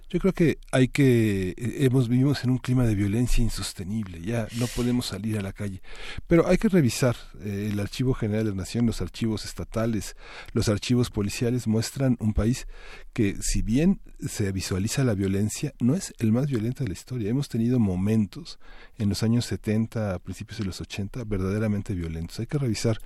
[0.09, 4.47] Yo creo que hay que eh, hemos vivimos en un clima de violencia insostenible, ya
[4.59, 5.83] no podemos salir a la calle,
[6.27, 10.17] pero hay que revisar eh, el Archivo General de la Nación, los archivos estatales,
[10.53, 12.67] los archivos policiales muestran un país
[13.13, 17.31] que si bien se visualiza la violencia, no es el más violento de la historia.
[17.31, 18.59] Hemos tenido momentos
[18.99, 22.39] en los años 70, a principios de los 80, verdaderamente violentos.
[22.41, 22.99] Hay que revisar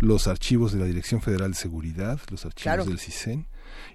[0.00, 2.84] los archivos de la Dirección Federal de Seguridad, los archivos Claro.
[2.84, 3.46] del CISEN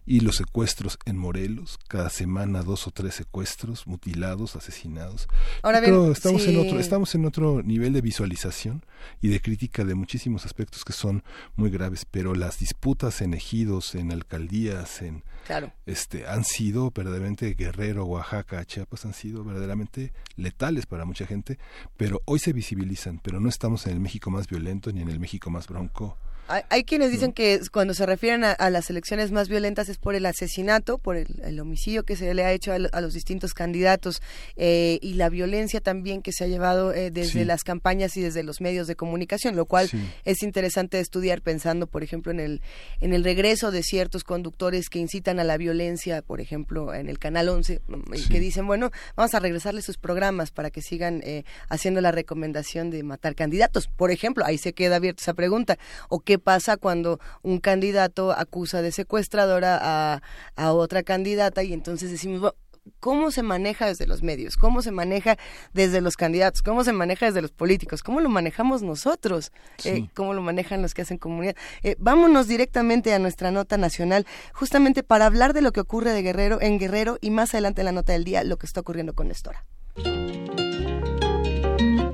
[0.05, 5.27] y los secuestros en Morelos, cada semana dos o tres secuestros, mutilados, asesinados.
[5.61, 6.53] Ahora bien, estamos sí.
[6.53, 8.86] en otro estamos en otro nivel de visualización
[9.21, 11.23] y de crítica de muchísimos aspectos que son
[11.55, 15.73] muy graves, pero las disputas en ejidos, en alcaldías, en Claro.
[15.86, 21.57] este han sido verdaderamente Guerrero, Oaxaca, Chiapas han sido verdaderamente letales para mucha gente,
[21.97, 25.19] pero hoy se visibilizan, pero no estamos en el México más violento ni en el
[25.19, 26.17] México más bronco.
[26.52, 29.97] Hay, hay quienes dicen que cuando se refieren a, a las elecciones más violentas es
[29.97, 33.02] por el asesinato, por el, el homicidio que se le ha hecho a, lo- a
[33.02, 34.22] los distintos candidatos
[34.56, 37.45] eh, y la violencia también que se ha llevado eh, desde Sí.
[37.45, 39.97] las campañas y desde los medios de comunicación, lo cual Sí.
[40.26, 42.62] es interesante estudiar pensando, por ejemplo, en el,
[42.99, 47.18] en el regreso de ciertos conductores que incitan a la violencia, por ejemplo, en el
[47.20, 48.30] Canal 11, mm, Sí.
[48.30, 52.89] que dicen, bueno, vamos a regresarle sus programas para que sigan eh, haciendo la recomendación
[52.89, 53.88] de matar candidatos.
[53.88, 55.78] Por ejemplo, ahí se queda abierta esa pregunta.
[56.10, 60.22] ¿O qué pasa cuando un candidato acusa de secuestradora a,
[60.56, 62.56] a otra candidata y entonces decimos, bueno,
[63.00, 64.58] ¿Cómo se maneja desde los medios?
[64.58, 65.38] ¿Cómo se maneja
[65.74, 66.64] desde los candidatos?
[66.64, 68.02] ¿Cómo se maneja desde los políticos?
[68.02, 69.52] ¿Cómo lo manejamos nosotros?
[69.84, 71.56] Eh, ¿Cómo lo manejan los que hacen comunidad?
[71.84, 76.24] Eh, vámonos directamente a nuestra nota nacional, justamente para hablar de lo que ocurre de
[76.24, 79.14] Guerrero en Guerrero y más adelante en la nota del día lo que está ocurriendo
[79.14, 79.64] con Nestora.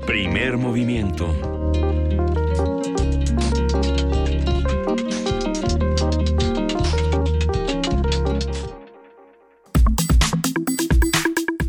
[0.06, 1.57] Primer movimiento.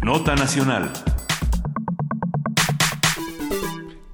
[0.10, 1.09] Nota Nacional.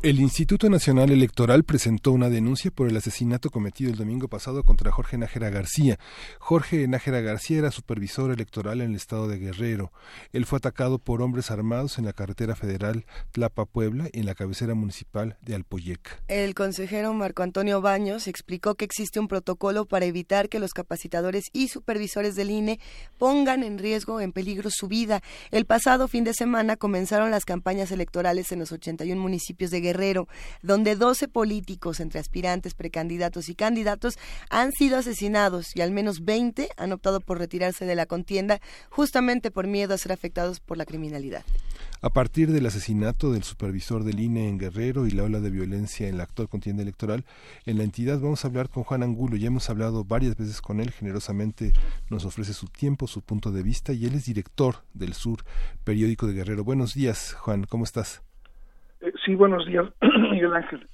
[0.06, 4.92] El Instituto Nacional Electoral presentó una denuncia por el asesinato cometido el domingo pasado contra
[4.92, 5.98] Jorge Nájera García.
[6.38, 9.92] Jorge Nájera García era supervisor electoral en el estado de Guerrero.
[10.32, 15.38] Él fue atacado por hombres armados en la carretera federal Tlapa-Puebla en la cabecera municipal
[15.42, 16.22] de Alpoyec.
[16.28, 21.46] El consejero Marco Antonio Baños explicó que existe un protocolo para evitar que los capacitadores
[21.52, 22.80] y supervisores del INE
[23.18, 25.24] pongan en riesgo, en peligro su vida.
[25.50, 29.95] El pasado fin de semana comenzaron las campañas electorales en los 81 municipios de Guerrero,
[30.62, 34.18] donde 12 políticos, entre aspirantes, precandidatos y candidatos,
[34.50, 39.52] han sido asesinados y al menos 20 han optado por retirarse de la contienda justamente
[39.52, 41.44] por miedo a ser afectados por la criminalidad.
[42.02, 46.08] A partir del asesinato del supervisor del INE en Guerrero y la ola de violencia
[46.08, 47.26] en la actual contienda electoral,
[47.66, 49.38] en la entidad vamos a hablar con Juan Angulo.
[49.38, 51.74] Ya hemos hablado varias veces con él, generosamente
[52.10, 55.46] nos ofrece su tiempo, su punto de vista y él es director del Sur,
[55.84, 56.64] periódico de Guerrero.
[56.64, 58.22] Buenos días, Juan, ¿cómo estás?
[59.06, 59.86] Eh, sí, buenos días,
[60.32, 60.88] Miguel Ángel.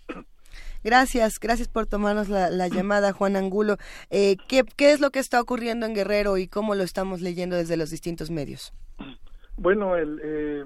[0.84, 3.78] Gracias, gracias por tomarnos la, la llamada, Juan Angulo.
[4.10, 7.56] Eh, ¿qué, ¿Qué es lo que está ocurriendo en Guerrero y cómo lo estamos leyendo
[7.56, 8.74] desde los distintos medios?
[9.58, 10.66] Bueno, el, eh,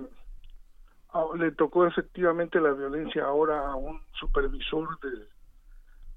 [1.38, 4.98] le tocó efectivamente la violencia ahora a un supervisor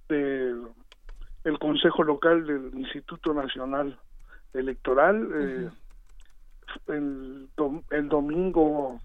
[0.09, 0.63] de, de
[1.45, 3.99] el Consejo Local del Instituto Nacional
[4.55, 5.29] Electoral.
[5.35, 5.71] eh,
[6.89, 7.49] el,
[7.91, 9.01] el domingo,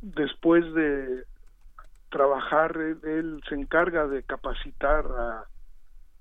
[0.00, 1.24] después de
[2.10, 5.44] trabajar, él, se encarga de capacitar a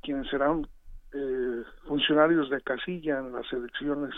[0.02, 0.68] quienes serán
[1.14, 4.14] eh, funcionarios de casilla en las elecciones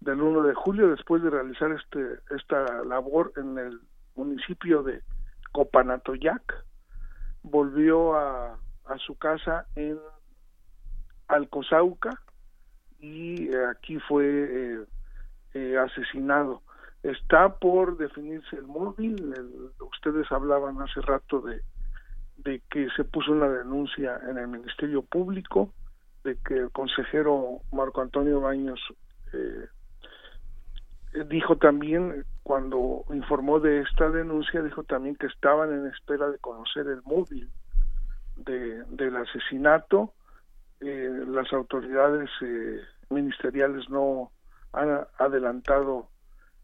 [0.00, 3.80] del 1 de julio después de realizar este esta labor en el
[4.16, 5.00] municipio de
[5.52, 6.64] Copanatoyac
[7.42, 9.98] volvió a, a su casa en
[11.28, 12.20] Alcozauca
[13.00, 14.84] y eh, aquí fue eh,
[15.54, 16.62] eh, asesinado
[17.02, 19.34] está por definirse el móvil.
[19.80, 25.72] Ustedes hablaban hace rato de que se puso una denuncia en el Ministerio Público
[26.24, 28.80] de que el consejero Marco Antonio Baños
[29.32, 29.66] eh,
[31.28, 36.86] dijo también cuando informó de esta denuncia dijo también que estaban en espera de conocer
[36.86, 37.50] el móvil
[38.36, 40.14] de, del asesinato.
[40.80, 42.80] Eh, las autoridades eh,
[43.10, 44.30] ministeriales no
[44.72, 46.08] han adelantado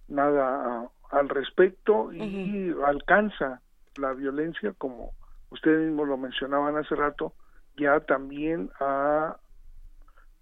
[0.08, 0.88] nada a-
[1.18, 3.60] al respecto y alcanza
[3.96, 5.12] la violencia como
[5.50, 7.32] ustedes mismos lo mencionaban hace rato
[7.76, 9.36] ya también a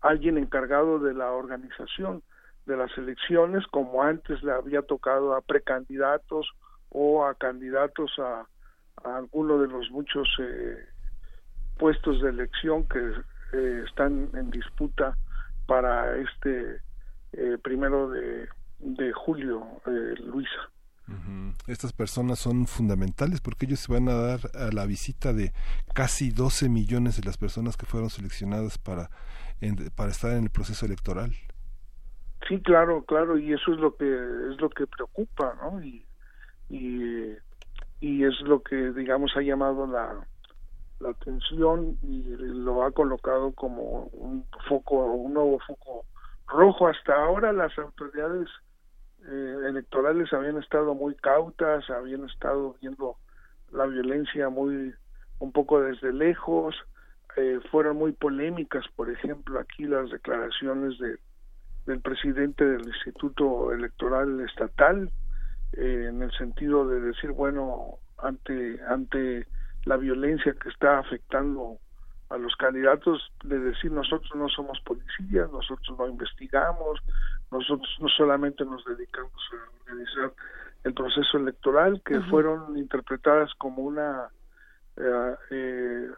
[0.01, 2.23] alguien encargado de la organización
[2.67, 6.51] de las elecciones, como antes le había tocado a precandidatos
[6.91, 8.47] o a candidatos a,
[9.05, 10.77] a alguno de los muchos eh,
[11.79, 13.13] puestos de elección que
[13.53, 15.17] eh, están en disputa
[15.67, 16.81] para este
[17.33, 18.49] eh, primero de,
[18.79, 19.67] de julio,
[20.25, 20.71] Luisa.
[21.69, 25.53] Estas personas son fundamentales porque ellos se van a dar a la visita de
[25.95, 29.11] casi 12 millones de las personas que fueron seleccionadas para,
[29.95, 31.33] para estar en el proceso electoral.
[32.49, 35.83] Sí, claro, claro, y eso es lo que es lo que preocupa, ¿no?
[35.83, 36.05] Y,
[36.69, 37.37] y,
[38.01, 40.27] y es lo que, digamos, ha llamado la,
[41.01, 46.05] la atención y lo ha colocado como un foco, un nuevo foco
[46.47, 46.89] rojo.
[46.89, 48.49] Hasta ahora las autoridades
[49.29, 53.17] eh, electorales habían estado muy cautas, habían estado viendo
[53.73, 54.95] la violencia muy
[55.39, 56.75] un poco desde lejos,
[57.37, 61.19] eh, fueron muy polémicas, por ejemplo, aquí las declaraciones de,
[61.87, 65.11] del presidente del Instituto Electoral Estatal,
[65.75, 69.47] eh, en el sentido de decir, bueno, ante, ante
[69.85, 71.79] la violencia que está afectando
[72.31, 77.01] a los candidatos, de decir nosotros no somos policías, nosotros no investigamos,
[77.51, 80.33] nosotros no solamente nos dedicamos a organizar
[80.85, 84.29] el proceso electoral, que fueron interpretadas como una
[84.97, 86.11] eh, eh,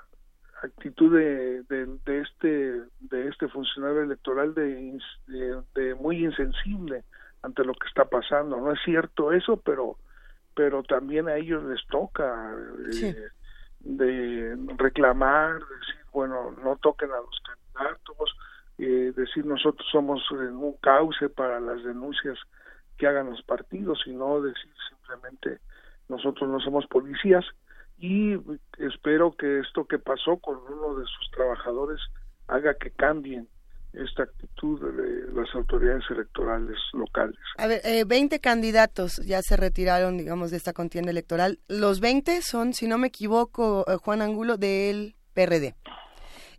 [0.63, 4.99] actitud de, de, este de este funcionario electoral de,
[5.75, 7.05] de, muy insensible
[7.43, 8.59] ante lo que está pasando.
[8.59, 9.97] No es cierto eso, pero
[10.55, 12.53] pero también a ellos les toca
[12.93, 13.29] eh,
[13.81, 18.37] de reclamar, decir, bueno, no toquen a los candidatos,
[18.79, 22.39] eh, decir nosotros somos un cauce para las denuncias
[22.97, 25.61] que hagan los partidos, sino decir simplemente
[26.09, 27.45] nosotros no somos policías
[27.99, 28.35] y
[28.79, 32.01] espero que esto que pasó con uno de sus trabajadores
[32.47, 33.49] haga que cambien
[33.93, 37.39] esta actitud de las autoridades electorales locales.
[37.57, 41.59] A ver, eh, 20 candidatos ya se retiraron, digamos, de esta contienda electoral.
[41.69, 45.75] Los 20 son, si no me equivoco, eh, Juan Angulo del PRD.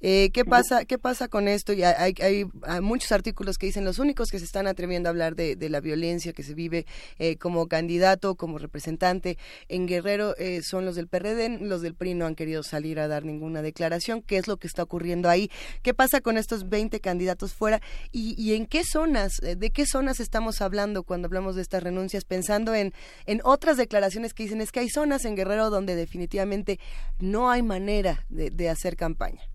[0.01, 1.73] Eh, ¿qué, pasa, ¿Qué pasa con esto?
[1.73, 2.45] Y hay, hay,
[2.81, 6.33] muchos artículos que dicen los únicos que se están atreviendo a hablar de, la violencia
[6.33, 6.85] que se vive
[7.19, 9.37] eh, como candidato, como representante
[9.67, 13.07] en Guerrero eh, son los del PRD, los del PRI no han querido salir a
[13.07, 14.21] dar ninguna declaración.
[14.21, 15.51] ¿Qué es lo que está ocurriendo ahí?
[15.83, 17.81] ¿Qué pasa con estos 20 candidatos fuera?
[18.11, 22.25] ¿Y, en qué zonas, de qué zonas estamos hablando cuando hablamos de estas renuncias?
[22.25, 22.93] Pensando en,
[23.25, 26.79] en otras declaraciones que dicen es que hay zonas en Guerrero donde definitivamente
[27.19, 29.48] no hay manera de hacer campaña.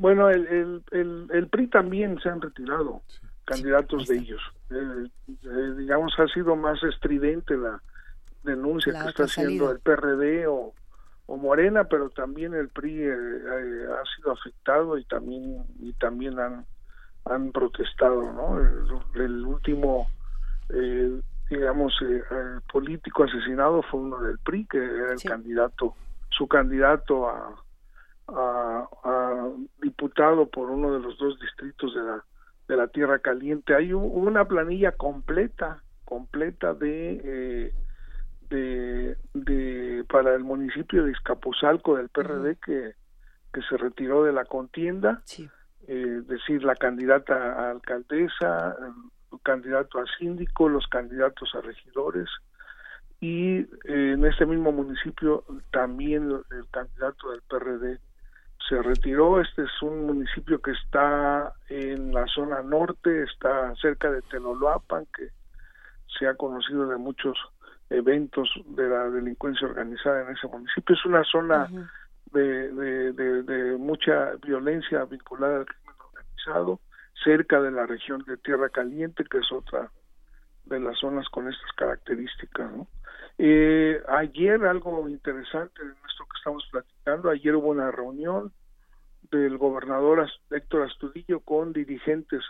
[0.00, 3.02] Bueno, el, el, el, PRI también se han retirado
[3.44, 4.40] candidatos de ellos.
[4.70, 7.82] Eh, eh, digamos, ha sido más estridente la
[8.42, 10.72] denuncia que está haciendo el PRD o,
[11.26, 16.64] o Morena, pero también el PRI eh, ha sido afectado y también y también han
[17.26, 18.58] han protestado, ¿no?
[19.22, 20.08] El, último,
[21.50, 21.92] digamos,
[22.72, 25.94] político asesinado fue uno del PRI, que era el candidato,
[26.30, 27.54] su candidato a
[28.34, 29.48] a,
[29.80, 32.24] diputado por uno de los dos distritos de la
[32.70, 33.74] de la Tierra Caliente.
[33.74, 37.74] Hay una planilla completa, completa de, eh,
[38.48, 42.94] de, de, para el municipio de Izcapuzalco del PRD que,
[43.52, 45.20] que se retiró de la contienda.
[45.88, 48.76] Eh, decir, la candidata a alcaldesa,
[49.32, 52.28] el candidato a síndico, los candidatos a regidores,
[53.20, 53.66] y eh,
[54.14, 57.98] en este mismo municipio también el candidato del PRD
[58.70, 59.40] se retiró.
[59.40, 65.30] Este es un municipio que está en la zona norte, está cerca de Tenoloapan, que
[66.18, 67.36] se ha conocido de muchos
[67.90, 70.94] eventos de la delincuencia organizada en ese municipio.
[70.94, 71.68] Es una zona
[72.32, 76.80] de, de, de, mucha violencia vinculada al crimen organizado,
[77.24, 79.90] cerca de la región de Tierra Caliente, que es otra
[80.66, 82.70] de las zonas con estas características.
[82.70, 82.86] ¿no?
[83.36, 88.52] Eh, ayer algo interesante en esto que estamos platicando, ayer hubo una reunión
[89.30, 92.42] del gobernador Héctor Astudillo con dirigentes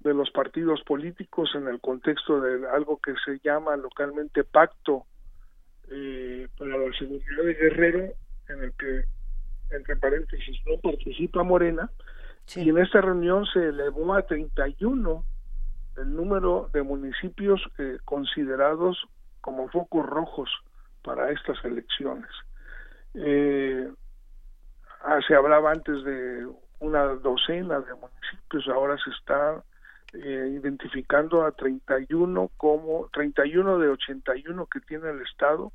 [0.00, 5.04] de los partidos políticos en el contexto de algo que se llama localmente pacto
[5.90, 8.12] eh, para la seguridad de Guerrero,
[8.48, 9.04] en el que,
[9.74, 11.90] entre paréntesis, no participa Morena,
[12.56, 15.24] y en esta reunión se elevó a 31
[15.98, 18.98] el número de municipios eh, considerados
[19.40, 20.50] como focos rojos
[21.02, 22.30] para estas elecciones.
[23.14, 23.90] Eh,
[25.02, 26.46] Ah, se hablaba antes de
[26.80, 29.62] una docena de municipios, ahora se está
[30.12, 35.72] eh, identificando a 31 como 31 de 81 que tiene el estado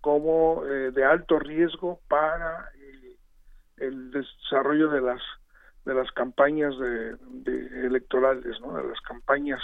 [0.00, 3.16] como eh, de alto riesgo para eh,
[3.78, 5.22] el desarrollo de las
[5.86, 7.16] de las campañas de,
[7.86, 8.76] electorales, ¿no?
[8.76, 9.62] de las campañas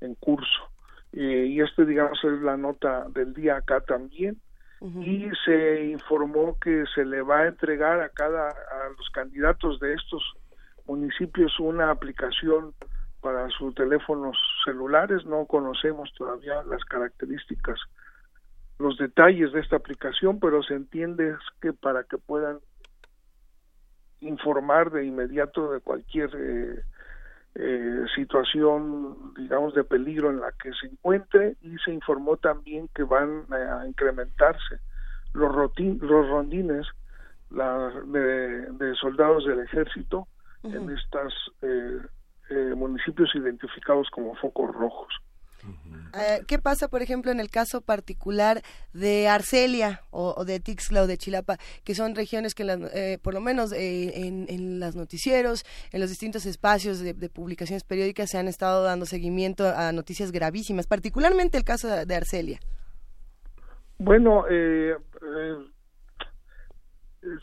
[0.00, 0.70] en curso.
[1.12, 4.40] y este, digamos, es la nota del día acá también.
[4.80, 9.94] Y se informó que se le va a entregar a cada a los candidatos de
[9.94, 10.22] estos
[10.86, 12.74] municipios una aplicación
[13.20, 15.24] para sus teléfonos celulares.
[15.26, 17.80] No conocemos todavía las características,
[18.78, 22.58] los detalles de esta aplicación, pero se entiende que para que puedan
[24.20, 26.82] informar de inmediato de cualquier eh,
[27.60, 33.02] eh, situación, digamos, de peligro en la que se encuentre y se informó también que
[33.02, 34.78] van a incrementarse
[35.34, 35.52] los,
[36.00, 36.86] los rondines
[37.50, 40.28] de, soldados del ejército
[40.62, 45.12] en estos eh, municipios identificados como focos rojos.
[46.14, 48.62] Eh, ¿Qué pasa, por ejemplo, en el caso particular
[48.92, 52.64] de Arcelia o, de Tixla o de Chilapa, que son regiones que,
[52.94, 58.30] eh, por lo menos eh, en, los noticieros, en los distintos espacios de, publicaciones periódicas,
[58.30, 62.58] se han estado dando seguimiento a noticias gravísimas, particularmente el caso de, Arcelia?
[63.98, 64.44] Bueno,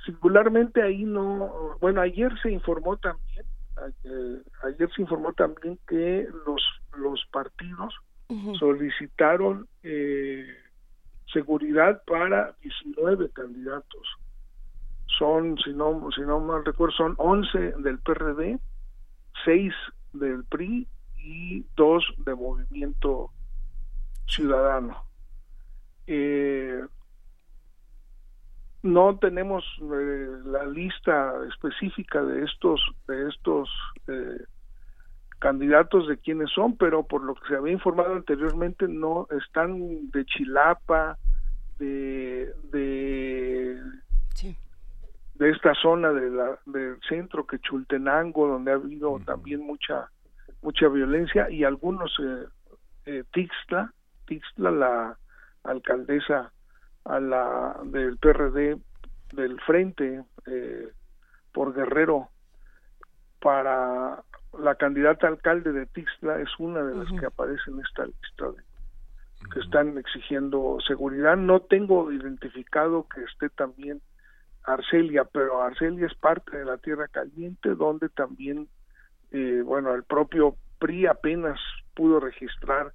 [0.06, 1.78] singularmente ahí no.
[1.80, 3.46] Bueno, ayer se informó también,
[4.64, 6.62] ayer se informó también que los
[6.98, 7.94] los partidos
[8.60, 10.47] solicitaron eh,
[11.31, 14.07] seguridad para 19 candidatos.
[15.18, 18.60] Son, si no, si no mal recuerdo, son 11 del PRD,
[19.45, 19.73] 6
[20.14, 20.88] del PRI
[21.18, 23.31] y 2 de Movimiento
[24.27, 25.03] Ciudadano.
[26.07, 26.81] Eh,
[28.84, 33.69] no tenemos eh, la lista específica de estos de estos
[34.07, 34.38] eh,
[35.46, 40.26] candidatos de quiénes son, pero por lo que se había informado anteriormente no están de
[40.26, 41.20] Chilapa,
[41.78, 43.80] de de,
[45.36, 50.10] de esta zona de la, del centro que Chultenango, donde ha habido también mucha
[50.64, 52.46] mucha violencia y algunos eh,
[53.06, 53.94] eh, Tixla,
[54.26, 55.18] Tixla la
[55.64, 56.52] alcaldesa
[57.04, 58.80] a la del PRD
[59.34, 60.88] del frente eh,
[61.54, 62.30] por Guerrero
[63.40, 64.24] para
[64.60, 68.64] la candidata alcalde de Tixla es una de las que aparece en esta lista de,
[69.52, 71.38] que están exigiendo seguridad.
[71.38, 74.02] No tengo identificado que esté también
[74.64, 78.68] Arcelia, pero Arcelia es parte de la Tierra Caliente, donde también,
[79.32, 81.60] eh, bueno, el propio PRI apenas
[81.94, 82.94] pudo registrar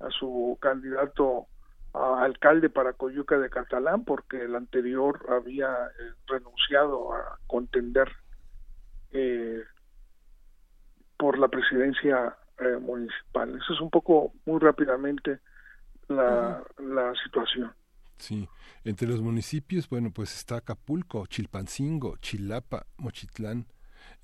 [0.00, 1.46] a su candidato
[1.94, 8.10] a alcalde para Coyuca de Catalán, porque el anterior había eh, renunciado a contender
[9.12, 9.62] eh,
[11.22, 13.56] por la presidencia eh, municipal.
[13.56, 15.38] Eso es un poco, muy rápidamente,
[16.08, 17.72] la, la situación.
[18.18, 18.48] Sí,
[18.82, 23.66] entre los municipios, bueno, pues está Acapulco, Chilpancingo, Chilapa, Mochitlán,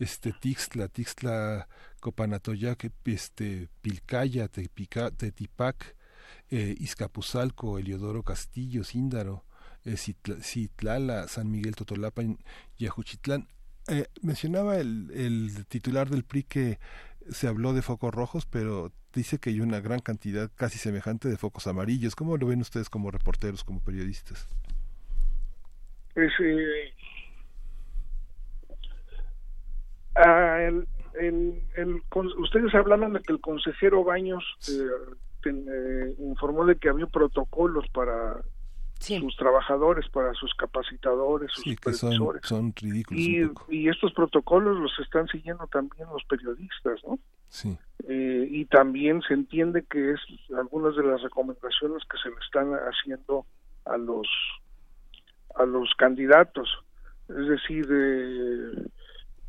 [0.00, 1.68] este Tixtla, Tixtla,
[2.00, 5.94] Copanatoyac, este Pilcaya, Tepica, Tetipac,
[6.50, 9.44] eh, Izcapuzalco, Eliodoro Castillo, Síndaro,
[9.84, 12.22] eh, Citlala, San Miguel Totolapa
[12.76, 13.46] y Ajuchitlán.
[13.88, 16.78] Eh, mencionaba el, el titular del PRI que
[17.30, 21.36] se habló de focos rojos, pero dice que hay una gran cantidad casi semejante de
[21.36, 22.14] focos amarillos.
[22.14, 24.46] ¿Cómo lo ven ustedes como reporteros, como periodistas?
[26.14, 26.92] Pues, eh,
[30.16, 30.86] ah, el,
[31.76, 32.02] el,
[32.38, 38.42] ustedes hablaban de que el consejero Baños eh, informó de que había protocolos para
[38.98, 42.42] sus trabajadores, para sus capacitadores, sus supervisores.
[42.44, 43.64] Son, ridículos.
[43.68, 47.18] Y, estos protocolos los están siguiendo también los periodistas, ¿no?
[47.48, 47.78] Sí.
[48.08, 50.20] Eh, y también se entiende que es
[50.56, 53.46] algunas de las recomendaciones que se le están haciendo
[53.84, 54.26] a los
[55.54, 56.68] a los candidatos,
[57.28, 58.86] es decir, eh,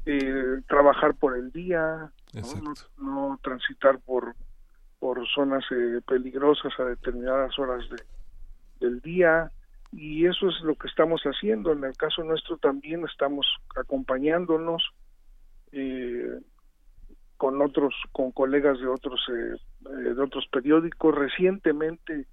[0.06, 2.74] eh, trabajar por el día, ¿no?
[2.98, 3.40] ¿no?
[3.44, 4.36] transitar por
[5.00, 5.64] por zonas
[6.08, 7.98] peligrosas a determinadas horas de,
[8.80, 9.52] del día
[9.92, 11.72] y eso es lo que estamos haciendo.
[11.72, 14.84] En el caso nuestro también estamos acompañándonos
[15.72, 16.40] eh,
[17.38, 21.16] con otros, con colegas de otros eh, eh, de otros periódicos.
[21.16, 22.28] Recientemente,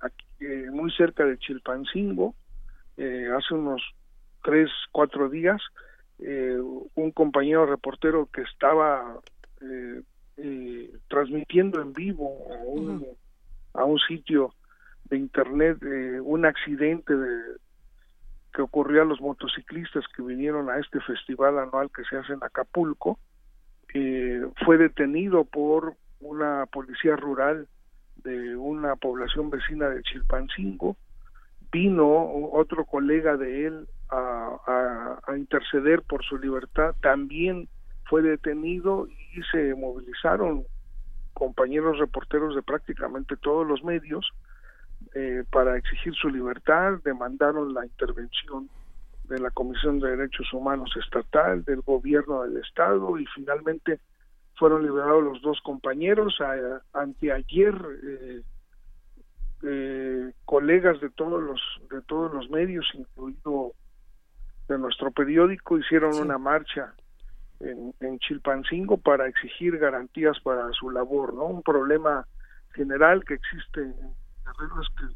[0.00, 0.26] aquí,
[0.72, 2.34] muy cerca de Chilpancingo,
[2.96, 3.82] hace unos
[4.42, 5.60] tres, cuatro días,
[6.18, 9.20] un compañero reportero que estaba
[11.08, 13.06] transmitiendo en vivo a un,
[13.72, 14.54] a un sitio
[15.10, 17.40] de internet eh, un accidente de,
[18.54, 22.42] que ocurrió a los motociclistas que vinieron a este festival anual que se hace en
[22.42, 23.18] Acapulco
[23.92, 27.66] eh, fue detenido por una policía rural
[28.22, 30.96] de una población vecina de Chilpancingo.
[31.72, 32.06] Vino
[32.52, 36.94] otro colega de él a, a, interceder por su libertad.
[37.00, 37.68] También
[38.04, 40.64] fue detenido y se movilizaron
[41.32, 44.30] compañeros reporteros de prácticamente todos los medios
[45.14, 48.68] eh, para exigir su libertad, demandaron la intervención
[49.24, 54.00] de la Comisión de Derechos Humanos Estatal, del gobierno del Estado y finalmente
[54.56, 56.38] fueron liberados los dos compañeros.
[56.92, 57.74] anteayer
[58.04, 58.42] eh,
[59.62, 61.60] eh, colegas de todos los
[61.90, 63.72] de todos los medios, incluido
[64.68, 66.94] de nuestro periódico, hicieron una marcha
[67.58, 71.46] en, en, Chilpancingo para exigir garantías para su labor, ¿no?
[71.46, 72.26] Un problema
[72.74, 73.94] general que existe en
[74.50, 75.14] Es que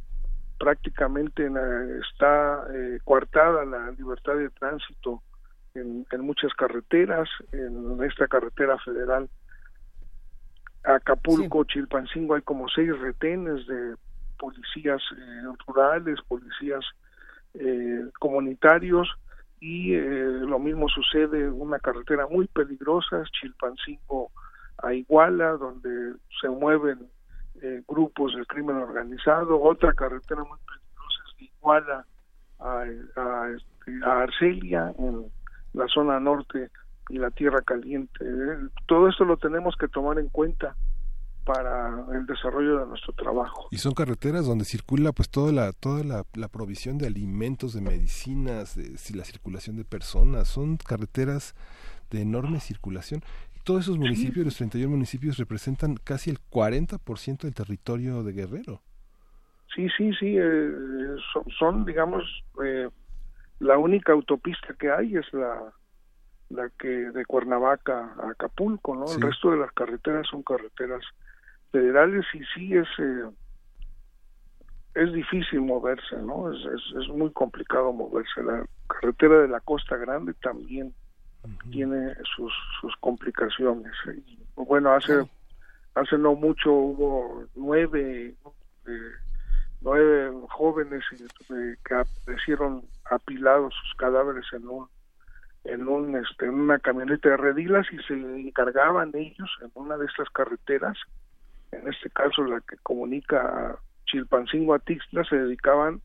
[0.58, 1.50] prácticamente
[2.08, 5.22] está eh, coartada la libertad de tránsito
[5.74, 9.28] en, en, muchas carreteras, en esta carretera federal
[10.84, 13.96] Acapulco, Chilpancingo hay como seis retenes de
[14.38, 16.84] policías eh, rurales, policías
[17.54, 19.08] eh, comunitarios
[19.60, 24.30] y eh, lo mismo sucede en una carretera muy peligrosa, Chilpancingo
[24.82, 26.98] a Iguala, donde se mueven
[27.86, 32.06] grupos del crimen organizado, otra carretera muy peligrosa es de Iguala
[32.58, 35.26] a, a, este, a Arcelia, en
[35.72, 36.70] la zona norte
[37.08, 38.24] y la tierra caliente.
[38.86, 40.74] Todo esto lo tenemos que tomar en cuenta
[41.44, 43.68] para el desarrollo de nuestro trabajo.
[43.70, 48.74] Y son carreteras donde circula pues toda la toda la, provisión de alimentos, de medicinas,
[48.74, 51.54] de, la circulación de personas, son carreteras
[52.10, 53.22] de enorme circulación.
[53.64, 58.82] Todos esos municipios, los 31 municipios representan casi el 40% del territorio de Guerrero.
[59.74, 60.70] Sí, sí, sí, eh,
[61.58, 62.22] son, digamos
[62.62, 62.88] eh,
[63.60, 65.72] la única autopista que hay es la
[66.50, 69.06] la que de Cuernavaca a Acapulco, ¿no?
[69.10, 71.02] El resto de las carreteras son carreteras
[71.72, 73.24] federales y sí es eh,
[74.94, 76.52] es difícil moverse, ¿no?
[76.52, 76.60] Es,
[77.00, 78.42] es, muy complicado moverse.
[78.44, 80.94] La carretera de la Costa Grande también
[81.70, 83.92] tiene sus, sus complicaciones.
[84.56, 85.28] bueno, hace
[85.94, 88.34] hace no mucho hubo nueve
[88.86, 89.12] eh,
[89.80, 91.04] nueve jóvenes
[91.50, 94.88] eh, que aparecieron apilados sus cadáveres en un
[95.64, 100.06] en un este en una camioneta de redilas y se encargaban ellos en una de
[100.06, 100.96] estas carreteras
[101.70, 106.00] en este caso la que comunica Chilpancingo a Tixla, se dedicaban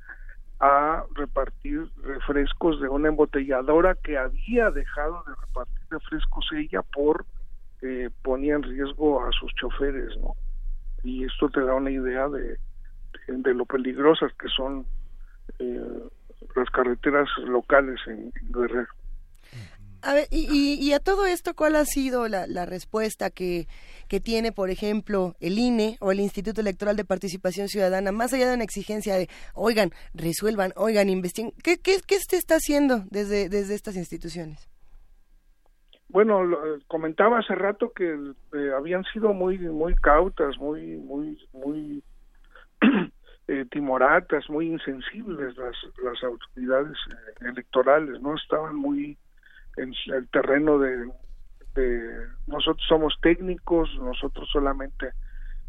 [0.60, 7.26] a repartir refrescos de una embotelladora que había dejado de repartir refrescos ella por
[7.82, 10.36] eh, ponía en riesgo a sus choferes, ¿no?
[11.04, 12.58] Y esto te da una idea de,
[13.28, 14.86] de, lo peligrosas que son
[15.60, 16.04] eh,
[16.56, 18.90] las carreteras locales en Guerrero.
[20.02, 23.68] A ver, y, y, a todo esto, ¿cuál ha sido la, la respuesta que,
[24.08, 28.48] que, tiene, por ejemplo, el INE o el Instituto Electoral de Participación Ciudadana, más allá
[28.48, 31.52] de una exigencia de, oigan, resuelvan, oigan, investiguen?
[31.64, 34.70] ¿Qué, qué, qué se está haciendo desde, desde estas instituciones?
[36.10, 36.42] Bueno,
[36.88, 42.04] comentaba hace rato que eh, habían sido muy muy cautas, muy muy muy
[43.48, 49.20] eh, timoratas, muy insensibles las las autoridades eh, electorales, no estaban muy
[49.82, 51.10] en el terreno de,
[52.48, 55.12] nosotros somos técnicos, nosotros solamente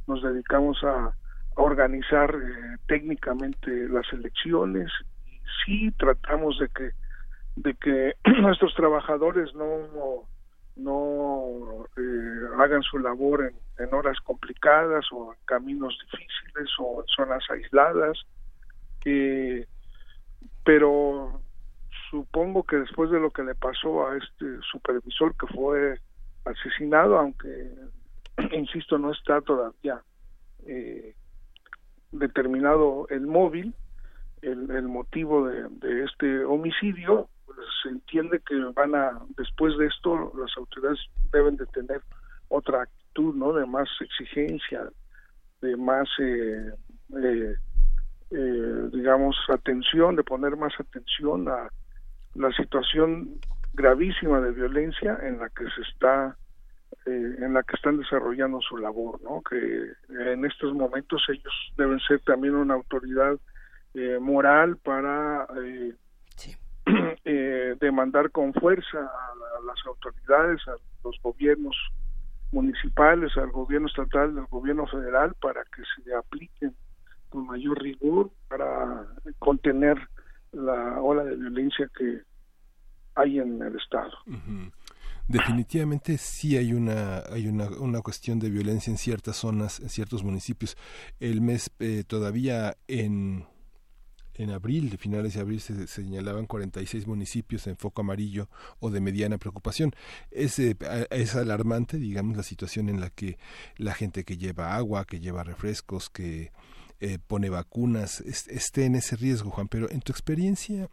[0.07, 1.15] nos dedicamos a,
[1.57, 4.91] organizar eh, técnicamente las elecciones.
[5.27, 6.91] Y sí tratamos de que
[7.57, 10.25] de que nuestros trabajadores no
[10.77, 17.07] no eh, hagan su labor en, en, horas complicadas o en caminos difíciles o en
[17.09, 18.19] zonas aisladas.
[19.05, 19.67] Eh,
[20.65, 21.41] pero
[22.11, 25.99] supongo que después de lo que le pasó a este supervisor que fue
[26.45, 27.71] asesinado, aunque,
[28.53, 30.03] insisto, no está todavía
[30.67, 31.15] eh,
[32.11, 33.75] determinado el móvil,
[34.43, 40.33] el, el motivo de, este homicidio, pues se entiende que van a, después de esto,
[40.37, 40.99] las autoridades
[41.33, 42.01] deben de tener
[42.49, 43.53] otra actitud, ¿no?
[43.53, 44.89] De más exigencia,
[45.61, 46.73] de más, eh,
[47.23, 47.55] eh,
[48.31, 51.69] eh digamos, atención, de poner más atención a
[52.35, 53.41] la situación
[53.75, 56.37] gravísima de violencia en la que se está
[57.07, 59.43] eh, en la que están desarrollando su labor, ¿no?
[59.43, 63.39] Que en estos momentos ellos deben ser también una autoridad
[63.95, 65.95] eh, moral para eh,
[67.81, 70.75] demandar con fuerza a, las autoridades, a
[71.05, 71.77] los gobiernos
[72.53, 76.75] municipales, al gobierno estatal, al gobierno federal, para que se apliquen
[77.29, 79.07] con mayor rigor para
[79.39, 79.97] contener
[80.53, 82.23] la ola de violencia que
[83.15, 84.13] hay en el Estado.
[85.29, 90.25] Definitivamente sí hay una hay una, una, cuestión de violencia en ciertas zonas, en ciertos
[90.25, 90.77] municipios.
[91.21, 93.47] El mes eh, todavía en
[94.35, 98.49] en abril, de finales de abril, se señalaban 46 municipios en foco amarillo
[98.79, 99.93] o de mediana preocupación.
[100.31, 100.77] Es, eh,
[101.11, 103.39] es alarmante, digamos, la situación en la que
[103.77, 106.53] la gente que lleva agua, que lleva refrescos, que
[107.01, 109.69] eh, pone vacunas, esté en ese riesgo, Juan.
[109.69, 110.89] Pero en tu experiencia,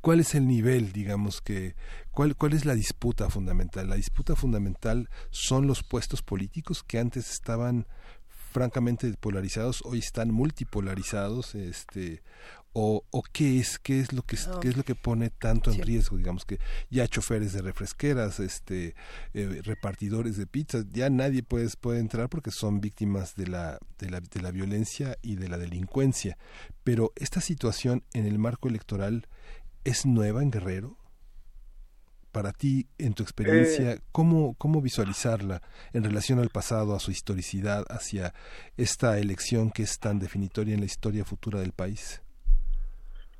[0.00, 1.74] ¿cuál es el nivel, digamos, que,
[2.10, 3.88] cuál, cuál es la disputa fundamental?
[3.88, 7.86] La disputa fundamental son los puestos políticos que antes estaban
[8.56, 12.22] francamente polarizados hoy están multipolarizados este
[12.72, 15.80] o, o qué es qué es lo que qué es lo que pone tanto en
[15.82, 16.58] riesgo digamos que
[16.90, 18.94] ya choferes de refresqueras este
[19.32, 24.10] eh, repartidores de pizzas ya nadie puede puede entrar porque son víctimas de la, de
[24.10, 26.36] la de la violencia y de la delincuencia
[26.84, 29.26] pero esta situación en el marco electoral
[29.84, 30.98] es nueva en Guerrero
[32.36, 34.00] para ti, en tu experiencia, Eh.
[34.12, 35.62] ¿cómo, ¿cómo visualizarla
[35.94, 38.34] en relación al pasado, a su historicidad, hacia
[38.76, 42.20] esta elección que es tan definitoria en la historia futura del país?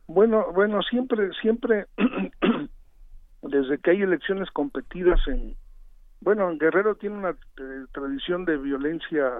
[0.06, 1.86] Bueno, bueno, siempre, siempre,
[3.42, 5.56] desde que hay elecciones competidas en,
[6.20, 9.32] bueno, en Guerrero tiene una eh, tradición de violencia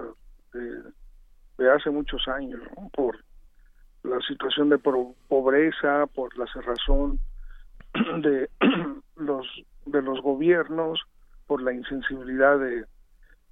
[0.53, 2.89] de, hace muchos años, ¿no?
[2.89, 3.17] por
[4.03, 7.19] la situación de pobreza, por la cerrazón
[8.21, 8.49] de
[9.15, 9.47] los
[9.85, 10.99] de los gobiernos,
[11.45, 12.85] por la insensibilidad de,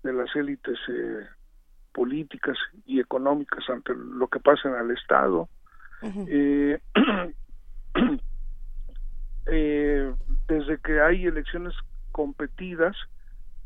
[0.04, 1.26] de las élites eh,
[1.94, 5.50] políticas y económicas ante lo que pasa en el Estado.
[6.02, 6.80] Eh,
[9.48, 10.14] eh,
[10.48, 11.74] desde que hay elecciones
[12.12, 12.96] competidas,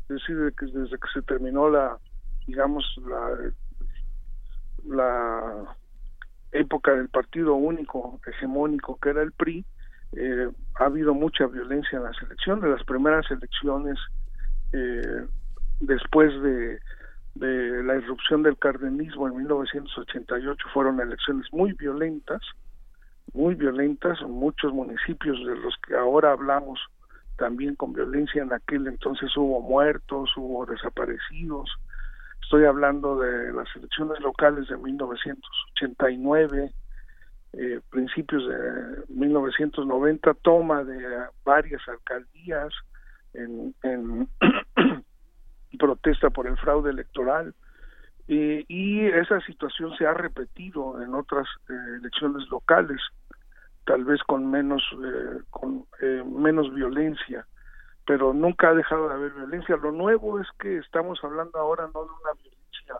[0.04, 1.98] es decir, desde que se terminó la,
[2.46, 3.52] digamos, la,
[4.86, 5.76] la
[6.52, 9.64] época del partido único hegemónico que era el PRI,
[10.12, 12.64] eh, ha habido mucha violencia en las elecciones.
[12.64, 13.98] Las primeras elecciones
[14.72, 15.26] eh,
[15.80, 16.80] después de,
[17.34, 22.40] de la irrupción del cardenismo en 1988 fueron elecciones muy violentas,
[23.32, 26.80] muy violentas, en muchos municipios de los que ahora hablamos
[27.36, 31.70] también con violencia en aquel entonces hubo muertos, hubo desaparecidos.
[32.42, 36.72] Estoy hablando de las elecciones locales de 1989,
[37.52, 41.00] eh, principios de 1990, toma de
[41.44, 42.72] varias alcaldías
[43.32, 44.28] en, en
[45.78, 47.54] protesta por el fraude electoral.
[48.28, 53.00] Eh, y esa situación se ha repetido en otras eh, elecciones locales,
[53.84, 57.44] tal vez con menos eh, con eh, menos violencia,
[58.06, 59.76] pero nunca ha dejado de haber violencia.
[59.76, 62.94] Lo nuevo es que estamos hablando ahora no de una violencia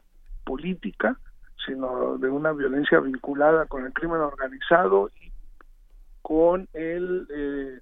[0.45, 1.17] política,
[1.65, 5.31] sino de una violencia vinculada con el crimen organizado y
[6.23, 7.81] con el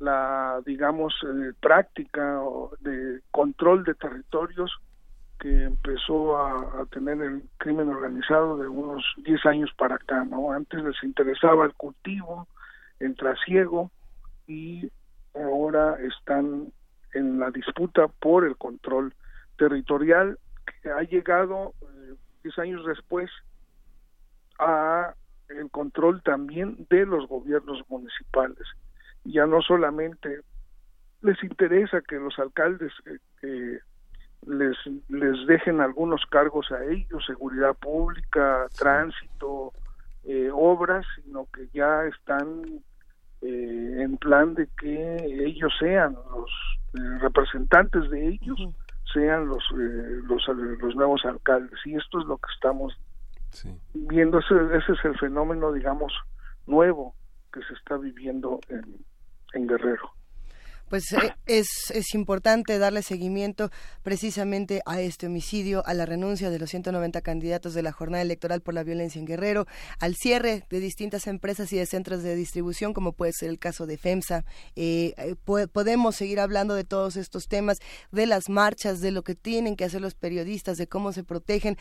[0.00, 2.40] la digamos eh, práctica
[2.80, 4.72] de control de territorios
[5.38, 10.52] que empezó a, tener el crimen organizado de unos 10 años para acá, ¿no?
[10.52, 12.46] Antes les interesaba el cultivo,
[12.98, 13.90] el trasiego
[14.46, 14.90] y
[15.34, 16.72] ahora están
[17.14, 19.14] en la disputa por el control
[19.56, 20.38] territorial
[20.82, 23.30] que ha llegado eh, 10 años después
[24.58, 25.14] a
[25.48, 28.66] el control también de los gobiernos municipales.
[29.24, 30.40] Ya no solamente
[31.22, 33.78] les interesa que los alcaldes eh, eh,
[34.46, 34.76] les,
[35.08, 39.72] les dejen algunos cargos a ellos, seguridad pública, tránsito,
[40.24, 42.62] eh, obras, sino que ya están
[43.42, 45.16] eh, en plan de que
[45.46, 46.50] ellos sean los
[46.94, 48.58] eh, representantes de ellos,
[49.12, 51.78] sean los, los los nuevos alcaldes.
[51.84, 52.98] Y esto es lo que estamos
[53.94, 56.12] viendo, ese, ese es el fenómeno, digamos,
[56.66, 57.14] nuevo
[57.52, 58.84] que se está viviendo en,
[59.54, 60.10] en Guerrero
[60.90, 63.70] pues eh, es, es importante darle seguimiento
[64.02, 68.60] precisamente a este homicidio, a la renuncia de los 190 candidatos de la jornada electoral
[68.60, 69.66] por la violencia en Guerrero,
[70.00, 73.86] al cierre de distintas empresas y de centros de distribución, como puede ser el caso
[73.86, 74.44] de FEMSA.
[74.74, 77.78] Eh, eh, po podemos seguir hablando de todos estos temas,
[78.10, 81.76] de las marchas, de lo que tienen que hacer los periodistas, de cómo se protegen,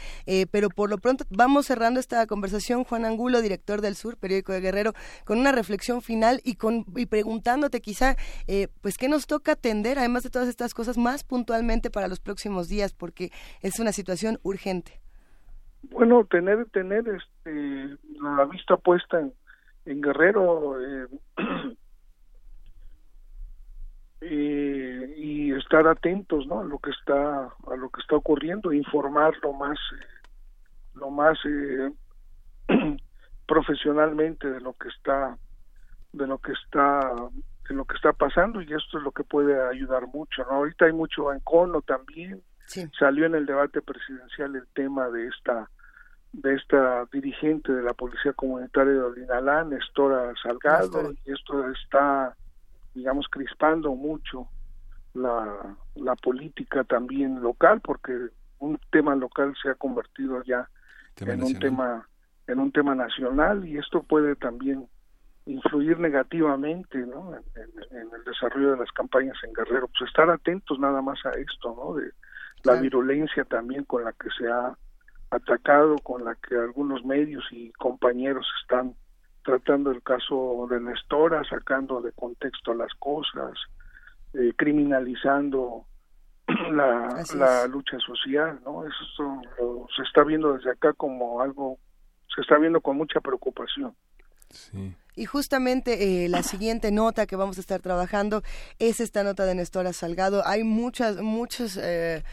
[0.51, 4.59] pero por lo pronto vamos cerrando esta conversación, Juan Angulo, director del Sur, periódico de
[4.59, 4.93] Guerrero,
[5.25, 8.15] con una reflexión final y, con, y preguntándote quizá,
[8.81, 12.67] pues, ¿qué nos toca atender, además de todas estas cosas, más puntualmente para los próximos
[12.67, 12.93] días?
[12.93, 13.31] Porque
[13.61, 14.99] es una situación urgente.
[15.83, 19.33] Bueno, tener tener este, la vista puesta en,
[19.85, 21.07] en Guerrero eh,
[24.21, 26.59] eh, y estar atentos, ¿no?
[26.59, 29.79] A lo que está a lo que está ocurriendo, informar lo más
[30.95, 31.91] lo más eh,
[33.47, 35.37] profesionalmente de lo que está
[36.11, 36.99] de lo que está
[37.69, 40.57] de lo que está pasando y esto es lo que puede ayudar mucho ¿no?
[40.57, 42.89] ahorita hay mucho encono también sí.
[42.99, 45.69] salió en el debate presidencial el tema de esta
[46.33, 52.35] de esta dirigente de la Policía Comunitaria de Olinalá, Nestora Salgado, y esto está,
[52.93, 54.47] digamos, crispando mucho
[55.13, 58.15] la, la política también local, porque
[58.59, 60.69] un tema local se ha convertido ya
[61.19, 62.07] en un tema
[62.47, 64.87] en un tema nacional y esto puede también
[65.49, 67.33] influir negativamente ¿no?
[67.33, 69.87] en, el desarrollo de las campañas en Guerrero.
[69.87, 71.95] Pues estar atentos nada más a esto, ¿no?
[71.95, 72.11] De
[72.63, 74.77] la virulencia también con la que se ha
[75.31, 78.95] atacado, con la que algunos medios y compañeros están
[79.43, 83.53] tratando el caso de Nestora, sacando de contexto las cosas,
[84.33, 85.85] eh, criminalizando
[86.71, 88.85] la, la lucha social, ¿no?
[88.85, 89.41] Eso
[89.95, 91.79] se está viendo desde acá como algo,
[92.35, 93.95] se está viendo con mucha preocupación.
[94.49, 94.95] Sí.
[95.19, 98.41] Y justamente eh, la siguiente nota que vamos a estar trabajando
[98.79, 100.47] es esta nota de Nestora Salgado.
[100.47, 102.23] Hay muchas, muchos, eh,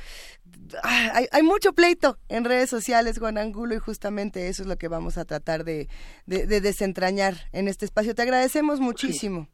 [0.84, 4.86] hay, hay, mucho pleito en redes sociales, Juan Angulo, y justamente eso es lo que
[4.86, 5.88] vamos a tratar de,
[6.26, 8.14] de, desentrañar en este espacio.
[8.14, 9.48] Te agradecemos muchísimo.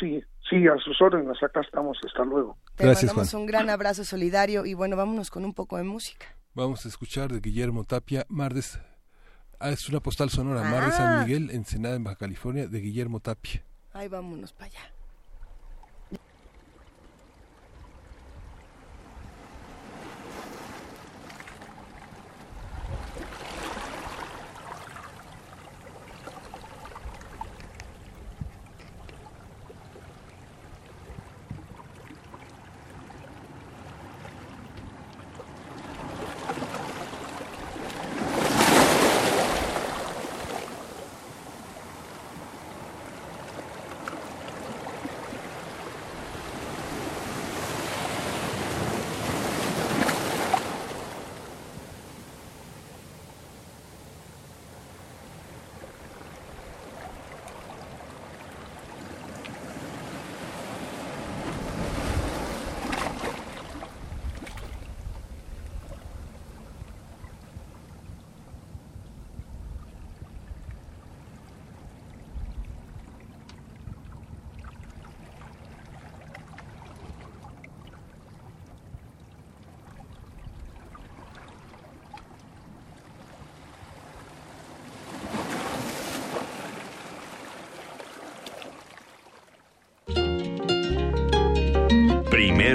[0.00, 0.20] Sí,
[0.50, 2.58] sí, a sus órdenes, acá estamos, hasta luego.
[2.74, 6.26] Te mandamos un gran abrazo solidario y bueno, vámonos con un poco de música.
[6.54, 8.80] Vamos a escuchar de Guillermo Tapia, Mardes
[9.60, 11.24] Ah, es una postal sonora, Mar de San ah.
[11.24, 13.62] Miguel, Ensenada, en Baja California, de Guillermo Tapia.
[13.92, 14.93] Ahí vámonos para allá.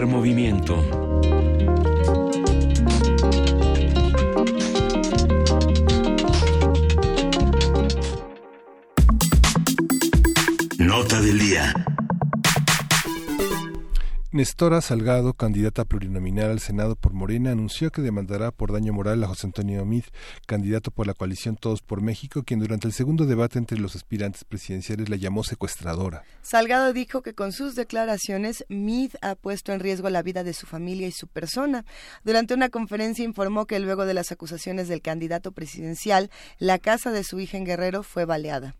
[0.06, 0.76] Movimiento.
[10.78, 11.79] Nota del día.
[14.32, 19.28] Nestora Salgado, candidata plurinominal al Senado por Morena, anunció que demandará por daño moral a
[19.28, 20.04] José Antonio Mid,
[20.46, 24.44] candidato por la coalición Todos por México, quien durante el segundo debate entre los aspirantes
[24.44, 26.22] presidenciales la llamó secuestradora.
[26.44, 30.68] Salgado dijo que con sus declaraciones Mid ha puesto en riesgo la vida de su
[30.68, 31.84] familia y su persona.
[32.24, 36.30] Durante una conferencia informó que luego de las acusaciones del candidato presidencial,
[36.60, 38.76] la casa de su hija en Guerrero fue baleada.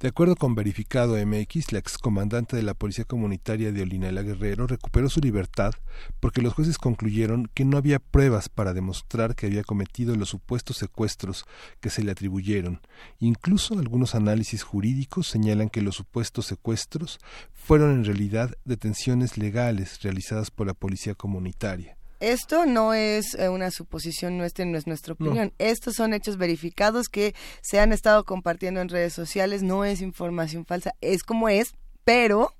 [0.00, 4.89] De acuerdo con Verificado MX, la excomandante de la Policía Comunitaria de Olinala Guerrero recuperó
[5.08, 5.72] su libertad
[6.20, 10.76] porque los jueces concluyeron que no había pruebas para demostrar que había cometido los supuestos
[10.76, 11.44] secuestros
[11.80, 12.80] que se le atribuyeron.
[13.18, 17.18] Incluso algunos análisis jurídicos señalan que los supuestos secuestros
[17.52, 21.96] fueron en realidad detenciones legales realizadas por la Policía Comunitaria.
[22.20, 25.54] Esto no es eh, una suposición nuestra, no es nuestra opinión.
[25.58, 30.66] Estos son hechos verificados que se han estado compartiendo en redes sociales, no es información
[30.66, 31.72] falsa, es como es,
[32.04, 32.52] pero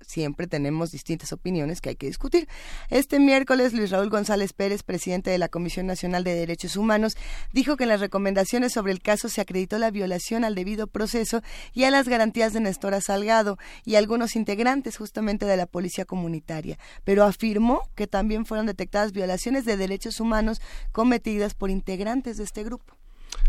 [0.00, 2.48] siempre tenemos distintas opiniones que hay que discutir.
[2.90, 7.16] Este miércoles, Luis Raúl González Pérez, presidente de la Comisión Nacional de Derechos Humanos,
[7.52, 11.42] dijo que en las recomendaciones sobre el caso se acreditó la violación al debido proceso
[11.72, 16.78] y a las garantías de Nestora Salgado y algunos integrantes justamente de la Policía Comunitaria,
[17.04, 20.60] pero afirmó que también fueron detectadas violaciones de derechos humanos
[20.92, 22.97] cometidas por integrantes de este grupo.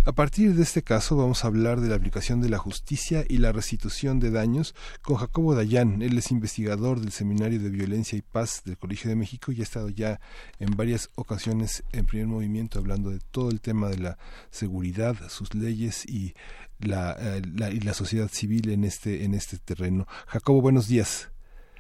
[0.10, 3.38] A partir de este caso vamos a hablar de la aplicación de la justicia y
[3.38, 4.74] la restitución de daños
[5.04, 6.02] con Jacobo Dayan.
[6.02, 9.64] Él es investigador del Seminario de Violencia y Paz del Colegio de México y ha
[9.64, 10.20] estado ya
[10.58, 14.18] en varias ocasiones en primer movimiento hablando de todo el tema de la
[14.50, 16.34] seguridad, sus leyes y
[16.80, 20.08] la, eh, la, y la sociedad civil en este, en este terreno.
[20.26, 21.30] Jacobo, buenos días.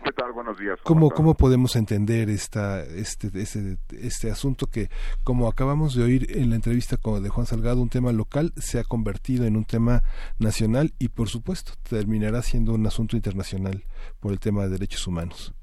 [0.03, 0.31] ¿Qué tal?
[0.31, 0.79] Buenos días.
[0.83, 4.87] ¿Cómo, ¿Cómo, podemos entender esta, este, este, este asunto que,
[5.23, 8.79] como acabamos de oír en la entrevista con, de Juan Salgado, un tema local se
[8.79, 10.01] ha convertido en un tema
[10.39, 13.83] nacional y, por supuesto, terminará siendo un asunto internacional
[14.21, 15.53] por el tema de derechos humanos?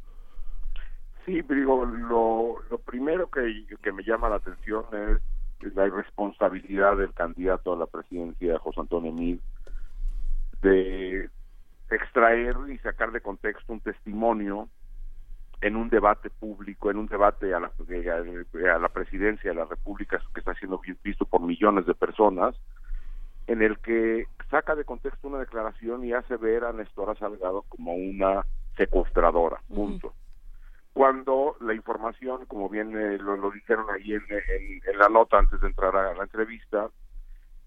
[1.25, 7.13] Sí, digo, lo, lo primero que, que me llama la atención es la irresponsabilidad del
[7.15, 9.39] candidato a la presidencia, José Antonio Mid,
[10.63, 11.31] de
[11.91, 14.69] extraer y sacar de contexto un testimonio
[15.61, 20.21] en un debate público, en un debate a la, a la presidencia de la República
[20.35, 22.55] que está siendo visto por millones de personas,
[23.47, 27.95] en el que saca de contexto una declaración y hace ver a Nestora Salgado como
[27.95, 28.45] una
[28.77, 30.13] secuestradora, punto.
[30.93, 35.69] Cuando la información, como bien eh, lo, dijeron ahí en, en, la nota antes de
[35.69, 36.89] entrar a la entrevista,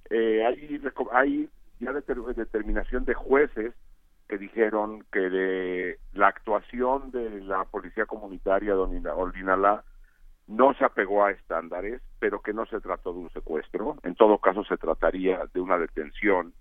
[0.09, 0.81] eh, hay,
[1.11, 3.73] hay ya determinación de jueces
[4.29, 9.83] que dijeron que de la actuación de la policía comunitaria de Olinalá
[10.47, 14.37] no se apegó a estándares, pero que no se trató de un secuestro, en todo
[14.37, 16.53] caso se trataría de una detención.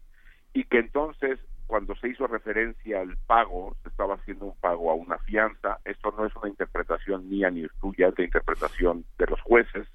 [0.54, 4.94] Y que entonces cuando se hizo referencia al pago, se estaba haciendo un pago a
[4.94, 9.40] una fianza, esto no es una interpretación mía ni tuya, es de interpretación de los
[9.42, 9.86] jueces,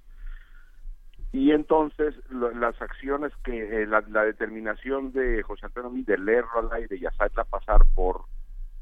[1.33, 6.95] y entonces las acciones que eh, la, determinación de José Antonio de leerlo al aire
[6.95, 8.21] y hacerla pasar por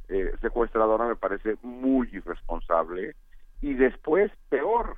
[0.09, 3.15] eh, secuestradora me parece muy irresponsable
[3.61, 4.97] y después peor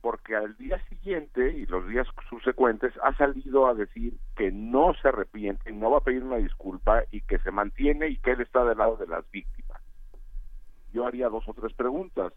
[0.00, 5.08] porque al día siguiente y los días subsecuentes ha salido a decir que no se
[5.08, 8.64] arrepiente, no va a pedir una disculpa y que se mantiene y que él está
[8.64, 9.82] del lado de las víctimas.
[10.94, 12.32] Yo haría dos o tres preguntas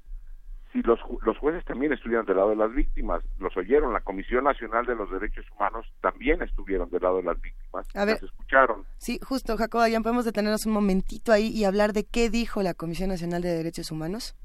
[0.71, 4.43] si los, los jueces también estuvieron del lado de las víctimas, los oyeron, la Comisión
[4.43, 8.85] Nacional de los Derechos Humanos también estuvieron del lado de las víctimas, A ver, escucharon.
[8.97, 12.73] Sí, justo, Jacoba, ya podemos detenernos un momentito ahí y hablar de qué dijo la
[12.73, 14.35] Comisión Nacional de Derechos Humanos.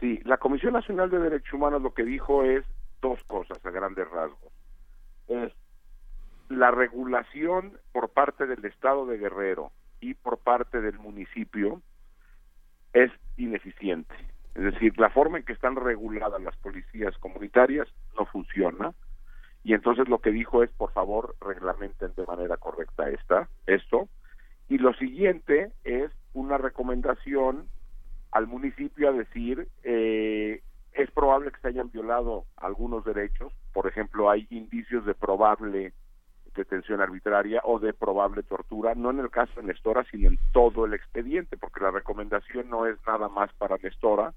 [0.00, 2.64] Sí, la Comisión Nacional de Derechos Humanos lo que dijo es
[3.00, 4.52] dos cosas a grandes rasgos.
[5.28, 5.52] Es
[6.48, 9.70] la regulación por parte del Estado de Guerrero
[10.00, 11.80] y por parte del municipio
[12.92, 17.88] es ineficiente es decir, la forma en que están reguladas las policías comunitarias
[18.18, 18.92] no funciona.
[19.64, 24.08] Y entonces lo que dijo es, por favor, reglamenten de manera correcta esta, esto.
[24.68, 27.68] Y lo siguiente es una recomendación
[28.32, 30.62] al municipio a decir, eh,
[30.92, 35.92] es probable que se hayan violado algunos derechos, por ejemplo, hay indicios de probable
[36.54, 40.84] detención arbitraria o de probable tortura, no en el caso de Nestora, sino en todo
[40.84, 44.34] el expediente, porque la recomendación no es nada más para Nestora,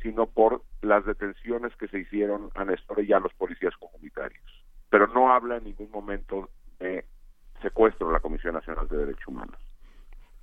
[0.00, 4.44] sino por las detenciones que se hicieron a Nestora y a los policías comunitarios.
[4.90, 6.48] Pero no habla en ningún momento
[6.78, 7.04] de
[7.62, 9.65] secuestro de la Comisión Nacional de Derechos Humanos.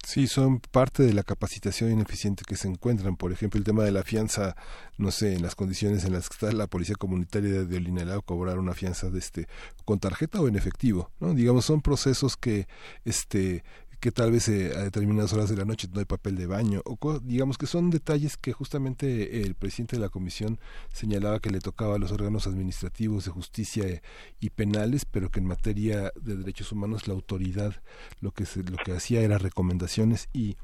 [0.05, 3.15] Sí, son parte de la capacitación ineficiente que se encuentran.
[3.15, 4.55] Por ejemplo, el tema de la fianza,
[4.97, 8.59] no sé, en las condiciones en las que está la policía comunitaria de Olinalao cobrar
[8.59, 9.47] una fianza de este
[9.85, 11.33] con tarjeta o en efectivo, ¿no?
[11.33, 12.67] Digamos, son procesos que
[13.05, 13.63] este
[14.03, 16.81] que tal vez eh, a determinadas horas de la noche no hay papel de baño,
[16.83, 20.59] o digamos que son detalles que justamente el presidente de la comisión
[20.91, 24.01] señalaba que le tocaba a los órganos administrativos de justicia
[24.41, 27.81] y penales, pero que en materia de derechos humanos la autoridad
[28.19, 30.57] lo que se, lo que hacía era recomendaciones y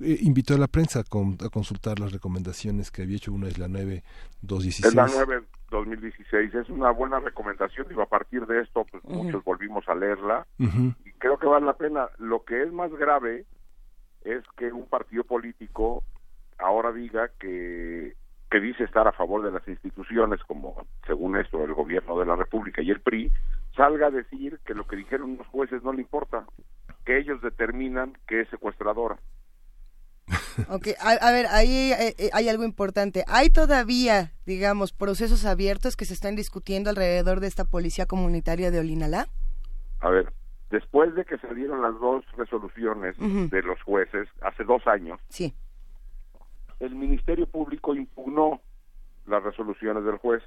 [0.00, 3.68] eh, invitó a la prensa a, consultar las recomendaciones que había hecho una es la
[3.68, 4.86] 9216.
[4.86, 9.42] Es la 9 2016 es una buena recomendación y a partir de esto pues muchos
[9.44, 12.08] volvimos a leerla y creo que vale la pena.
[12.18, 13.46] Lo que es más grave
[14.24, 16.04] es que un partido político
[16.58, 18.14] ahora diga que
[18.50, 22.34] que dice estar a favor de las instituciones como según esto el gobierno de la
[22.34, 23.30] República y el PRI
[23.76, 26.44] salga a decir que lo que dijeron los jueces no le importa,
[27.04, 29.18] que ellos determinan que es secuestradora.
[30.68, 33.24] Ok, a, ver, ahí eh, eh, hay algo importante.
[33.26, 38.78] ¿Hay todavía, digamos, procesos abiertos que se están discutiendo alrededor de esta policía comunitaria de
[38.78, 39.26] Olinalá?
[40.00, 40.32] A ver,
[40.70, 45.54] después de que salieron las dos resoluciones de los jueces hace dos años, sí.
[46.78, 48.60] el Ministerio Público impugnó
[49.26, 50.42] las resoluciones del juez.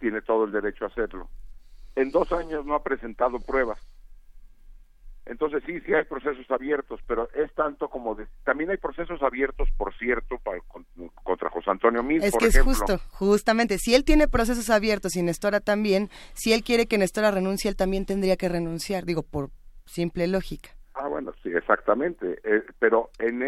[0.00, 1.28] Tiene todo el derecho a hacerlo.
[1.94, 3.78] En dos años no ha presentado pruebas
[5.28, 9.68] entonces sí, sí hay procesos abiertos, pero es tanto como de, también hay procesos abiertos,
[9.76, 10.58] por cierto, para,
[11.22, 15.22] contra José Antonio Mil, es que es justo, justamente, si él tiene procesos abiertos y
[15.22, 19.50] Nestora también, si él quiere que Nestora renuncie, él también tendría que renunciar, digo, por
[19.84, 20.70] simple lógica.
[20.94, 22.40] Ah, bueno, sí, exactamente.
[22.42, 23.38] Eh, pero en,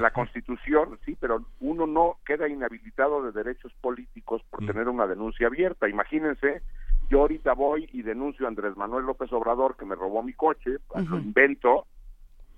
[0.00, 4.66] la Constitución, sí, pero uno no queda inhabilitado de derechos políticos por mm.
[4.66, 5.88] tener una denuncia abierta.
[5.88, 6.62] Imagínense
[7.10, 10.78] yo ahorita voy y denuncio a Andrés Manuel López Obrador que me robó mi coche,
[10.94, 11.86] lo invento,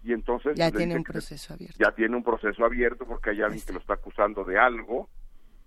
[0.02, 0.56] y entonces...
[0.56, 1.76] Ya tiene un proceso abierto.
[1.78, 5.08] Ya tiene un proceso abierto porque hay alguien que lo está acusando de algo,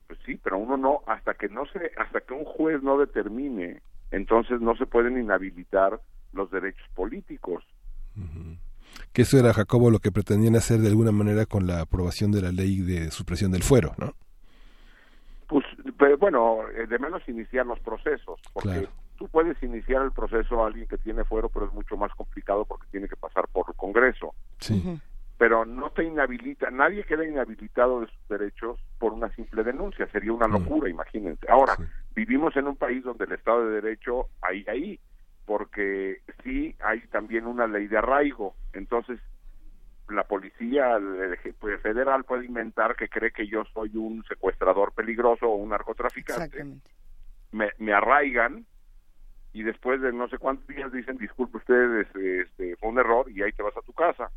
[0.07, 3.81] pues sí, pero uno no, hasta que no se, hasta que un juez no determine,
[4.11, 5.99] entonces no se pueden inhabilitar
[6.33, 7.63] los derechos políticos.
[9.13, 12.41] Que eso era, Jacobo, lo que pretendían hacer de alguna manera con la aprobación de
[12.41, 14.15] la ley de supresión del fuero, ¿no?
[15.99, 20.67] Pues, bueno, eh, de menos iniciar los procesos, porque tú puedes iniciar el proceso a
[20.67, 23.75] alguien que tiene fuero, pero es mucho más complicado porque tiene que pasar por el
[23.75, 24.33] Congreso.
[24.59, 24.97] Sí.
[25.37, 30.31] Pero no te inhabilita, nadie queda inhabilitado de sus derechos por una simple denuncia, sería
[30.31, 31.45] una locura, imagínense.
[31.49, 31.75] Ahora,
[32.15, 34.99] vivimos en un país donde el Estado de Derecho hay ahí,
[35.45, 39.19] porque sí hay también una ley de arraigo, entonces
[40.09, 40.99] la policía
[41.59, 46.65] pues, federal puede inventar que cree que yo soy un secuestrador peligroso o un narcotraficante.
[47.51, 48.65] Me, me arraigan
[49.53, 53.41] y después de no sé cuántos días dicen, disculpe usted, este, fue un error y
[53.41, 54.29] ahí te vas a tu casa.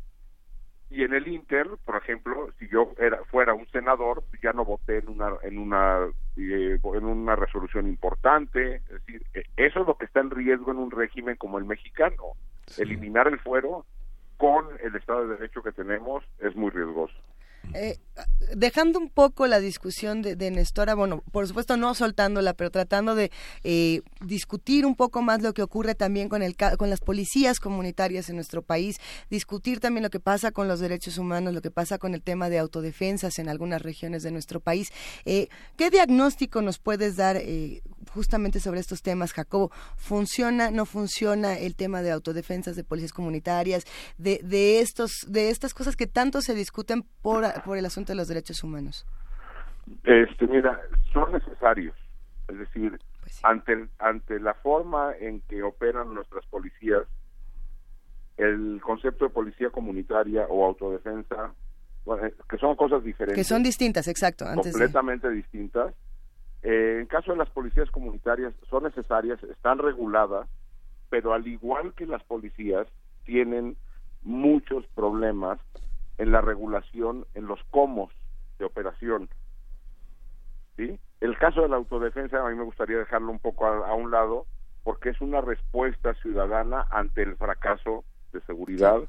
[0.89, 4.99] Y en el Inter, por ejemplo, si yo era, fuera un senador, ya no voté
[4.99, 8.75] en una en una eh, en una resolución importante.
[8.75, 11.65] Es decir, e, eso es lo que está en riesgo en un régimen como el
[11.65, 12.33] mexicano.
[12.77, 13.85] Eliminar el fuero
[14.43, 17.13] con el Estado de Derecho que tenemos es muy riesgoso.
[17.73, 17.97] Eh,
[18.55, 23.15] dejando un poco la discusión de, de, Nestora, bueno, por supuesto no soltándola, pero tratando
[23.15, 23.31] de
[23.63, 28.29] eh, discutir un poco más lo que ocurre también con, el, con las policías comunitarias
[28.29, 28.97] en nuestro país,
[29.29, 32.49] discutir también lo que pasa con los derechos humanos, lo que pasa con el tema
[32.49, 34.89] de autodefensas en algunas regiones de nuestro país.
[35.25, 37.81] Eh, ¿Qué diagnóstico nos puedes dar eh,
[38.13, 39.71] justamente sobre estos temas, Jacobo?
[39.95, 43.85] ¿Funciona, no funciona el tema de autodefensas, de policías comunitarias,
[44.17, 48.17] de, de, estos, de estas cosas que tanto se discuten por por el asunto de
[48.17, 49.05] los derechos humanos?
[50.03, 50.79] Este, mira,
[51.11, 51.95] son necesarios.
[52.47, 57.03] Es decir, pues ante, ante la forma en que operan nuestras policías,
[58.37, 61.53] el concepto de policía comunitaria o autodefensa,
[62.05, 63.37] eh, que son cosas diferentes.
[63.37, 64.45] Que son distintas, exacto.
[64.53, 65.93] completamente distintas.
[66.63, 70.47] Eh, en caso de las policías comunitarias, son necesarias, están reguladas,
[71.09, 72.87] pero al igual que las policías,
[73.25, 73.77] tienen
[74.23, 75.59] muchos problemas
[76.17, 78.09] en la regulación, en los cómo
[78.59, 79.29] de operación.
[80.77, 80.99] ¿Sí?
[81.21, 84.45] El caso de la autodefensa a mí me gustaría dejarlo un poco a, un lado
[84.83, 88.03] porque es una respuesta ciudadana ante el fracaso
[88.33, 88.99] de seguridad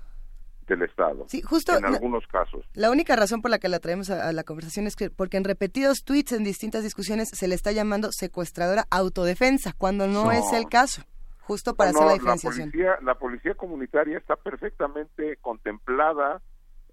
[0.67, 1.25] del Estado.
[1.29, 2.65] Sí, justo en algunos casos.
[2.75, 5.45] La única razón por la que la traemos a, la conversación es que porque en
[5.45, 10.67] repetidos tweets en distintas discusiones se le está llamando secuestradora autodefensa cuando no, es el
[10.67, 11.03] caso.
[11.41, 12.69] Justo para hacer la diferenciación.
[12.69, 16.41] La policía, la policía comunitaria está perfectamente contemplada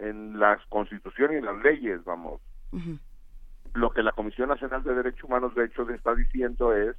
[0.02, 2.42] en las constituciones y las leyes, vamos.
[3.74, 6.96] Lo que la Comisión Nacional de Derechos Humanos, de hecho, está diciendo es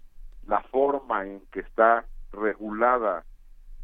[0.46, 3.24] la forma en que está regulada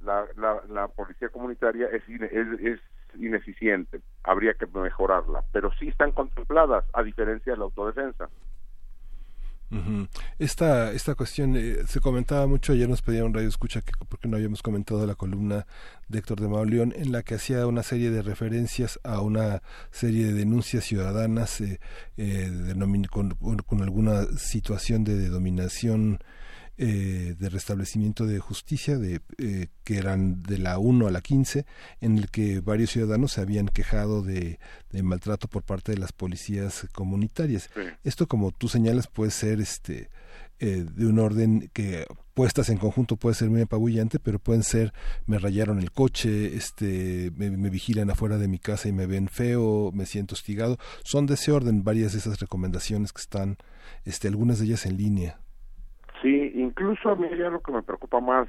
[0.03, 0.27] la,
[0.69, 2.81] la, policía comunitaria es, es, es
[3.19, 8.29] ineficiente, habría que mejorarla, pero sí están contempladas, a diferencia de la autodefensa.
[10.39, 14.37] Esta, esta cuestión eh, se comentaba mucho, ayer nos pedían radio escucha que porque no
[14.37, 15.67] habíamos comentado la columna
[16.09, 20.27] de Héctor de Mauleón en la que hacía una serie de referencias a una serie
[20.27, 21.81] de denuncias ciudadanas eh,
[22.17, 22.51] eh
[23.11, 26.19] con, con, alguna situación de dominación
[26.79, 31.67] eh, de restablecimiento de justicia de eh, que eran de la 1 a la 15
[32.01, 34.59] en el que varios ciudadanos se habían quejado de,
[35.03, 37.71] maltrato por parte de las policías comunitarias
[38.05, 40.09] esto como tú señalas puede ser este
[40.61, 44.93] eh, de un orden que puestas en conjunto puede ser muy apabullante, pero pueden ser
[45.27, 49.29] me rayaron el coche, este, me, me, vigilan afuera de mi casa y me ven
[49.29, 50.77] feo, me siento hostigado.
[51.05, 53.57] Son de ese orden varias de esas recomendaciones que están,
[54.05, 55.39] este, algunas de ellas en línea.
[56.69, 58.47] Incluso a mí ya lo que me preocupa más,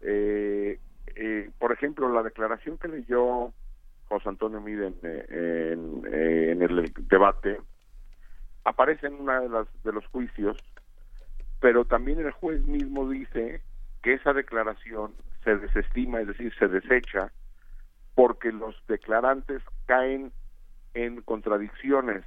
[0.00, 0.80] eh,
[1.14, 3.52] eh, por ejemplo, la declaración que leyó
[4.08, 7.60] José Antonio Mide en, en, el debate,
[8.64, 10.56] aparece en una de, las, de los juicios,
[11.60, 13.60] pero también el juez mismo dice
[14.02, 15.12] que esa declaración
[15.42, 17.30] se desestima, es decir, se desecha,
[18.14, 20.32] porque los declarantes caen
[20.94, 22.24] en contradicciones.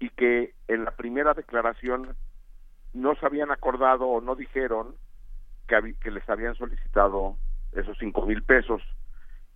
[0.00, 2.16] Y que en la primera declaración
[2.94, 4.94] no se habían acordado o no dijeron
[5.68, 7.36] que, que les habían solicitado
[7.72, 8.82] esos cinco mil pesos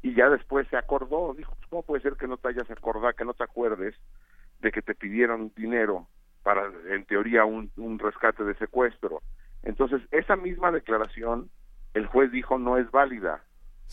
[0.02, 3.12] y ya después se acordó, dijo, pues, ¿cómo puede ser que no te hayas acordado,
[3.15, 3.94] que no te acuerdes
[4.60, 6.06] de que te pidieron dinero
[6.43, 9.23] para, en teoría, un, un rescate de secuestro?
[9.62, 11.51] Entonces, esa misma declaración,
[11.94, 13.43] el juez dijo no es válida,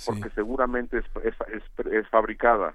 [0.05, 2.73] porque seguramente es, es, es, es fabricada.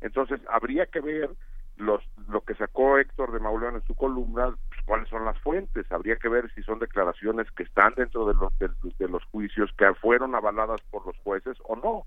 [0.00, 1.30] Entonces, habría que ver
[1.76, 4.54] los, lo que sacó Héctor de Mauleón en su columna,
[4.86, 5.90] cuáles son las fuentes.
[5.92, 9.92] Habría que ver si son declaraciones que están dentro de los, de, los juicios que
[9.94, 12.06] fueron avaladas por los jueces o no.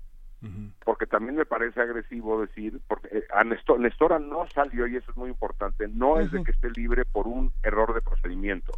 [0.86, 5.16] Porque también me parece agresivo decir, porque eh, a Nestora no salió, y eso es
[5.18, 8.72] muy importante, no es de que esté libre por un error de procedimiento.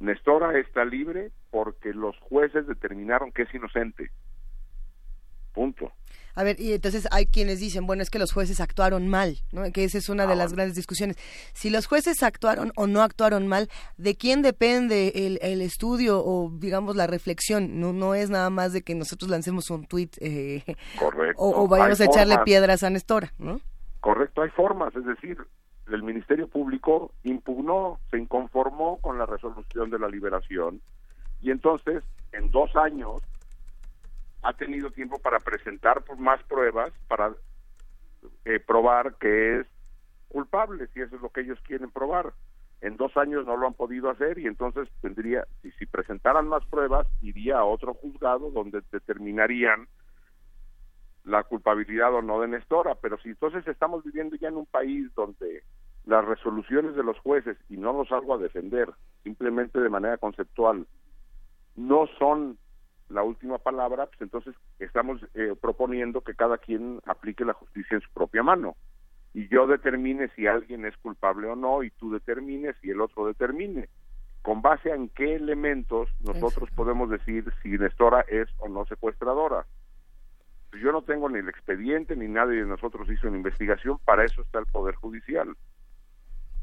[0.00, 4.10] Nestora está libre porque los jueces determinaron que es inocente.
[5.54, 5.90] Punto.
[6.36, 9.62] A ver, y entonces hay quienes dicen, bueno, es que los jueces actuaron mal, ¿no?
[9.70, 11.16] Que esa es una de Ah, las grandes discusiones.
[11.52, 13.68] Si los jueces actuaron o no actuaron mal,
[13.98, 17.78] ¿de quién depende el, el estudio o, digamos, la reflexión?
[17.78, 20.64] No, no es nada más de que nosotros lancemos un tuit eh,
[20.98, 21.40] Correcto.
[21.40, 22.44] o, o vayamos a echarle formas.
[22.46, 23.60] piedras a Nestora, ¿no?
[24.00, 25.38] Correcto, hay formas, es decir,
[25.92, 30.80] el Ministerio Público impugnó, se inconformó con la resolución de la liberación
[31.42, 32.02] y entonces
[32.32, 33.22] en dos años
[34.44, 37.34] ha tenido tiempo para presentar por más pruebas para
[38.44, 39.66] eh, probar que es
[40.28, 42.32] culpable, si eso es lo que ellos quieren probar.
[42.80, 46.64] En dos años no lo han podido hacer y entonces tendría, si, si presentaran más
[46.66, 49.88] pruebas, iría a otro juzgado donde determinarían
[51.24, 55.08] la culpabilidad o no de Nestora, pero si entonces estamos viviendo ya en un país
[55.14, 55.62] donde
[56.04, 58.92] las resoluciones de los jueces, y no los salgo a defender,
[59.22, 60.86] simplemente de manera conceptual,
[61.76, 62.58] no son
[63.14, 68.00] la última palabra, pues entonces estamos eh, proponiendo que cada quien aplique la justicia en
[68.00, 68.76] su propia mano.
[69.32, 73.26] Y yo determine si alguien es culpable o no, y tú determines y el otro
[73.26, 73.88] determine.
[74.42, 79.64] ¿Con base en qué elementos nosotros podemos decir si Nestora es o no secuestradora?
[80.82, 84.42] Yo no tengo ni el expediente, ni nadie de nosotros hizo una investigación, para eso
[84.42, 85.56] está el Poder Judicial.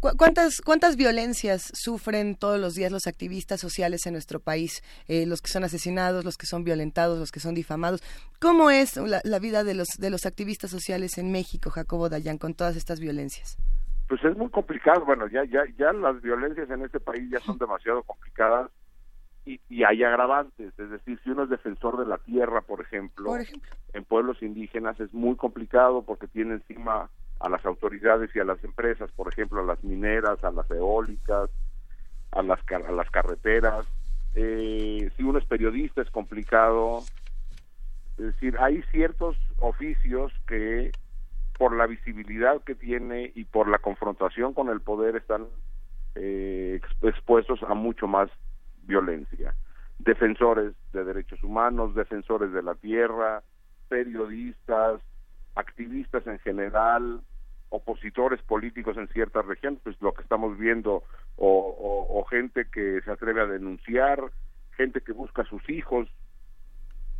[0.01, 4.81] ¿Cu- ¿Cuántas, ¿Cuántas violencias sufren todos los días los activistas sociales en nuestro país?
[5.07, 8.01] Eh, los que son asesinados, los que son violentados, los que son difamados.
[8.39, 12.37] ¿Cómo es la, la vida de los, de los activistas sociales en México, Jacobo Dayan,
[12.39, 13.57] con todas estas violencias?
[14.09, 17.57] Pues es muy complicado, bueno, ya ya ya las violencias en este país ya son
[17.57, 18.69] demasiado complicadas
[19.45, 23.25] y, y hay agravantes, es decir, si uno es defensor de la tierra, por ejemplo,
[23.25, 23.71] Por ejemplo.
[23.93, 27.09] en pueblos indígenas es muy complicado porque tiene encima
[27.41, 31.49] a las autoridades y a las empresas, por ejemplo, a las mineras, a las eólicas,
[32.31, 33.85] a las a las carreteras.
[34.35, 37.07] Eh, si uno es periodista es complicado.
[38.17, 40.93] Es decir, hay ciertos oficios que
[41.57, 45.47] por la visibilidad que tiene y por la confrontación con el poder están
[46.15, 48.29] eh, exp- expuestos a mucho más
[48.83, 49.55] violencia.
[49.99, 53.43] Defensores de derechos humanos, defensores de la tierra,
[53.87, 55.01] periodistas,
[55.55, 57.21] activistas en general,
[57.71, 61.03] opositores políticos en ciertas regiones, pues lo que estamos viendo,
[61.37, 64.31] o, gente que se atreve a denunciar,
[64.77, 66.07] gente que busca a sus hijos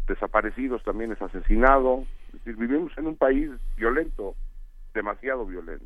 [0.07, 2.05] desaparecidos también es asesinado.
[2.27, 4.35] Es decir, vivimos en un país violento,
[4.93, 5.85] demasiado violento.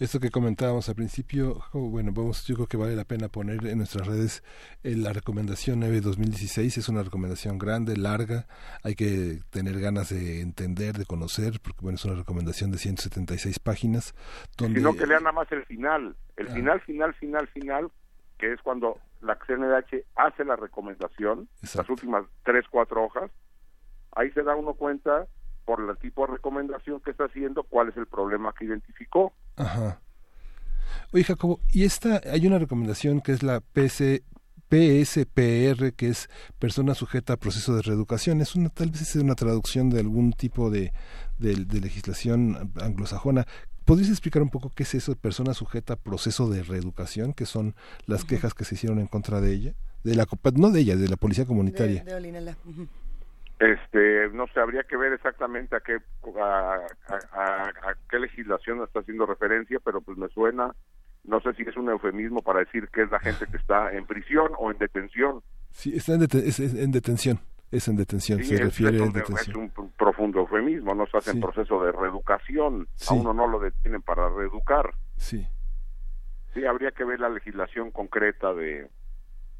[0.00, 3.78] Esto que comentábamos al principio, bueno, vamos, yo creo que vale la pena poner en
[3.78, 4.42] nuestras redes
[4.82, 8.46] eh, la recomendación 9 2016, es una recomendación grande, larga,
[8.82, 13.60] hay que tener ganas de entender, de conocer, porque bueno, es una recomendación de 176
[13.60, 14.14] páginas,
[14.58, 16.54] donde Sino que lean nada más el final, el Ah.
[16.54, 17.92] final, final, final, final,
[18.38, 23.30] que es cuando la CNDH hace la recomendación, las últimas tres, cuatro hojas,
[24.10, 25.28] ahí se da uno cuenta
[25.64, 29.32] por el tipo de recomendación que está haciendo, cuál es el problema que identificó.
[29.56, 30.00] Ajá.
[31.12, 34.22] Oye, Jacobo, y esta, hay una recomendación que es la PC,
[34.68, 36.28] PSPR, que es
[36.58, 38.40] persona sujeta a proceso de reeducación.
[38.40, 40.92] Es una, tal vez es una traducción de algún tipo de,
[41.38, 43.46] de, de legislación anglosajona.
[43.84, 47.34] ¿Podrías explicar un poco qué es eso de persona sujeta a proceso de reeducación?
[47.34, 47.74] que son
[48.06, 49.74] las quejas que se hicieron en contra de ella?
[50.02, 52.02] De la, no de ella, de la policía comunitaria.
[52.02, 52.56] De, de.
[53.58, 55.98] Este, no sé, habría que ver exactamente a qué
[56.40, 56.74] a,
[57.08, 60.74] a- a- a qué legislación está haciendo referencia, pero pues me suena,
[61.24, 64.06] no sé si es un eufemismo para decir que es la gente que está en
[64.06, 65.40] prisión o en detención.
[65.70, 67.38] Sí, está en, deten- es, es en detención.
[67.70, 69.64] Es en detención, Sí, se es, refiere a un, detención.
[69.64, 71.42] es un profundo eufemismo, no se hace en Sí.
[71.42, 73.14] proceso de reeducación, Sí.
[73.14, 74.90] a uno no lo detienen para reeducar.
[75.16, 75.44] Sí.
[76.52, 78.88] Sí, habría que ver la legislación concreta de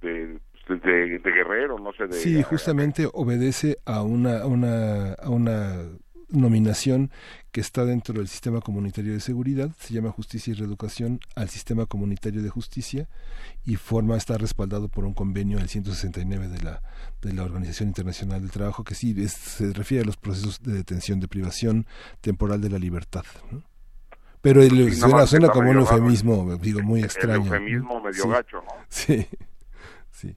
[0.01, 0.39] de,
[0.69, 2.15] de, de Guerrero, no sé, de...
[2.15, 5.75] Sí, justamente obedece a una, a una, a una
[6.31, 7.11] nominación
[7.53, 11.87] que está dentro del sistema comunitario de seguridad, se llama Justicia y Reeducación al Sistema
[11.87, 13.09] Comunitario de Justicia
[13.65, 16.83] y forma está respaldado por un convenio del 169 de la
[17.23, 20.73] de la Organización Internacional del Trabajo que sí es- se refiere a los procesos de
[20.73, 21.87] detención de privación
[22.21, 23.25] temporal de la libertad.
[23.53, 23.63] ¿no?
[24.41, 27.45] Pero el, Sí, suena, suena como un eufemismo, digo, muy extraño.
[27.45, 28.29] eufemismo medio Sí.
[28.29, 28.69] gacho, ¿no?
[28.89, 29.27] Sí,
[30.11, 30.37] sí.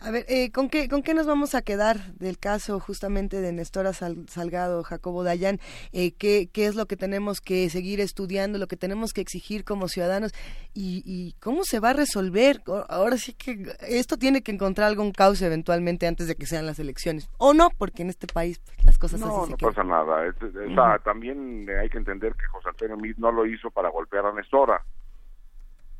[0.00, 3.52] A ver, eh, ¿con, qué, ¿con qué nos vamos a quedar del caso justamente de
[3.52, 5.58] Nestora Sal- Salgado, Jacobo Dayan?
[5.92, 9.64] Eh, ¿qué, ¿Qué es lo que tenemos que seguir estudiando, lo que tenemos que exigir
[9.64, 10.32] como ciudadanos?
[10.72, 12.62] ¿Y, y cómo se va a resolver?
[12.88, 16.78] Ahora sí que esto tiene que encontrar algún cauce eventualmente antes de que sean las
[16.78, 17.28] elecciones.
[17.38, 20.26] O no, porque en este país pues, las cosas No, así se no pasa nada.
[20.28, 24.26] Es- es- También hay que entender que José Antonio Meade no lo hizo para golpear
[24.26, 24.80] a Nestora.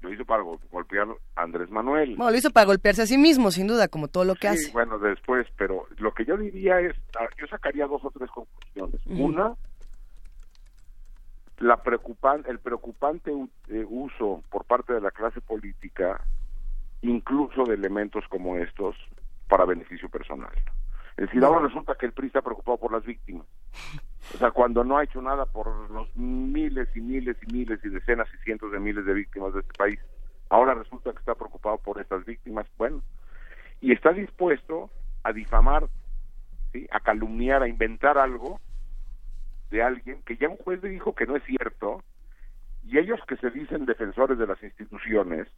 [0.01, 2.17] Lo hizo para golpear a Andrés Manuel.
[2.17, 4.65] Bueno, lo hizo para golpearse a sí mismo, sin duda, como todo lo que sí,
[4.65, 4.73] hace.
[4.73, 9.01] bueno, después, pero lo que yo diría es, ah, yo sacaría dos o tres conclusiones.
[9.07, 9.55] Una,
[11.59, 13.33] la preocupan, el preocupante
[13.69, 16.25] eh, uso por parte de la clase política,
[17.03, 18.95] incluso de elementos como estos,
[19.49, 20.53] para beneficio personal.
[21.19, 23.45] Es decir, ahora resulta que el PRI está preocupado por las víctimas.
[24.33, 27.89] O sea, cuando no ha hecho nada por los miles y miles y miles y
[27.89, 29.99] decenas y cientos de miles de víctimas de este país,
[30.49, 32.67] ahora resulta que está preocupado por estas víctimas.
[32.79, 33.03] Bueno,
[33.81, 34.91] y está dispuesto
[35.25, 35.89] a difamar,
[36.73, 36.87] ¿sí?
[36.93, 38.61] a calumniar, a inventar algo
[39.73, 42.05] de alguien que ya un juez le dijo que no es cierto,
[42.85, 45.49] y ellos que se dicen defensores de las instituciones,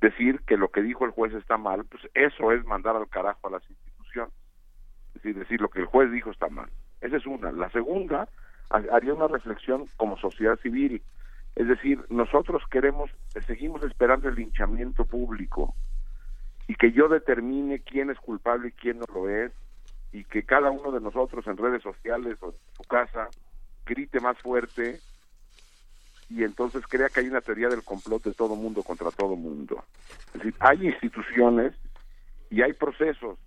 [0.00, 3.46] decir que lo que dijo el juez está mal, pues eso es mandar al carajo
[3.46, 4.39] a las instituciones.
[5.14, 6.68] Es decir, lo que el juez dijo está mal.
[7.00, 7.52] Esa es una.
[7.52, 8.28] La segunda,
[8.70, 11.02] haría una reflexión como sociedad civil.
[11.56, 13.10] Es decir, nosotros queremos,
[13.46, 15.74] seguimos esperando el linchamiento público
[16.68, 19.52] y que yo determine quién es culpable y quién no lo es
[20.12, 23.28] y que cada uno de nosotros en redes sociales o en su casa
[23.84, 25.00] grite más fuerte
[26.28, 29.84] y entonces crea que hay una teoría del complot de todo mundo contra todo mundo.
[30.28, 31.74] Es decir, hay instituciones
[32.50, 33.38] y hay procesos.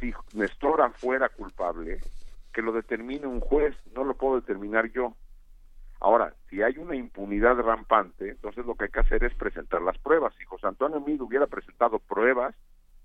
[0.00, 2.00] Si Nestora fuera culpable,
[2.52, 5.14] que lo determine un juez, no lo puedo determinar yo.
[6.00, 9.98] Ahora, si hay una impunidad rampante, entonces lo que hay que hacer es presentar las
[9.98, 10.34] pruebas.
[10.38, 12.54] Si José Antonio Mid hubiera presentado pruebas,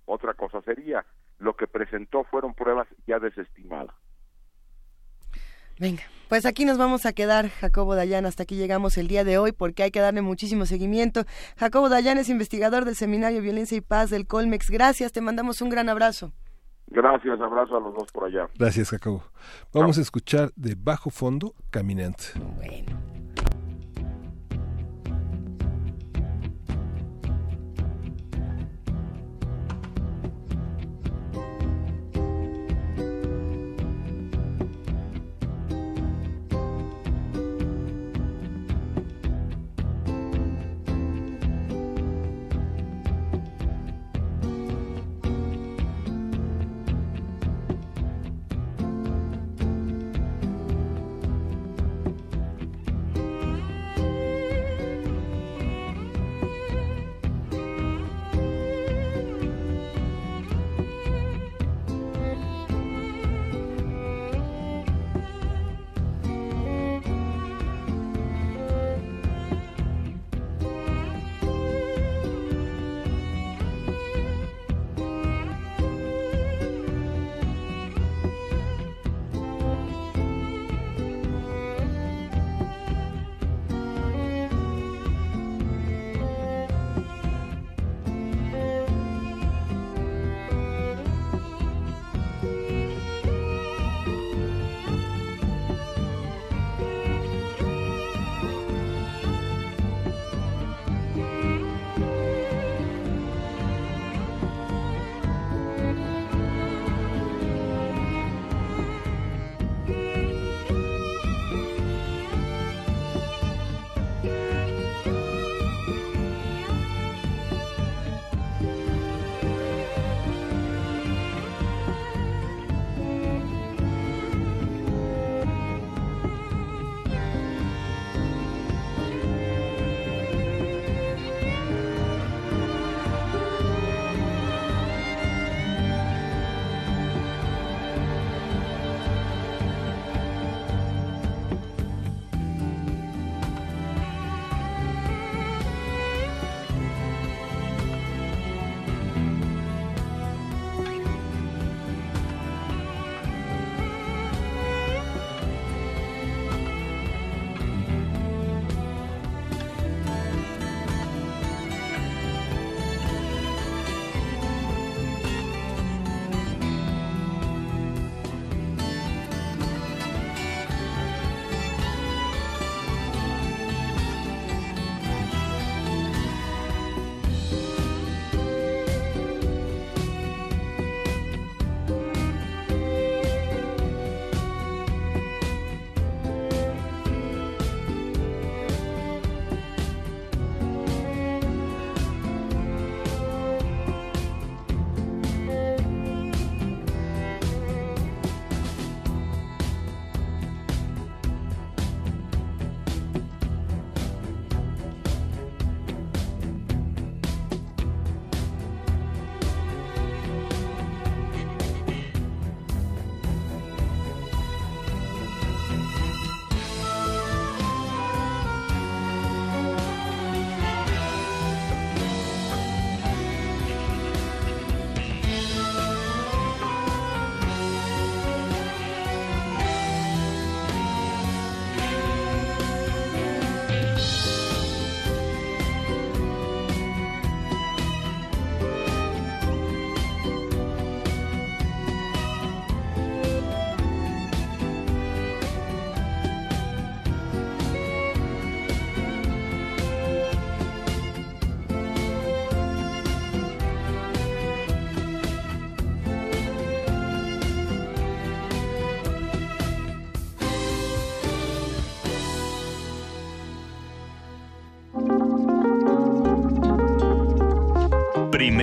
[0.06, 1.06] otra cosa sería.
[1.40, 3.96] Lo que presentó fueron pruebas ya desestimadas.
[5.80, 9.40] Venga, pues aquí nos vamos a quedar, Jacobo Dayan, hasta aquí llegamos el día de
[9.40, 11.26] hoy porque hay que darle muchísimo seguimiento.
[11.58, 14.70] Jacobo Dayan es investigador del Seminario Violencia y Paz del Colmex.
[14.70, 16.32] Gracias, te mandamos un gran abrazo.
[16.88, 18.48] Gracias, abrazo a los dos por allá.
[18.58, 19.24] Gracias, Jacobo.
[19.74, 22.26] Vamos a escuchar de bajo fondo, Caminante.
[22.56, 23.13] Bueno.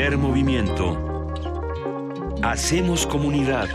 [0.01, 1.35] Movimiento.
[2.43, 3.68] Hacemos comunidad.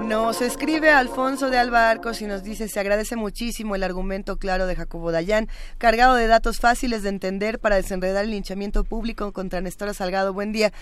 [0.00, 4.66] Nos escribe Alfonso de Alba Arcos y nos dice, se agradece muchísimo el argumento claro
[4.66, 5.48] de Jacobo Dayan,
[5.78, 10.32] cargado de datos fáciles de entender para desenredar el linchamiento público contra Nestora Salgado.
[10.32, 10.72] Buen día,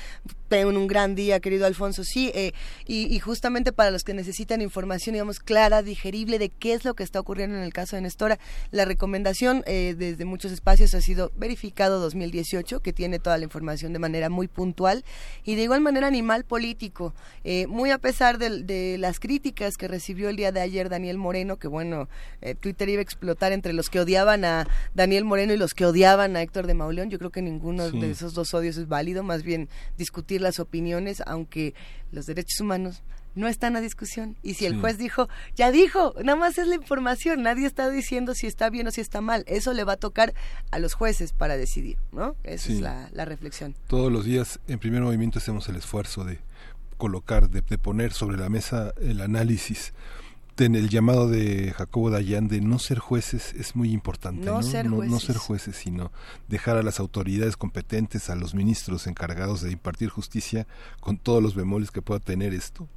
[0.53, 2.05] un gran día, querido Alfonso.
[2.05, 2.53] Sí, eh,
[2.87, 7.03] y, justamente para los que necesitan información, digamos, clara, digerible de qué es lo que
[7.03, 8.39] está ocurriendo en el caso de Nestora,
[8.71, 13.93] la recomendación eh, desde muchos espacios ha sido verificado 2018, que tiene toda la información
[13.93, 15.05] de manera muy puntual
[15.45, 17.15] y de igual manera animal político,
[17.45, 21.17] eh, muy a pesar de, de las críticas que recibió el día de ayer Daniel
[21.17, 22.09] Moreno, que bueno,
[22.43, 25.87] eh, Twitter iba a explotar entre los que odiaban a Daniel Moreno y los que
[25.87, 27.09] odiaban a Héctor de Mauleón.
[27.09, 31.23] Yo creo que ninguno de esos dos odios es válido, más bien discutir las opiniones,
[31.27, 31.75] aunque
[32.11, 33.03] los derechos humanos
[33.35, 34.37] no están a discusión.
[34.43, 38.35] Y si el juez dijo, ya dijo, nada más es la información, nadie está diciendo
[38.35, 39.45] si está bien o si está mal.
[39.47, 40.35] Eso le va a tocar
[40.71, 42.37] a los jueces para decidir, ¿no?
[42.45, 43.75] Esa es la, la reflexión.
[43.87, 46.41] Todos los días en primer movimiento hacemos el esfuerzo de
[47.03, 49.93] colocar, de, poner sobre la mesa el análisis
[50.59, 54.45] en el llamado de Jacobo Dayan de no ser jueces es muy importante.
[54.47, 55.11] No, Ser jueces.
[55.11, 56.13] no, ser jueces, sino
[56.49, 60.67] dejar a las autoridades competentes, a los ministros encargados de impartir justicia,
[61.01, 62.89] con todos los bemoles que pueda tener esto,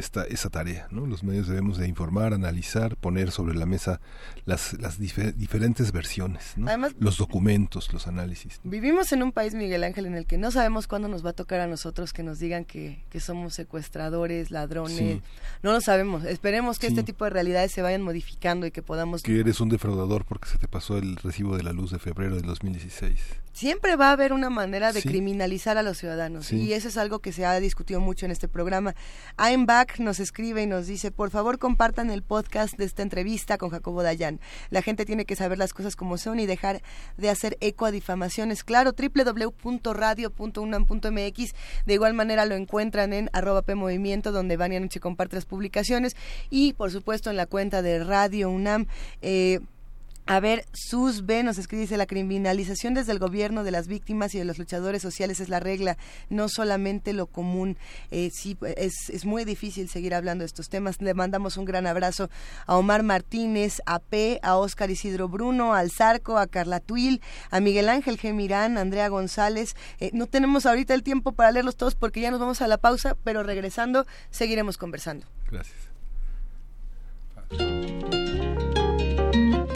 [0.00, 0.88] esta, esa tarea.
[0.90, 1.06] ¿no?
[1.06, 4.00] Los medios debemos de informar, analizar, poner sobre la mesa
[4.44, 6.54] las, las diferentes versiones,
[6.98, 8.60] los documentos, los análisis.
[8.64, 11.34] Vivimos en un país, Miguel Ángel, en el que no sabemos cuándo nos va a
[11.34, 15.20] tocar a nosotros que nos digan que, que somos secuestradores, ladrones.
[15.62, 16.24] No lo sabemos.
[16.24, 19.22] Esperemos que este tipo de realidades se vayan modificando y que podamos...
[19.22, 22.36] Que eres un defraudador porque se te pasó el recibo de la luz de febrero
[22.36, 23.20] del 2016
[23.52, 27.18] siempre va a haber una manera de criminalizar a los ciudadanos y eso es algo
[27.18, 28.94] que se ha discutido mucho en este programa.
[29.98, 34.02] Nos escribe y nos dice, por favor compartan el podcast de esta entrevista con Jacobo
[34.02, 34.40] Dayan.
[34.70, 36.82] La gente tiene que saber las cosas como son y dejar
[37.16, 38.64] de hacer eco a difamaciones.
[38.64, 41.54] Claro, www.radio.unam.mx.
[41.86, 46.16] De igual manera lo encuentran en arroba Movimiento, donde Vania Noche comparte las publicaciones
[46.48, 48.86] y por supuesto en la cuenta de Radio UNAM.
[49.22, 49.60] Eh,
[50.30, 54.32] a ver, Sus B nos escribe, dice, la criminalización desde el gobierno de las víctimas
[54.32, 55.96] y de los luchadores sociales es la regla,
[56.28, 57.76] no solamente lo común.
[58.12, 61.02] Eh, sí, es, es muy difícil seguir hablando de estos temas.
[61.02, 62.30] Le mandamos un gran abrazo
[62.66, 67.20] a Omar Martínez, a P, a Óscar Isidro Bruno, al Zarco, a Carla Tuil,
[67.50, 69.74] a Miguel Ángel Gemirán, a Andrea González.
[69.98, 72.78] Eh, no tenemos ahorita el tiempo para leerlos todos porque ya nos vamos a la
[72.78, 75.26] pausa, pero regresando seguiremos conversando.
[75.50, 75.90] Gracias.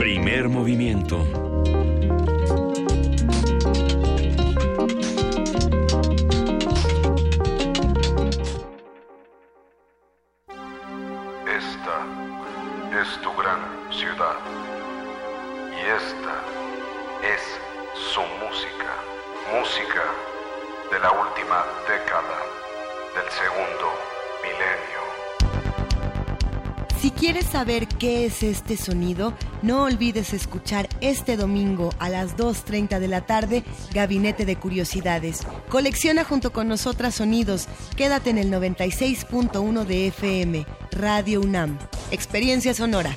[0.04, 1.16] Primer movimiento.
[11.48, 11.96] Esta
[13.00, 13.60] es tu gran
[13.90, 14.36] ciudad
[15.72, 16.34] y esta
[17.22, 17.40] es
[17.94, 18.92] su música,
[19.58, 20.04] música
[20.92, 22.44] de la última década
[23.14, 23.88] del segundo
[24.42, 25.03] milenio.
[27.04, 32.98] Si quieres saber qué es este sonido, no olvides escuchar este domingo a las 2.30
[32.98, 33.62] de la tarde
[33.92, 35.46] Gabinete de Curiosidades.
[35.68, 37.68] Colecciona junto con nosotras sonidos.
[37.94, 41.78] Quédate en el 96.1 de FM, Radio UNAM.
[42.10, 43.14] Experiencia sonora.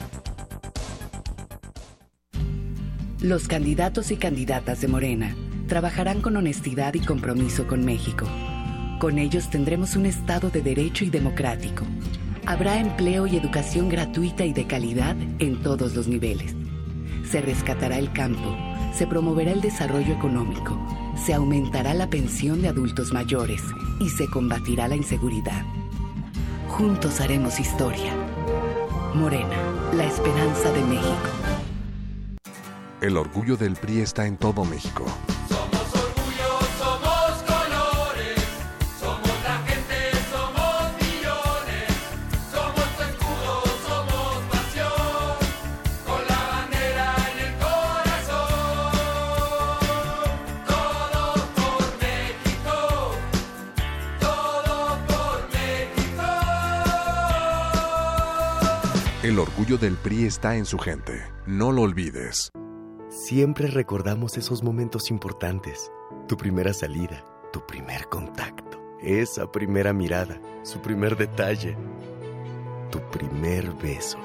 [3.21, 5.33] Los candidatos y candidatas de Morena
[5.69, 8.27] trabajarán con honestidad y compromiso con México.
[8.99, 11.85] Con ellos tendremos un Estado de derecho y democrático
[12.47, 16.55] Habrá empleo y educación gratuita y de calidad en todos los niveles.
[17.29, 18.55] Se rescatará el campo,
[18.93, 20.79] se promoverá el desarrollo económico,
[21.25, 23.61] se aumentará la pensión de adultos mayores
[23.99, 25.61] y se combatirá la inseguridad.
[26.69, 28.13] Juntos haremos historia.
[29.13, 29.57] Morena,
[29.93, 31.29] la esperanza de México.
[33.01, 35.03] El orgullo del PRI está en todo México.
[59.27, 61.21] El orgullo del PRI está en su gente.
[61.45, 62.49] No lo olvides.
[63.09, 65.91] Siempre recordamos esos momentos importantes.
[66.29, 71.75] Tu primera salida, tu primer contacto, esa primera mirada, su primer detalle,
[72.89, 74.17] tu primer beso.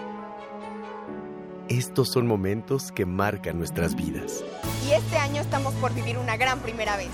[1.69, 4.45] Estos son momentos que marcan nuestras vidas.
[4.87, 7.11] Y este año estamos por vivir una gran primera vez.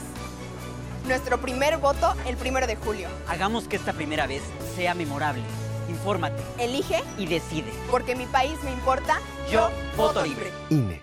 [1.07, 3.09] Nuestro primer voto el primero de julio.
[3.29, 4.43] Hagamos que esta primera vez
[4.77, 5.45] sea memorable
[5.89, 7.73] infórmate, elige y decide.
[7.91, 9.21] Porque mi país me importa.
[9.51, 10.53] Yo voto libre.
[10.71, 11.01] INE.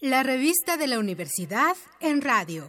[0.00, 2.68] La revista de la universidad en radio.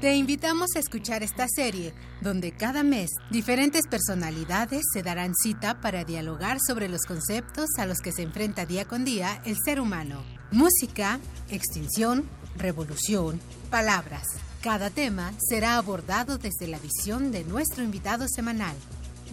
[0.00, 1.92] Te invitamos a escuchar esta serie,
[2.22, 7.98] donde cada mes diferentes personalidades se darán cita para dialogar sobre los conceptos a los
[7.98, 10.22] que se enfrenta día con día el ser humano.
[10.52, 13.40] Música, extinción, revolución,
[13.70, 14.24] palabras.
[14.62, 18.76] Cada tema será abordado desde la visión de nuestro invitado semanal.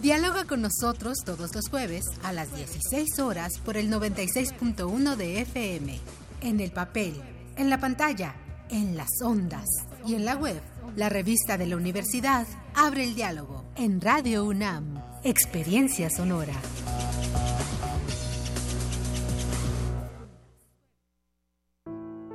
[0.00, 5.98] Dialoga con nosotros todos los jueves a las 16 horas por el 96.1 de FM.
[6.40, 7.20] En el papel,
[7.56, 8.36] en la pantalla,
[8.70, 9.66] en las ondas
[10.06, 10.60] y en la web.
[10.94, 15.02] La revista de la universidad abre el diálogo en Radio UNAM.
[15.24, 16.54] Experiencia sonora.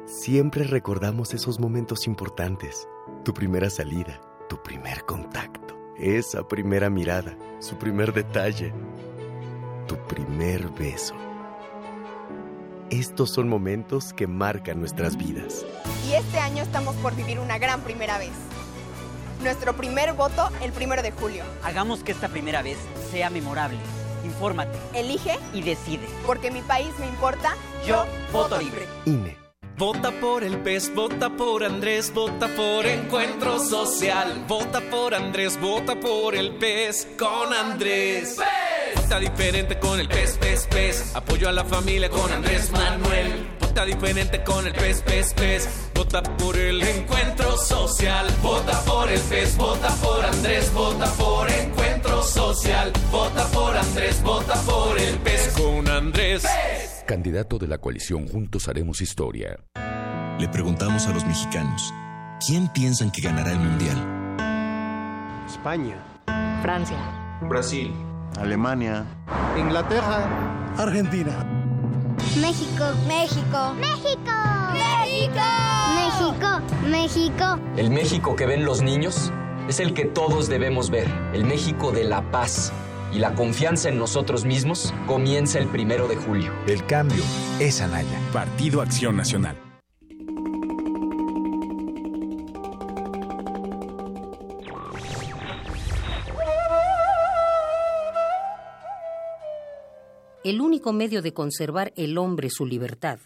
[0.05, 2.87] Siempre recordamos esos momentos importantes.
[3.25, 8.73] Tu primera salida, tu primer contacto, esa primera mirada, su primer detalle,
[9.87, 11.15] tu primer beso.
[12.89, 15.65] Estos son momentos que marcan nuestras vidas.
[16.07, 18.31] Y este año estamos por vivir una gran primera vez.
[19.41, 21.43] Nuestro primer voto el primero de julio.
[21.63, 22.77] Hagamos que esta primera vez
[23.11, 23.79] sea memorable.
[24.23, 26.07] Infórmate, Elige y decide.
[26.25, 27.55] porque mi país me importa.
[27.85, 28.87] Yo voto libre.
[29.05, 29.42] INE.
[29.75, 34.45] Vota por el PES, vota por Andrés, vota por Encuentro Social.
[34.47, 38.37] Vota por Andrés, vota por el PES con Andrés.
[38.95, 41.15] Vota diferente con el PES, PES, PES.
[41.15, 43.47] Apoyo a la familia con Andrés Manuel.
[43.59, 45.69] Vota diferente con el PES, PES, PES.
[45.95, 48.27] Vota por el Encuentro Social.
[48.43, 52.93] Vota por el PES, vota por Andrés, vota por Encuentro Social.
[53.11, 56.43] Vota por Andrés, vota por el PES con Andrés.
[57.05, 59.59] Candidato de la coalición Juntos Haremos Historia.
[60.39, 61.93] Le preguntamos a los mexicanos,
[62.45, 63.97] ¿quién piensan que ganará el Mundial?
[65.45, 65.97] España.
[66.61, 66.97] Francia.
[67.41, 67.93] Brasil.
[68.39, 69.03] Alemania.
[69.57, 70.73] Inglaterra.
[70.77, 71.45] Argentina.
[72.39, 72.85] México.
[73.05, 73.73] México.
[73.75, 74.31] México.
[74.73, 75.41] México.
[75.95, 76.61] México.
[76.89, 77.59] México.
[77.75, 79.31] El México que ven los niños
[79.67, 82.71] es el que todos debemos ver, el México de la paz.
[83.13, 86.51] Y la confianza en nosotros mismos comienza el primero de julio.
[86.67, 87.23] El cambio
[87.59, 88.19] es Anaya.
[88.31, 89.55] Partido Acción Nacional.
[100.43, 103.19] El único medio de conservar el hombre su libertad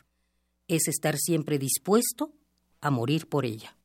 [0.68, 2.32] es estar siempre dispuesto
[2.80, 3.76] a morir por ella.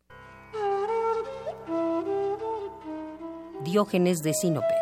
[3.64, 4.81] Diógenes de Sinope.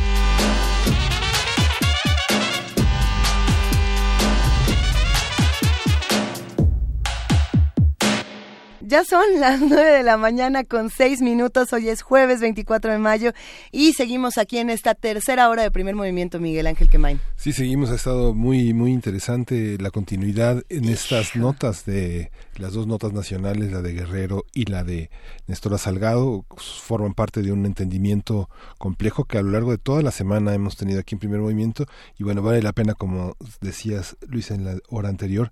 [8.91, 11.71] Ya son las 9 de la mañana con 6 minutos.
[11.71, 13.31] Hoy es jueves 24 de mayo
[13.71, 17.21] y seguimos aquí en esta tercera hora de primer movimiento, Miguel Ángel Quemain.
[17.37, 17.89] Sí, seguimos.
[17.89, 23.71] Ha estado muy, muy interesante la continuidad en estas notas de las dos notas nacionales,
[23.71, 25.09] la de Guerrero y la de
[25.47, 30.11] Néstor Salgado, forman parte de un entendimiento complejo que a lo largo de toda la
[30.11, 31.85] semana hemos tenido aquí en primer movimiento.
[32.19, 35.49] Y bueno, vale la pena, como decías, Luis, en la hora anterior,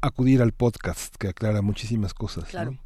[0.00, 2.44] acudir al podcast que aclara muchísimas cosas.
[2.44, 2.76] Claro.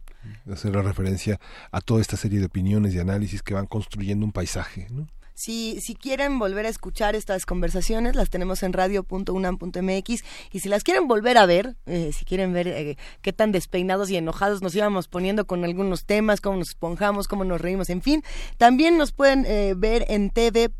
[0.47, 0.53] ¿no?
[0.53, 1.41] Hacer la referencia
[1.71, 4.87] a toda esta serie de opiniones y análisis que van construyendo un paisaje.
[4.91, 5.09] ¿no?
[5.45, 10.85] Si, si quieren volver a escuchar estas conversaciones, las tenemos en radio.unam.mx y si las
[10.85, 14.73] quieren volver a ver, eh, si quieren ver eh, qué tan despeinados y enojados nos
[14.77, 18.23] íbamos poniendo con algunos temas, cómo nos esponjamos, cómo nos reímos, en fin,
[18.57, 20.77] también nos pueden eh, ver en tv.unam.mx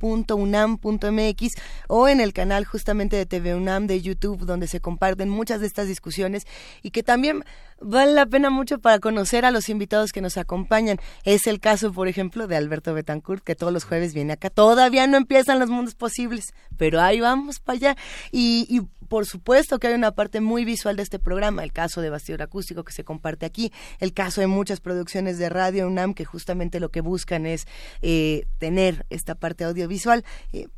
[1.89, 5.67] o en el canal justamente de TV UNAM de YouTube, donde se comparten muchas de
[5.67, 6.47] estas discusiones
[6.83, 7.43] y que también
[7.81, 10.99] vale la pena mucho para conocer a los invitados que nos acompañan.
[11.25, 14.52] Es el caso, por ejemplo, de Alberto Betancourt, que todos los jueves viene acá.
[14.55, 17.97] Todavía no empiezan los mundos posibles, pero ahí vamos para allá.
[18.31, 22.01] Y, y por supuesto que hay una parte muy visual de este programa, el caso
[22.01, 26.15] de Bastidor Acústico que se comparte aquí, el caso de muchas producciones de Radio UNAM
[26.15, 27.67] que justamente lo que buscan es
[28.01, 30.25] eh, tener esta parte audiovisual.
[30.55, 30.69] Eh,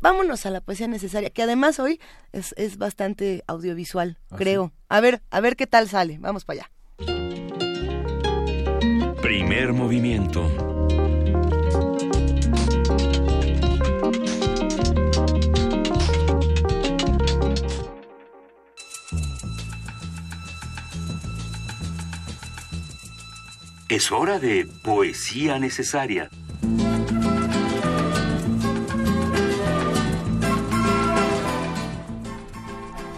[0.00, 2.00] vámonos a la poesía necesaria, que además hoy
[2.30, 4.72] es, es bastante audiovisual, ¿Ah, creo.
[4.88, 6.18] A ver, a ver qué tal sale.
[6.20, 6.70] Vamos para allá.
[9.22, 10.71] Primer movimiento.
[23.92, 26.30] Es hora de poesía necesaria.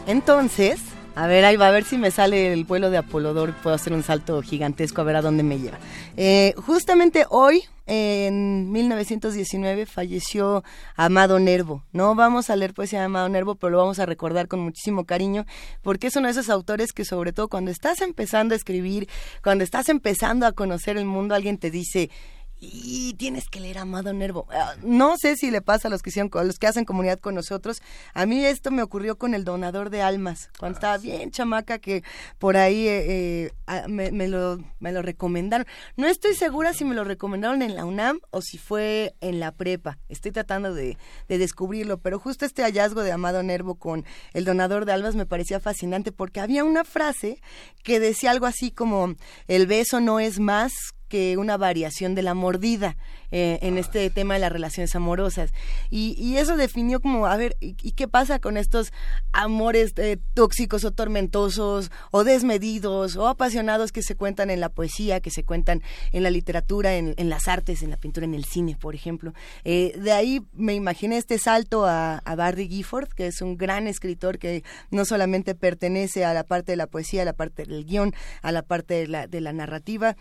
[0.09, 0.81] Entonces,
[1.15, 3.93] a ver, ahí va a ver si me sale el vuelo de Apolodor, puedo hacer
[3.93, 5.79] un salto gigantesco a ver a dónde me lleva.
[6.17, 10.65] Eh, justamente hoy, en 1919, falleció
[10.97, 11.85] Amado Nervo.
[11.93, 15.05] No vamos a leer poesía de Amado Nervo, pero lo vamos a recordar con muchísimo
[15.05, 15.45] cariño,
[15.83, 19.09] porque es uno de esos autores que, sobre todo, cuando estás empezando a escribir,
[19.43, 22.11] cuando estás empezando a conocer el mundo, alguien te dice
[22.61, 24.47] y tienes que leer Amado Nervo.
[24.51, 27.19] Ah, no sé si le pasa a los que hicieron, a los que hacen comunidad
[27.19, 27.83] con nosotros.
[28.15, 31.79] A mí esto me ocurrió con el donador de almas, cuando ah, estaba bien chamaca
[31.79, 32.03] que
[32.39, 35.67] por ahí eh, eh, ah, me, lo, me lo recomendaron.
[35.97, 39.53] No estoy segura si me lo recomendaron en la UNAM o si fue en la
[39.53, 39.99] prepa.
[40.09, 40.97] Estoy tratando de,
[41.29, 45.27] de descubrirlo, pero justo este hallazgo de Amado Nervo con el donador de almas me
[45.27, 47.41] parecía fascinante porque había una frase
[47.83, 49.15] que decía algo así como
[49.49, 50.73] el beso no es más
[51.15, 52.97] que una variación de la mordida
[53.37, 55.53] eh, en este tema de las relaciones amorosas.
[55.91, 58.93] Y, eso definió como, a ver, ¿y, qué pasa con estos
[59.33, 65.19] amores eh, tóxicos o tormentosos o desmedidos o apasionados que se cuentan en la poesía,
[65.19, 65.83] que se cuentan
[66.13, 69.35] en la literatura, en, las artes, en la pintura, en el cine, por ejemplo?
[69.65, 74.39] Eh, de ahí me imaginé este salto a, Barry Gifford, que es un gran escritor
[74.39, 74.63] que
[74.93, 78.53] no solamente pertenece a la parte de la poesía, a la parte del guion, a
[78.53, 80.17] la parte de la, de la narrativa.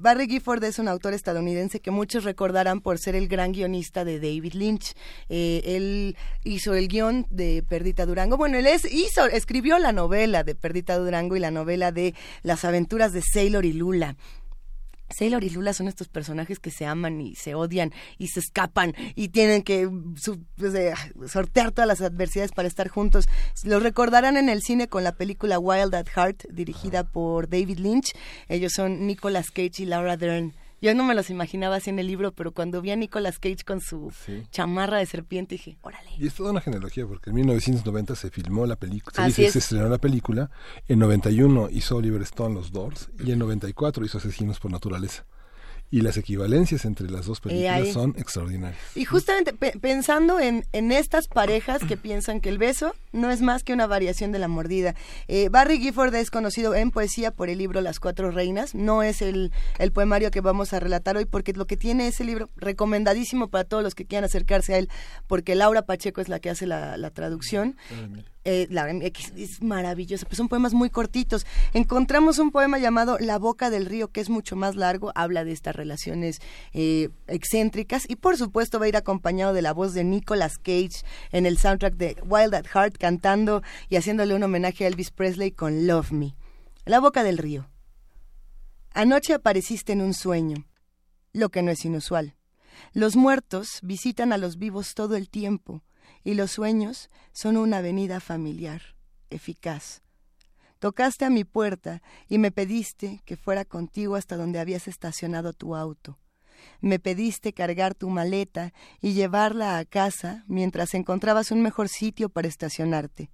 [0.00, 2.22] Barry Gifford es un autor estadounidense que muchos
[2.52, 4.92] recordarán por ser el gran guionista de David Lynch.
[5.30, 8.36] Eh, él hizo el guion de Perdita Durango.
[8.36, 12.66] Bueno, él es, hizo, escribió la novela de Perdita Durango y la novela de Las
[12.66, 14.16] aventuras de Sailor y Lula.
[15.08, 18.94] Sailor y Lula son estos personajes que se aman y se odian y se escapan
[19.14, 19.88] y tienen que
[20.56, 20.92] pues, eh,
[21.26, 23.30] sortear todas las adversidades para estar juntos.
[23.64, 28.12] Los recordarán en el cine con la película Wild at Heart, dirigida por David Lynch.
[28.48, 30.52] Ellos son Nicolas Cage y Laura Dern.
[30.82, 33.64] Yo no me los imaginaba así en el libro, pero cuando vi a Nicolas Cage
[33.64, 34.12] con su
[34.50, 36.10] chamarra de serpiente dije, órale.
[36.18, 39.88] Y es toda una genealogía, porque en 1990 se filmó la película, se, se, estrenó
[39.88, 40.50] la película,
[40.88, 45.24] en 91 hizo Oliver Stone Los Doors y en 94 hizo Asesinos por Naturaleza
[45.92, 48.80] y las equivalencias entre las dos películas son extraordinarias.
[48.94, 53.62] Y justamente pensando en, en, estas parejas que piensan que el beso no es más
[53.62, 54.94] que una variación de la mordida.
[55.28, 58.74] Eh, Barry Gifford es conocido en poesía por el libro Las Cuatro Reinas.
[58.74, 62.24] No es el, el poemario que vamos a relatar hoy porque lo que tiene ese
[62.24, 64.88] libro recomendadísimo para todos los que quieran acercarse a él
[65.26, 67.76] porque Laura Pacheco es la que hace la, la traducción.
[68.44, 71.46] Eh, la, es maravillosa, pues son poemas muy cortitos.
[71.74, 75.52] Encontramos un poema llamado La boca del río, que es mucho más largo, habla de
[75.52, 76.40] estas relaciones
[76.72, 81.04] eh, excéntricas y por supuesto va a ir acompañado de la voz de Nicolas Cage
[81.30, 85.52] en el soundtrack de Wild at Heart, cantando y haciéndole un homenaje a Elvis Presley
[85.52, 86.34] con Love Me.
[86.84, 87.68] La boca del río.
[88.92, 90.66] Anoche apareciste en un sueño,
[91.32, 92.34] lo que no es inusual.
[92.92, 95.82] Los muertos visitan a los vivos todo el tiempo
[96.24, 98.82] y los sueños son una avenida familiar,
[99.30, 100.02] eficaz.
[100.78, 105.76] Tocaste a mi puerta y me pediste que fuera contigo hasta donde habías estacionado tu
[105.76, 106.18] auto.
[106.80, 112.48] Me pediste cargar tu maleta y llevarla a casa mientras encontrabas un mejor sitio para
[112.48, 113.30] estacionarte.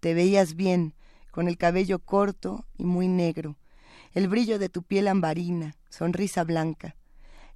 [0.00, 0.94] Te veías bien,
[1.30, 3.56] con el cabello corto y muy negro,
[4.12, 6.96] el brillo de tu piel ambarina, sonrisa blanca.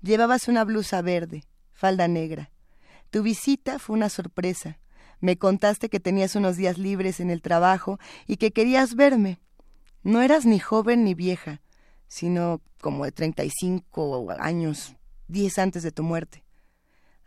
[0.01, 2.51] Llevabas una blusa verde, falda negra.
[3.11, 4.79] Tu visita fue una sorpresa.
[5.21, 9.41] Me contaste que tenías unos días libres en el trabajo y que querías verme.
[10.03, 11.61] No eras ni joven ni vieja,
[12.07, 14.95] sino como de treinta y cinco años,
[15.27, 16.45] diez antes de tu muerte.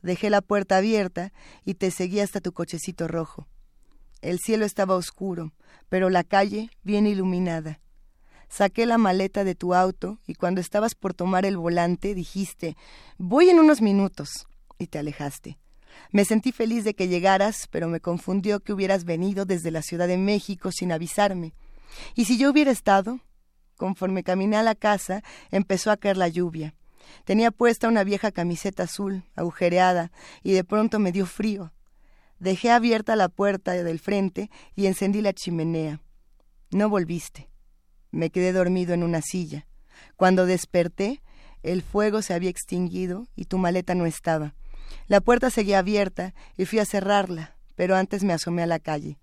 [0.01, 1.33] Dejé la puerta abierta
[1.65, 3.47] y te seguí hasta tu cochecito rojo.
[4.21, 5.51] El cielo estaba oscuro,
[5.89, 7.79] pero la calle bien iluminada.
[8.49, 12.75] Saqué la maleta de tu auto y cuando estabas por tomar el volante dijiste,
[13.17, 14.47] voy en unos minutos,
[14.77, 15.57] y te alejaste.
[16.11, 20.07] Me sentí feliz de que llegaras, pero me confundió que hubieras venido desde la Ciudad
[20.07, 21.53] de México sin avisarme.
[22.15, 23.19] Y si yo hubiera estado,
[23.77, 26.75] conforme caminé a la casa, empezó a caer la lluvia.
[27.25, 30.11] Tenía puesta una vieja camiseta azul, agujereada,
[30.43, 31.73] y de pronto me dio frío.
[32.39, 36.01] Dejé abierta la puerta del frente y encendí la chimenea.
[36.71, 37.49] No volviste.
[38.11, 39.67] Me quedé dormido en una silla.
[40.15, 41.21] Cuando desperté,
[41.63, 44.55] el fuego se había extinguido y tu maleta no estaba.
[45.07, 49.17] La puerta seguía abierta y fui a cerrarla, pero antes me asomé a la calle.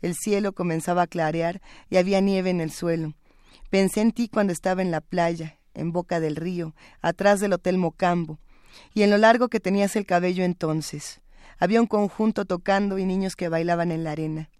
[0.00, 3.14] El cielo comenzaba a clarear y había nieve en el suelo.
[3.70, 7.78] Pensé en ti cuando estaba en la playa, en boca del río, atrás del Hotel
[7.78, 8.38] Mocambo,
[8.94, 11.20] y en lo largo que tenías el cabello entonces.
[11.58, 14.50] Había un conjunto tocando y niños que bailaban en la arena.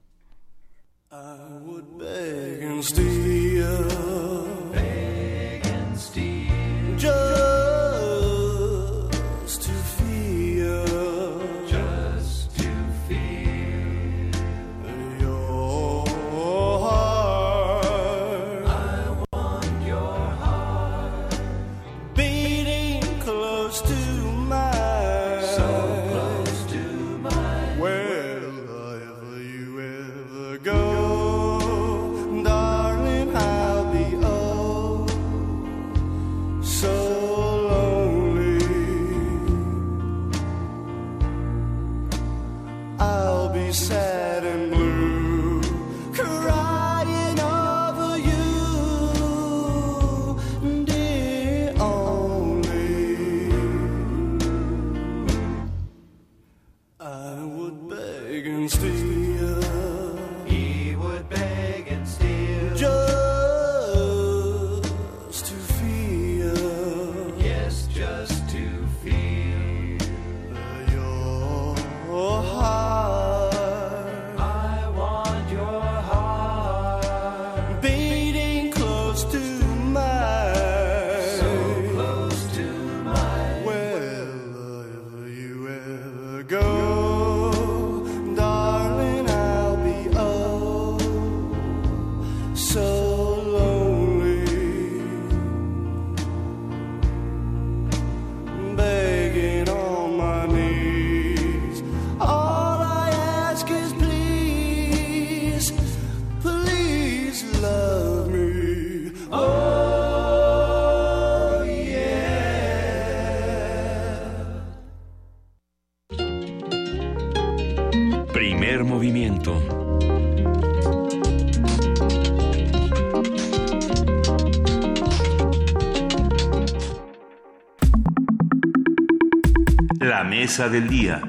[130.54, 131.20] Mesa del día.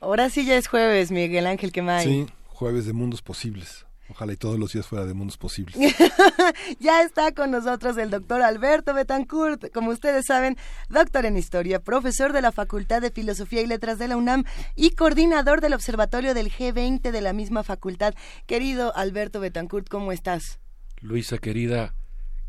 [0.00, 2.06] Ahora sí ya es jueves, Miguel Ángel Quemay.
[2.06, 3.84] Sí, jueves de mundos posibles.
[4.08, 5.76] Ojalá y todos los días fuera de mundos posibles.
[6.80, 10.56] ya está con nosotros el doctor Alberto Betancourt, como ustedes saben,
[10.88, 14.92] doctor en historia, profesor de la Facultad de Filosofía y Letras de la UNAM y
[14.92, 18.14] coordinador del Observatorio del G20 de la misma facultad.
[18.46, 20.60] Querido Alberto Betancourt, ¿cómo estás?
[21.02, 21.92] Luisa querida,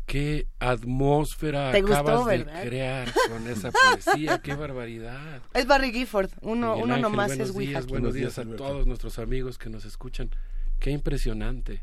[0.06, 2.62] qué atmósfera ¿Te gustó, acabas de verdad?
[2.62, 5.42] crear con esa poesía, qué barbaridad.
[5.52, 8.86] Es Barry Gifford, uno, Miguel uno Ángel, nomás buenos es días, buenos días a todos
[8.86, 10.30] nuestros amigos que nos escuchan.
[10.78, 11.82] Qué impresionante.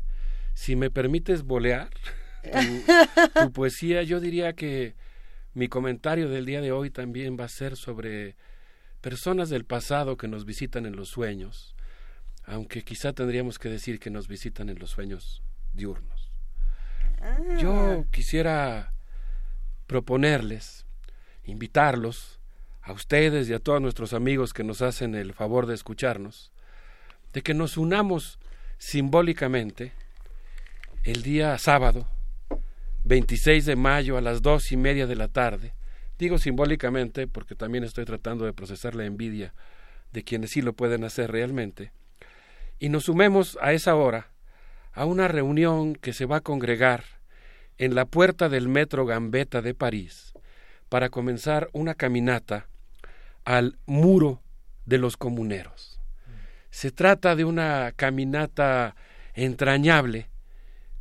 [0.54, 1.90] Si me permites bolear
[2.42, 2.50] tu,
[3.40, 4.94] tu poesía, yo diría que
[5.52, 8.36] mi comentario del día de hoy también va a ser sobre
[9.00, 11.74] personas del pasado que nos visitan en los sueños,
[12.44, 15.42] aunque quizá tendríamos que decir que nos visitan en los sueños
[15.74, 16.13] diurnos.
[17.58, 18.92] Yo quisiera
[19.86, 20.86] proponerles,
[21.44, 22.40] invitarlos,
[22.84, 26.52] a ustedes y a todos nuestros amigos que nos hacen el favor de escucharnos,
[27.32, 28.38] de que nos unamos
[28.76, 29.92] simbólicamente
[31.02, 32.06] el día sábado,
[33.04, 35.72] 26 de mayo a las dos y media de la tarde.
[36.18, 39.54] Digo simbólicamente porque también estoy tratando de procesar la envidia
[40.12, 41.90] de quienes sí lo pueden hacer realmente.
[42.78, 44.28] Y nos sumemos a esa hora
[44.94, 47.04] a una reunión que se va a congregar
[47.78, 50.32] en la puerta del metro Gambetta de París
[50.88, 52.68] para comenzar una caminata
[53.44, 54.40] al muro
[54.86, 56.00] de los comuneros.
[56.70, 58.94] Se trata de una caminata
[59.34, 60.28] entrañable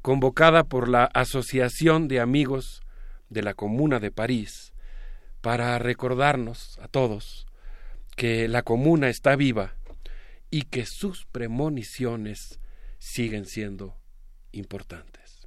[0.02, 2.82] convocada por la Asociación de Amigos
[3.30, 4.74] de la Comuna de París
[5.42, 7.46] para recordarnos a todos
[8.16, 9.76] que la comuna está viva
[10.50, 12.60] y que sus premoniciones
[13.04, 13.98] siguen siendo
[14.54, 15.46] importantes.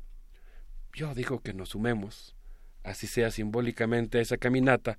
[0.93, 2.37] Yo digo que nos sumemos,
[2.85, 4.99] así sea simbólicamente, a esa caminata.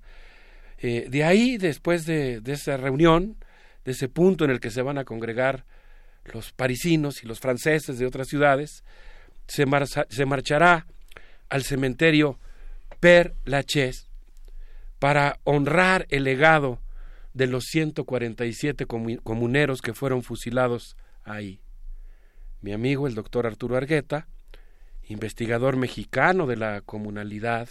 [0.78, 3.36] Eh, de ahí, después de, esa reunión,
[3.84, 5.66] de ese punto en el que se van a congregar
[6.24, 8.82] los parisinos y los franceses de otras ciudades,
[9.46, 9.64] se,
[10.08, 10.86] se marchará
[11.48, 12.40] al cementerio
[12.98, 14.08] Per Lachaise
[14.98, 16.80] para honrar el legado
[17.34, 21.60] de los 147 comuneros que fueron fusilados ahí.
[22.60, 24.26] Mi amigo el doctor Arturo Argueta,
[25.04, 27.68] investigador mexicano de la comunalidad,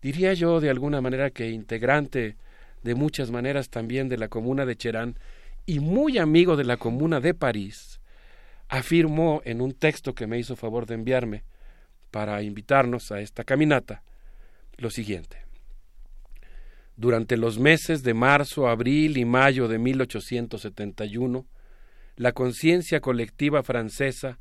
[0.00, 2.36] diría yo de alguna manera que integrante
[2.82, 5.16] de muchas maneras también de la comuna de Cherán
[5.66, 8.00] y muy amigo de la comuna de París,
[8.68, 11.44] afirmó en un texto que me hizo favor de enviarme
[12.10, 14.02] para invitarnos a esta caminata
[14.78, 15.44] lo siguiente.
[16.96, 21.46] Durante los meses de marzo, abril y mayo de 1871,
[22.20, 24.38] la conciencia colectiva francesa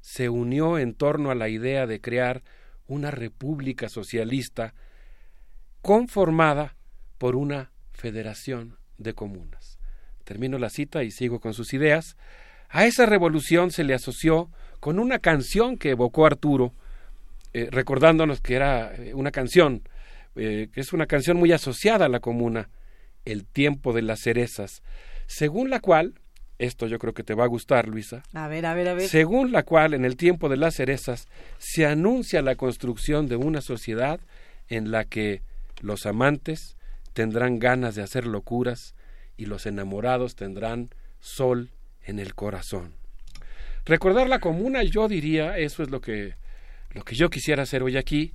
[0.00, 2.42] se unió en torno a la idea de crear
[2.86, 4.72] una república socialista
[5.82, 6.74] conformada
[7.18, 9.78] por una federación de comunas.
[10.24, 12.16] Termino la cita y sigo con sus ideas.
[12.70, 14.50] A esa revolución se le asoció
[14.80, 16.72] con una canción que evocó Arturo,
[17.52, 19.82] eh, recordándonos que era eh, una canción,
[20.34, 22.70] eh, que es una canción muy asociada a la comuna,
[23.26, 24.82] El tiempo de las cerezas,
[25.26, 26.14] según la cual,
[26.58, 28.22] esto yo creo que te va a gustar, Luisa.
[28.34, 29.08] A ver, a ver, a ver.
[29.08, 31.28] Según la cual, en el tiempo de las cerezas,
[31.58, 34.20] se anuncia la construcción de una sociedad
[34.68, 35.42] en la que
[35.80, 36.76] los amantes
[37.12, 38.94] tendrán ganas de hacer locuras
[39.36, 40.90] y los enamorados tendrán
[41.20, 41.70] sol
[42.02, 42.94] en el corazón.
[43.84, 46.34] Recordar la comuna, yo diría, eso es lo que,
[46.90, 48.34] lo que yo quisiera hacer hoy aquí,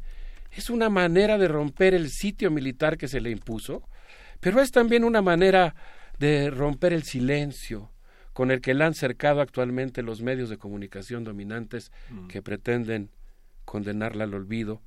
[0.51, 3.83] es una manera de romper el sitio militar que se le impuso,
[4.39, 5.75] pero es también una manera
[6.19, 7.92] de romper el silencio
[8.33, 12.27] con el que le han cercado actualmente los medios de comunicación dominantes mm.
[12.27, 13.09] que pretenden
[13.65, 14.81] condenarla al olvido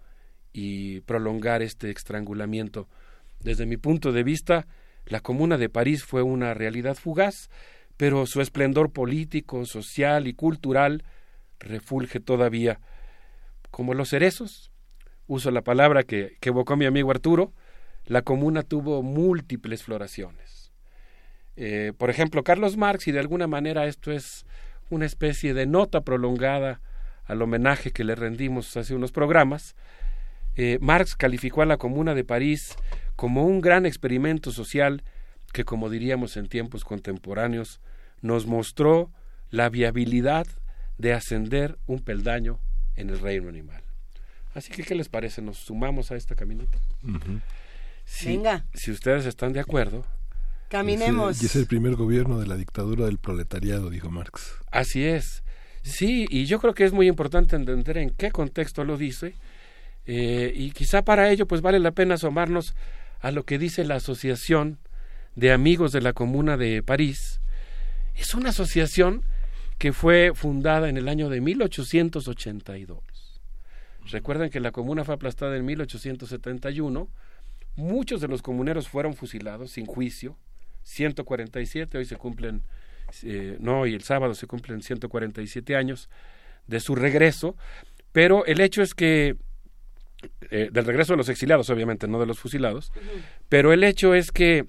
[0.52, 2.88] y prolongar este estrangulamiento.
[3.40, 4.66] Desde mi punto de vista,
[5.04, 7.48] la Comuna de París fue una realidad fugaz,
[7.96, 11.04] pero su esplendor político, social y cultural
[11.60, 12.80] refulge todavía.
[13.70, 14.72] Como los cerezos,
[15.26, 17.52] uso la palabra que, evocó mi amigo Arturo,
[18.04, 20.55] la comuna tuvo múltiples floraciones.
[21.56, 24.44] Eh, por ejemplo, Carlos Marx, y de alguna manera esto es
[24.90, 26.80] una especie de nota prolongada
[27.24, 29.74] al homenaje que le rendimos hace unos programas,
[30.54, 32.76] eh, Marx calificó a la Comuna de París
[33.14, 35.02] como un gran experimento social
[35.52, 37.80] que, como diríamos en tiempos contemporáneos,
[38.20, 39.10] nos mostró
[39.50, 40.46] la viabilidad
[40.98, 42.58] de ascender un peldaño
[42.94, 43.82] en el reino animal.
[44.54, 45.42] Así que, ¿qué les parece?
[45.42, 46.78] ¿Nos sumamos a esta caminata?
[48.24, 48.64] Venga.
[48.72, 50.04] Si ustedes están de acuerdo.
[50.68, 51.42] Caminemos.
[51.42, 54.54] Y es el primer gobierno de la dictadura del proletariado, dijo Marx.
[54.70, 55.42] Así es.
[55.82, 59.34] Sí, y yo creo que es muy importante entender en qué contexto lo dice.
[60.06, 62.74] Eh, y quizá para ello, pues vale la pena asomarnos
[63.20, 64.78] a lo que dice la Asociación
[65.36, 67.40] de Amigos de la Comuna de París.
[68.16, 69.22] Es una asociación
[69.78, 72.98] que fue fundada en el año de 1882.
[74.10, 77.08] Recuerden que la comuna fue aplastada en 1871.
[77.76, 80.36] Muchos de los comuneros fueron fusilados sin juicio.
[80.86, 82.62] 147, hoy se cumplen,
[83.24, 86.08] eh, no, y el sábado se cumplen 147 años
[86.66, 87.56] de su regreso.
[88.12, 89.36] Pero el hecho es que,
[90.50, 92.92] eh, del regreso de los exiliados, obviamente, no de los fusilados,
[93.48, 94.66] pero el hecho es que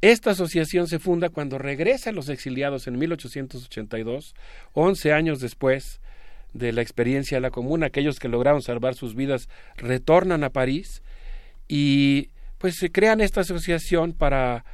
[0.00, 4.34] esta asociación se funda cuando regresan los exiliados en 1882,
[4.72, 6.00] 11 años después
[6.54, 11.02] de la experiencia de la comuna, aquellos que lograron salvar sus vidas retornan a París
[11.68, 14.64] y pues se crean esta asociación para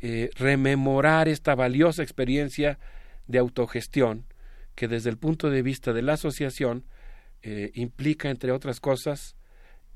[0.00, 2.78] eh, rememorar esta valiosa experiencia
[3.26, 4.24] de autogestión
[4.74, 6.84] que desde el punto de vista de la asociación
[7.42, 9.34] eh, implica, entre otras cosas,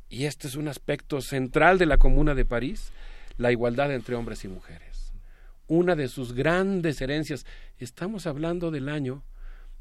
[0.08, 2.92] y este es un aspecto central de la Comuna de París,
[3.36, 5.12] la igualdad entre hombres y mujeres.
[5.68, 7.46] Una de sus grandes herencias,
[7.78, 9.22] estamos hablando del año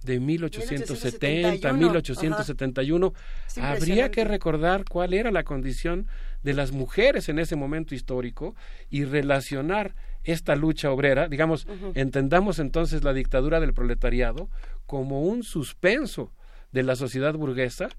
[0.03, 3.13] de 1870, 1871,
[3.59, 6.07] habría que recordar cuál era la condición
[6.43, 8.55] de las mujeres en ese momento histórico
[8.89, 14.49] y relacionar esta lucha obrera, digamos, entendamos entonces la dictadura del proletariado
[14.85, 16.31] como un suspenso
[16.71, 17.89] de la sociedad burguesa,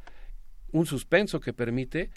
[0.70, 2.10] un suspenso que permite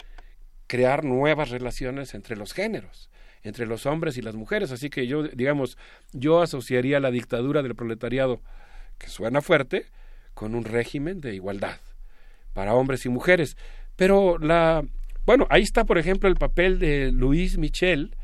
[0.66, 3.10] crear nuevas relaciones entre los géneros,
[3.42, 4.72] entre los hombres y las mujeres.
[4.72, 5.76] Así que yo, digamos,
[6.12, 8.40] yo asociaría la dictadura del proletariado
[8.98, 9.86] que suena fuerte,
[10.34, 11.80] con un régimen de igualdad
[12.52, 13.56] para hombres y mujeres.
[13.96, 14.84] Pero la,
[15.24, 18.14] bueno, ahí está, por ejemplo, el papel de Louise Michel,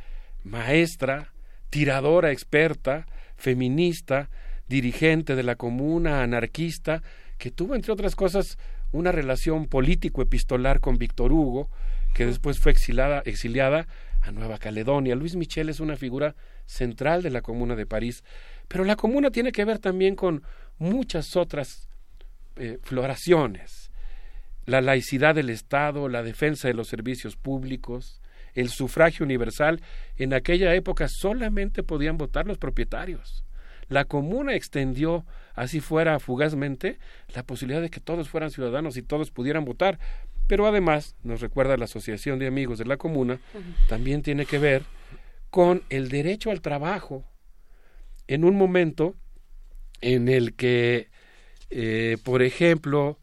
[0.45, 1.32] maestra,
[1.73, 4.29] tiradora experta, feminista,
[4.69, 7.03] dirigente de la comuna, anarquista,
[7.39, 8.59] que tuvo, entre otras cosas,
[8.93, 11.71] una relación político-epistolar con Víctor Hugo,
[12.13, 13.89] que después fue exiliada, exiliada
[14.21, 15.15] a Nueva Caledonia.
[15.15, 16.37] Luis Michel es una figura
[16.67, 18.23] central de la Comuna de París,
[18.69, 20.43] pero la Comuna tiene que ver también con
[20.77, 21.89] muchas otras
[22.57, 23.91] eh, floraciones.
[24.67, 28.22] la laicidad del Estado, la defensa de los servicios públicos,
[28.55, 29.81] el sufragio universal,
[30.17, 33.45] en aquella época solamente podían votar los propietarios.
[33.89, 36.99] La comuna extendió, así fuera fugazmente,
[37.35, 39.99] la posibilidad de que todos fueran ciudadanos y todos pudieran votar.
[40.47, 43.39] Pero además, nos recuerda la Asociación de Amigos de la Comuna,
[43.89, 44.83] también tiene que ver
[45.51, 47.25] con el derecho al trabajo.
[48.27, 49.15] En un momento
[50.01, 51.11] en el que,
[51.71, 53.19] eh, por ejemplo,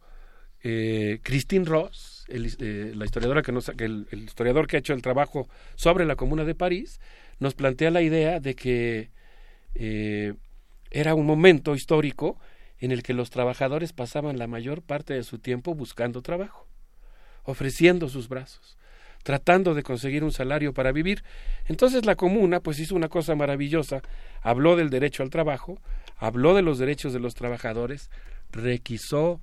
[0.62, 3.52] eh, Christine Ross, el, eh, la historiadora que
[3.84, 7.00] el, historiador que ha hecho el trabajo sobre la Comuna de París,
[7.38, 9.10] nos plantea la idea de que
[9.74, 10.34] eh,
[10.90, 12.38] era un momento histórico
[12.78, 16.66] en el que los trabajadores pasaban la mayor parte de su tiempo buscando trabajo,
[17.44, 18.78] ofreciendo sus brazos,
[19.22, 21.22] tratando de conseguir un salario para vivir.
[21.66, 24.02] Entonces la comuna pues hizo una cosa maravillosa,
[24.40, 25.78] habló del derecho al trabajo,
[26.16, 28.10] habló de los derechos de los trabajadores,
[28.50, 29.40] requisó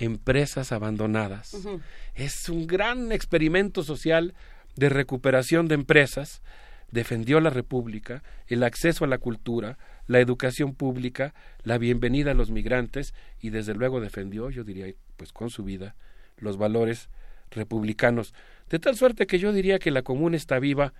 [0.00, 1.54] empresas abandonadas.
[1.54, 1.80] Uh -huh.
[2.14, 4.34] Es un gran experimento social
[4.74, 6.42] de recuperación de empresas.
[6.90, 9.78] Defendió la República, el acceso a la cultura,
[10.08, 15.32] la educación pública, la bienvenida a los migrantes y desde luego defendió, yo diría, pues
[15.32, 15.94] con su vida,
[16.38, 17.08] los valores
[17.50, 18.34] republicanos.
[18.70, 20.94] De tal suerte que yo diría que la comuna está viva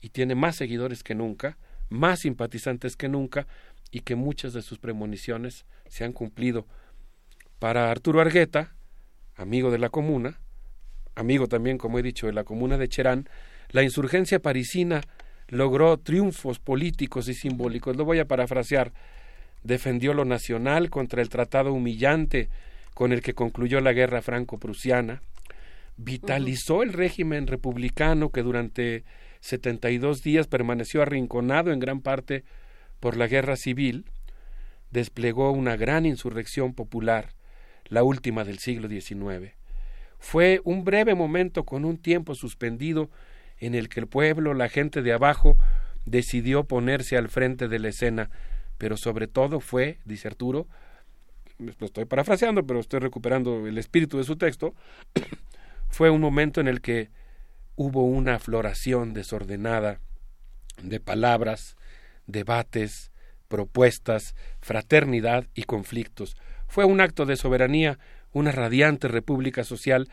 [0.00, 1.58] y tiene más seguidores que nunca,
[1.90, 3.46] más simpatizantes que nunca
[3.92, 6.66] y que muchas de sus premoniciones se han cumplido.
[7.60, 8.72] Para Arturo Argueta,
[9.36, 10.40] amigo de la comuna,
[11.14, 13.28] amigo también, como he dicho, de la comuna de Cherán,
[13.68, 15.02] la insurgencia parisina
[15.48, 17.98] logró triunfos políticos y simbólicos.
[17.98, 18.94] Lo voy a parafrasear.
[19.62, 22.48] Defendió lo nacional contra el tratado humillante
[22.94, 25.20] con el que concluyó la guerra franco-prusiana.
[25.98, 29.04] Vitalizó el régimen republicano que durante
[29.40, 32.42] 72 días permaneció arrinconado en gran parte
[33.00, 34.06] por la guerra civil.
[34.90, 37.34] Desplegó una gran insurrección popular,
[37.90, 39.52] la última del siglo XIX.
[40.18, 43.10] Fue un breve momento con un tiempo suspendido
[43.58, 45.58] en el que el pueblo, la gente de abajo,
[46.06, 48.30] decidió ponerse al frente de la escena,
[48.78, 50.66] pero sobre todo fue, dice Arturo,
[51.58, 54.74] lo estoy parafraseando, pero estoy recuperando el espíritu de su texto,
[55.88, 57.10] fue un momento en el que
[57.76, 60.00] hubo una floración desordenada
[60.82, 61.76] de palabras,
[62.26, 63.10] debates,
[63.48, 66.36] propuestas, fraternidad y conflictos.
[66.70, 67.98] Fue un acto de soberanía,
[68.32, 70.08] una radiante república social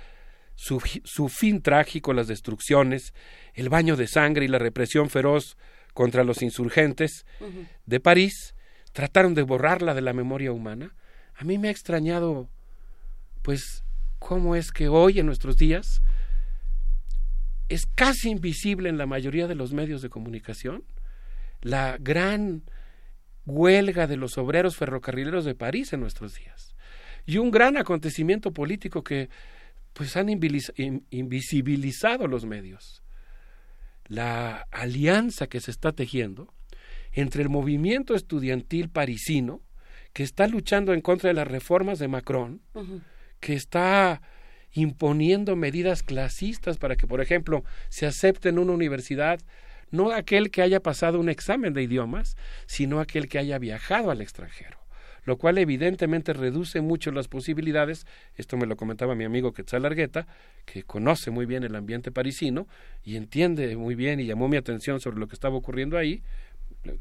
[0.55, 3.13] su, su, fin trágico, las destrucciones,
[3.53, 5.55] el baño de sangre y la represión feroz
[5.93, 7.67] contra los insurgentes uh -huh.
[7.85, 8.55] de París,
[8.91, 10.95] trataron de borrarla de la memoria humana.
[11.35, 12.49] A mí me ha extrañado,
[13.43, 13.83] pues,
[14.17, 16.01] cómo es que hoy, en nuestros días,
[17.69, 20.83] es casi invisible en la mayoría de los medios de comunicación
[21.61, 22.63] la gran
[23.47, 26.75] huelga de los obreros ferrocarrileros de París en nuestros días.
[27.25, 29.29] Y un gran acontecimiento político que
[29.93, 33.01] pues han invisibilizado los medios.
[34.05, 36.53] La alianza que se está tejiendo
[37.11, 39.61] entre el movimiento estudiantil parisino,
[40.13, 43.01] que está luchando en contra de las reformas de Macron, uh -huh.
[43.39, 44.21] que está
[44.73, 49.39] imponiendo medidas clasistas para que, por ejemplo, se acepte en una universidad
[49.91, 52.35] no aquel que haya pasado un examen de idiomas,
[52.65, 54.77] sino aquel que haya viajado al extranjero
[55.27, 58.07] lo cual evidentemente reduce mucho las posibilidades,
[58.37, 60.25] esto me lo comentaba mi amigo Quetzal Argueta,
[60.65, 62.65] que conoce muy bien el ambiente parisino
[63.03, 66.23] y entiende muy bien y llamó mi atención sobre lo que estaba ocurriendo ahí,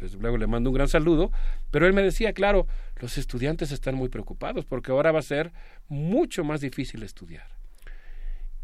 [0.01, 1.31] desde luego le mando un gran saludo,
[1.71, 2.67] pero él me decía, claro,
[3.01, 5.53] los estudiantes están muy preocupados porque ahora va a ser
[5.89, 7.56] mucho más difícil estudiar.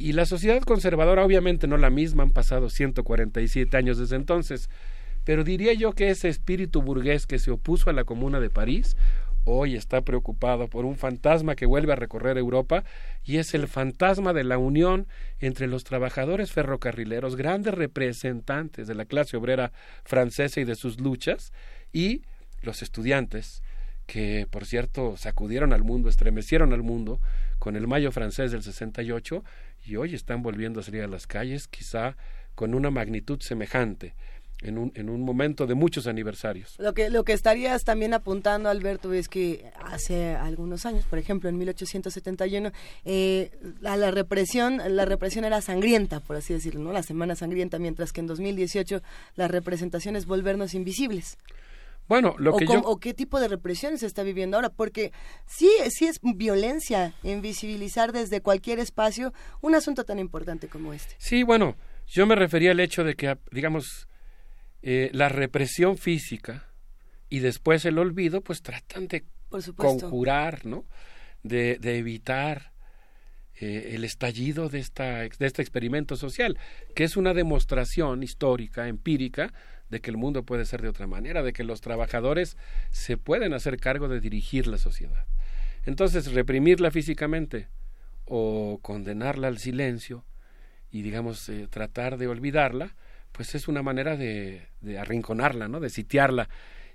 [0.03, 4.69] Y la sociedad conservadora, obviamente no la misma, han pasado 147 años desde entonces,
[5.23, 8.97] pero diría yo que ese espíritu burgués que se opuso a la Comuna de París
[9.45, 12.83] hoy está preocupado por un fantasma que vuelve a recorrer Europa
[13.23, 15.07] y es el fantasma de la unión
[15.39, 19.71] entre los trabajadores ferrocarrileros, grandes representantes de la clase obrera
[20.03, 21.53] francesa y de sus luchas,
[21.93, 22.23] y
[22.61, 23.63] los estudiantes
[24.07, 27.21] que, por cierto, sacudieron al mundo, estremecieron al mundo
[27.61, 29.45] con el Mayo francés del 68
[29.85, 32.17] y hoy están volviendo a salir a las calles, quizá
[32.55, 34.15] con una magnitud semejante
[34.63, 36.75] en un, en un momento de muchos aniversarios.
[36.79, 41.49] Lo que, lo que estarías también apuntando, Alberto, es que hace algunos años, por ejemplo,
[41.49, 42.73] en 1871,
[43.05, 46.93] eh, la, la, represión, la represión era sangrienta, por así decirlo.
[46.93, 49.03] La semana sangrienta, mientras que en 2018
[49.37, 51.39] la representación es volvernos invisibles.
[52.09, 52.81] Bueno, lo que o, yo...
[52.81, 54.71] ¿O qué tipo de represión se está viviendo ahora?
[54.71, 55.13] Porque
[55.47, 61.15] sí, sí es violencia invisibilizar desde cualquier espacio un asunto tan importante como este.
[61.19, 64.09] Sí, bueno, yo me refería al hecho de que, digamos,
[64.83, 66.69] eh, la represión física
[67.29, 69.25] y después el olvido, pues tratan de
[69.77, 70.85] conjurar, ¿no?
[71.43, 72.73] De, de evitar
[73.63, 76.59] eh, el estallido de, esta, de este experimento social,
[76.97, 79.53] que es una demostración histórica, empírica,
[79.93, 82.57] de que el mundo puede ser de otra manera, de que los trabajadores
[82.91, 85.27] se pueden hacer cargo de dirigir la sociedad.
[85.85, 87.69] Entonces, reprimirla físicamente
[88.25, 90.25] o condenarla al silencio
[90.91, 92.97] y, digamos, eh, tratar de olvidarla,
[93.33, 95.79] pues es una manera de, de arrinconarla, ¿no?
[95.79, 96.49] de sitiarla.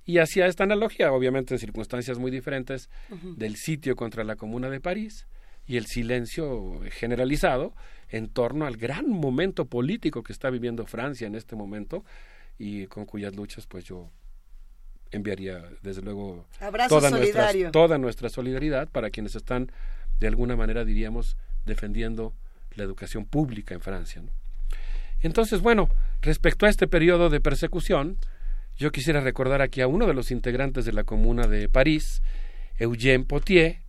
[0.04, 2.90] Y hacía esta analogía, obviamente en circunstancias muy diferentes,
[3.36, 5.28] del sitio contra la Comuna de París
[5.68, 7.76] y el silencio generalizado
[8.10, 12.06] en torno al gran momento político que está viviendo Francia en este momento
[12.58, 14.10] y con cuyas luchas pues yo
[15.12, 16.48] enviaría desde luego
[16.90, 19.72] toda nuestra, toda nuestra solidaridad para quienes están
[20.20, 22.34] de alguna manera diríamos defendiendo
[22.76, 24.24] la educación pública en Francia.
[25.22, 25.90] Entonces, bueno,
[26.22, 28.18] respecto a este periodo de persecución,
[28.78, 32.22] yo quisiera recordar aquí a uno de los integrantes de la Comuna de París,
[32.78, 33.82] Eugène Potier,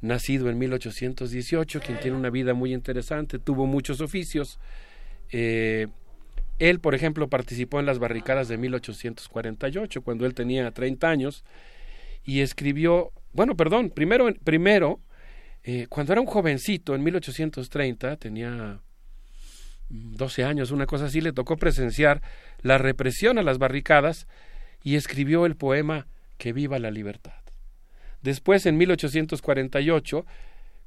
[0.00, 4.60] nacido en 1818, quien tiene una vida muy interesante, tuvo muchos oficios.
[5.30, 5.88] Eh,
[6.58, 11.44] él, por ejemplo, participó en las barricadas de 1848, cuando él tenía 30 años,
[12.24, 15.00] y escribió, bueno, perdón, primero, primero
[15.62, 18.80] eh, cuando era un jovencito, en 1830, tenía
[19.88, 22.22] 12 años, una cosa así, le tocó presenciar
[22.62, 24.26] la represión a las barricadas
[24.82, 26.06] y escribió el poema
[26.38, 27.34] Que viva la libertad.
[28.22, 30.24] Después, en 1848,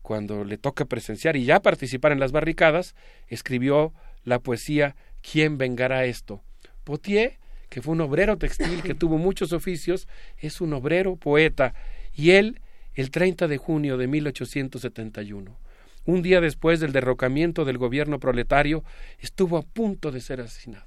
[0.01, 2.95] cuando le toca presenciar y ya participar en las barricadas,
[3.27, 3.93] escribió
[4.23, 6.43] la poesía ¿Quién vengará esto?
[6.83, 7.37] Potier,
[7.69, 11.73] que fue un obrero textil que tuvo muchos oficios, es un obrero poeta,
[12.13, 12.61] y él,
[12.93, 15.57] el 30 de junio de 1871,
[16.05, 18.83] un día después del derrocamiento del gobierno proletario,
[19.19, 20.85] estuvo a punto de ser asesinado.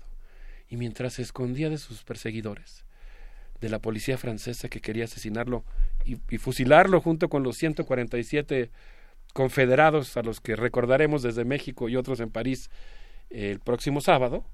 [0.68, 2.84] Y mientras se escondía de sus perseguidores,
[3.60, 5.64] de la policía francesa que quería asesinarlo
[6.04, 8.70] y, y fusilarlo junto con los 147
[9.32, 12.70] confederados a los que recordaremos desde México y otros en París
[13.34, 14.44] el próximo sábado,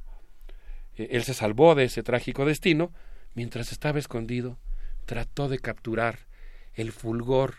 [0.96, 2.92] eh, él se salvó de ese trágico destino,
[3.34, 4.58] mientras estaba escondido,
[5.04, 6.26] trató de capturar
[6.74, 7.56] el fulgor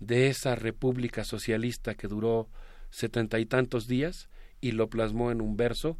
[0.00, 2.48] de esa república socialista que duró
[2.90, 4.28] setenta y tantos días
[4.60, 5.96] y lo plasmó en un verso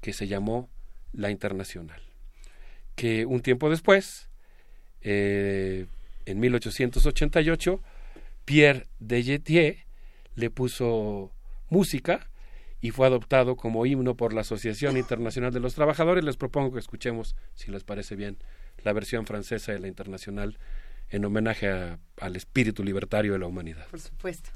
[0.00, 0.68] que se llamó
[1.12, 2.00] La Internacional,
[2.94, 4.28] que un tiempo después,
[5.00, 5.86] eh,
[6.26, 7.82] en 1888,
[8.44, 9.86] Pierre Dejetier
[10.34, 11.32] le puso
[11.70, 12.28] música
[12.84, 16.22] y fue adoptado como himno por la Asociación Internacional de los Trabajadores.
[16.22, 18.36] Les propongo que escuchemos, si les parece bien,
[18.82, 20.58] la versión francesa de la Internacional
[21.08, 23.86] en homenaje a, al espíritu libertario de la humanidad.
[23.90, 24.50] Por supuesto.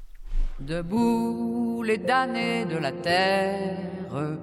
[0.59, 4.37] Debout les damnés de la terre,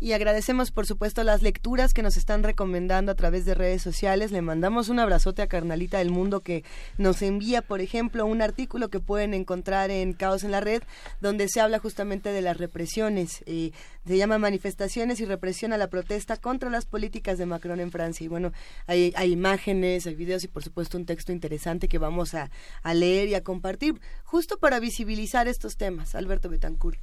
[0.02, 4.32] y agradecemos por supuesto las lecturas que nos están recomendando a través de redes sociales.
[4.32, 6.64] Le mandamos un abrazote a Carnalita del Mundo que
[6.98, 10.82] nos envía, por ejemplo, un artículo que pueden encontrar en Caos en la Red,
[11.20, 13.44] donde se habla justamente de las represiones.
[13.46, 13.70] Eh,
[14.04, 18.24] se llama Manifestaciones y represión a la protesta contra las políticas de Macron en Francia.
[18.24, 18.52] Y bueno,
[18.88, 22.50] hay, hay imágenes, hay videos y por supuesto un texto interesante que vamos a,
[22.82, 26.16] a leer y a compartir, justo para visibilizar estos temas.
[26.16, 26.98] Alberto Betancourt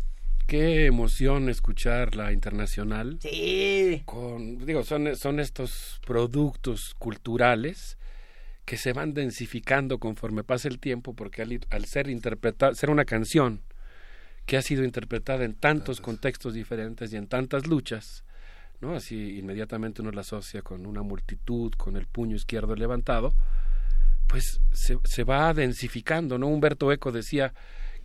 [0.49, 3.19] qué emoción escuchar la internacional.
[3.21, 4.01] Sí.
[4.05, 7.99] Con, digo, son, son estos productos culturales
[8.65, 13.61] que se van densificando conforme pasa el tiempo, porque al, ser interpretada, ser una canción
[14.47, 18.23] que ha sido interpretada en tantos contextos diferentes y en tantas luchas,
[18.81, 18.95] ¿no?
[18.95, 23.35] Así inmediatamente uno la asocia con una multitud, con el puño izquierdo levantado,
[24.27, 26.47] pues se, se va densificando, ¿no?
[26.47, 27.53] Humberto Eco decía,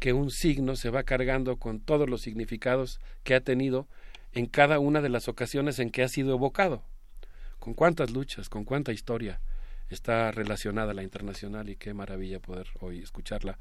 [0.05, 3.89] que un signo se va cargando con todos los significados que ha tenido
[4.35, 6.83] en cada una de las ocasiones en que ha sido evocado.
[7.59, 9.41] Con cuántas luchas, con cuánta historia
[9.89, 13.59] está relacionada la internacional y qué maravilla poder hoy escucharla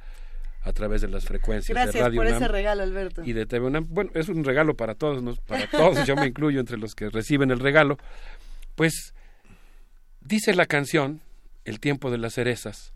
[0.63, 3.23] a través de las frecuencias de Radio por ese regalo, Alberto.
[3.23, 6.77] Y de TV Bueno, es un regalo para todos, para todos, yo me incluyo entre
[6.77, 7.97] los que reciben el regalo.
[8.75, 9.13] Pues
[10.19, 11.21] dice la canción,
[11.63, 12.91] El tiempo de las cerezas,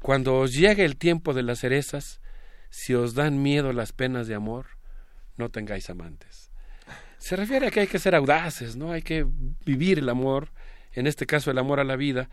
[0.00, 2.22] cuando os llegue el tiempo de las cerezas,
[2.70, 4.66] si os dan miedo las penas de amor,
[5.36, 6.50] no tengáis amantes.
[7.18, 8.92] Se refiere a que hay que ser audaces, ¿no?
[8.92, 9.26] Hay que
[9.66, 10.48] vivir el amor,
[10.92, 12.30] en este caso el amor a la vida.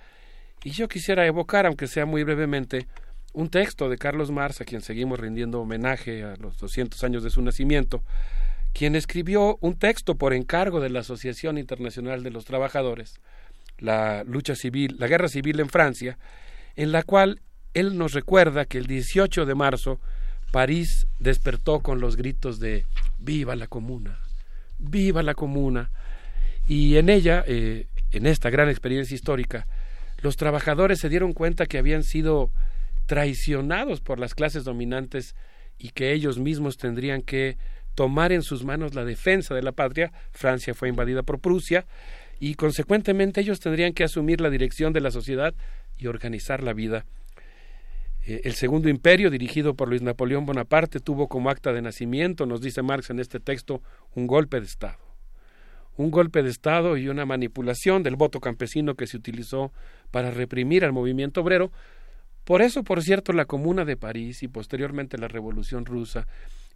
[0.64, 2.88] Y yo quisiera evocar, aunque sea muy brevemente,
[3.34, 7.30] un texto de Carlos Marx, a quien seguimos rindiendo homenaje a los 200 años de
[7.30, 8.04] su nacimiento,
[8.74, 13.20] quien escribió un texto por encargo de la Asociación Internacional de los Trabajadores,
[13.80, 16.18] la lucha civil, la guerra civil en Francia,
[16.76, 17.42] en la cual
[17.74, 20.00] él nos recuerda que el 18 de marzo
[20.58, 22.84] París despertó con los gritos de
[23.20, 24.18] viva la comuna,
[24.80, 25.92] viva la comuna.
[26.68, 29.68] Y en ella, eh, en esta gran experiencia histórica,
[30.20, 32.50] los trabajadores se dieron cuenta que habían sido
[33.06, 35.36] traicionados por las clases dominantes
[35.78, 37.60] y que ellos mismos tendrían que
[37.94, 40.12] tomar en sus manos la defensa de la patria.
[40.32, 41.86] Francia fue invadida por Prusia
[42.40, 45.54] y consecuentemente ellos tendrían que asumir la dirección de la sociedad
[46.00, 47.06] y organizar la vida
[48.28, 52.60] eh, el segundo imperio, dirigido por Luis Napoleón Bonaparte, tuvo como acta de nacimiento, nos
[52.60, 53.82] dice Marx en este texto,
[54.16, 55.00] un golpe de Estado.
[55.96, 59.72] Un golpe de Estado y una manipulación del voto campesino que se utilizó
[60.12, 61.72] para reprimir al movimiento obrero.
[62.44, 66.28] Por eso, por cierto, la Comuna de París y posteriormente la Revolución rusa,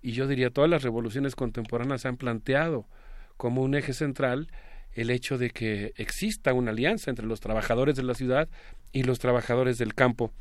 [0.01, 2.87] y yo diría todas las revoluciones contemporáneas han planteado
[3.35, 4.47] como un eje central
[4.93, 8.49] el hecho de que exista una alianza entre los trabajadores de la ciudad
[8.91, 10.31] y los trabajadores del campo.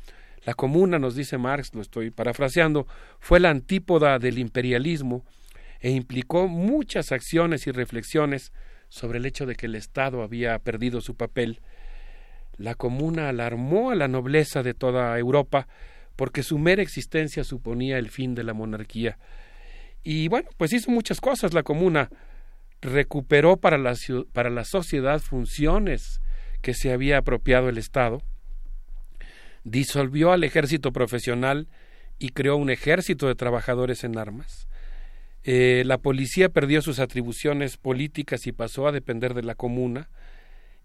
[0.43, 2.87] La comuna, nos dice Marx, lo estoy parafraseando,
[3.19, 5.23] fue la antípoda del imperialismo
[5.79, 8.51] e implicó muchas acciones y reflexiones
[8.89, 11.61] sobre el hecho de que el Estado había perdido su papel.
[12.57, 15.67] La comuna alarmó a la nobleza de toda Europa
[16.15, 19.17] porque su mera existencia suponía el fin de la monarquía.
[20.03, 22.09] Y bueno, pues hizo muchas cosas la comuna.
[22.81, 23.95] Recuperó para la,
[24.33, 26.19] para la sociedad funciones
[26.61, 28.21] que se había apropiado el Estado
[29.63, 31.67] disolvió al ejército profesional
[32.19, 34.67] y creó un ejército de trabajadores en armas.
[35.43, 40.09] Eh, la policía perdió sus atribuciones políticas y pasó a depender de la comuna.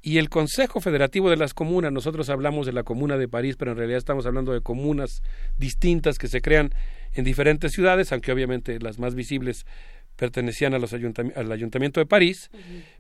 [0.03, 3.73] Y el Consejo Federativo de las Comunas, nosotros hablamos de la Comuna de París, pero
[3.73, 5.23] en realidad estamos hablando de comunas
[5.59, 6.73] distintas que se crean
[7.13, 9.67] en diferentes ciudades, aunque obviamente las más visibles
[10.17, 12.51] pertenecían a los al Ayuntamiento de París,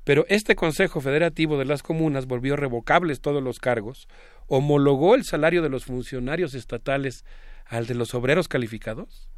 [0.04, 4.06] pero este Consejo Federativo de las Comunas volvió revocables todos los cargos,
[4.46, 7.24] homologó el salario de los funcionarios estatales
[7.64, 9.28] al de los obreros calificados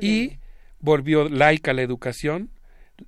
[0.00, 0.38] y
[0.80, 2.50] volvió laica la educación,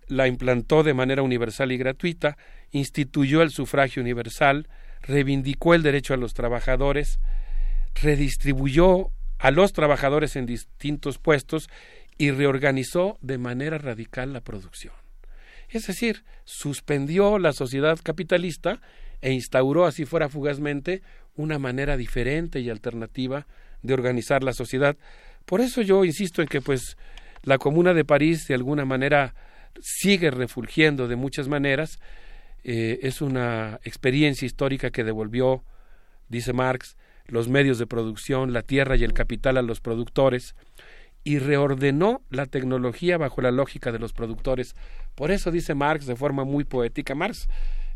[0.08, 2.36] la implantó de manera universal y gratuita,
[2.70, 4.68] instituyó el sufragio universal,
[5.02, 7.20] reivindicó el derecho a los trabajadores,
[7.94, 11.68] redistribuyó a los trabajadores en distintos puestos
[12.20, 14.92] y reorganizó de manera radical la producción.
[15.70, 18.82] Es decir, suspendió la sociedad capitalista
[19.22, 21.00] e instauró, así fuera fugazmente,
[21.34, 23.46] una manera diferente y alternativa
[23.80, 24.98] de organizar la sociedad.
[25.46, 26.98] Por eso yo insisto en que pues
[27.42, 29.34] la Comuna de París de alguna manera
[29.80, 32.00] sigue refulgiendo de muchas maneras.
[32.64, 35.64] Eh, es una experiencia histórica que devolvió,
[36.28, 40.54] dice Marx, los medios de producción, la tierra y el capital a los productores
[41.22, 44.74] y reordenó la tecnología bajo la lógica de los productores.
[45.14, 47.14] Por eso dice Marx de forma muy poética.
[47.14, 47.48] Marx,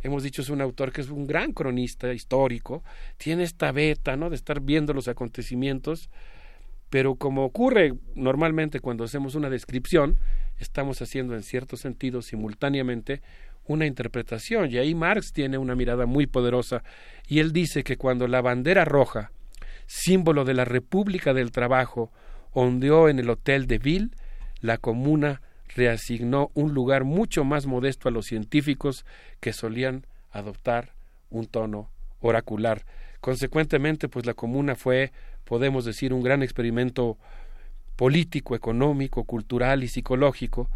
[0.03, 2.83] hemos dicho, es un autor que es un gran cronista histórico,
[3.17, 4.29] tiene esta beta, ¿no?
[4.31, 6.11] De estar viendo los acontecimientos,
[6.91, 10.19] pero como ocurre normalmente cuando hacemos una descripción,
[10.59, 13.23] estamos haciendo en cierto sentido simultáneamente
[13.67, 14.71] una interpretación.
[14.71, 16.83] Y ahí Marx tiene una mirada muy poderosa
[17.27, 19.33] y él dice que cuando la bandera roja,
[19.87, 22.13] símbolo de la República del Trabajo,
[22.55, 24.11] ondeó en el Hotel de Ville,
[24.61, 25.43] la comuna
[25.75, 29.05] reasignó un lugar mucho más modesto a los científicos
[29.41, 30.95] que solían adoptar
[31.31, 32.85] un tono oracular.
[33.21, 35.13] Consecuentemente, pues la comuna fue,
[35.45, 37.19] podemos decir, un gran experimento
[37.97, 40.71] político, económico, cultural y psicológico,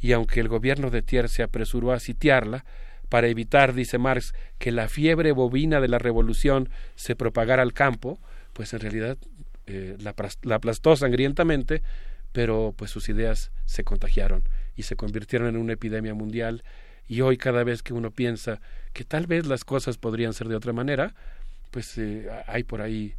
[0.00, 2.64] y aunque el gobierno de Thiers se apresuró a sitiarla,
[3.08, 8.18] para evitar, dice Marx, que la fiebre bovina de la revolución se propagara al campo,
[8.52, 9.18] pues en realidad
[9.66, 11.82] eh, la, la aplastó sangrientamente,
[12.32, 14.44] pero pues sus ideas se contagiaron
[14.76, 16.62] y se convirtieron en una epidemia mundial
[17.06, 18.60] y hoy cada vez que uno piensa
[18.92, 21.14] que tal vez las cosas podrían ser de otra manera,
[21.70, 23.14] pues eh, hay por ahí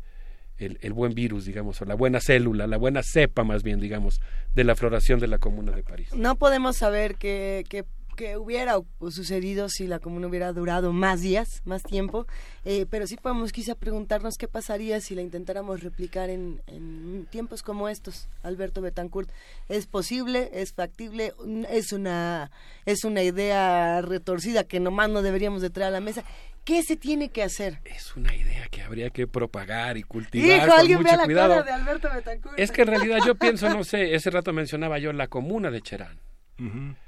[0.58, 4.22] el, el, buen virus, digamos, o la buena célula, la buena cepa más bien, digamos,
[4.54, 6.14] de la floración de la Comuna de París.
[6.16, 7.84] No podemos saber qué, qué
[8.16, 8.80] que hubiera
[9.10, 12.26] sucedido si la comuna hubiera durado más días, más tiempo,
[12.64, 17.62] eh, pero sí podemos quizá preguntarnos qué pasaría si la intentáramos replicar en, en, tiempos
[17.62, 19.30] como estos, Alberto Betancourt.
[19.70, 20.50] ¿Es posible?
[20.54, 21.34] ¿Es factible?
[21.70, 22.52] ¿Es una,
[22.86, 26.24] es una idea retorcida que nomás no deberíamos de traer a la mesa?
[26.64, 27.80] ¿Qué se tiene que hacer?
[27.86, 31.50] Es una idea que habría que propagar y cultivar Hijo, con alguien mucho la cuidado.
[31.50, 32.60] cara de Alberto Betancourt.
[32.60, 35.82] Es que en realidad yo pienso, no sé, ese rato mencionaba yo la comuna de
[35.82, 36.20] Cherán.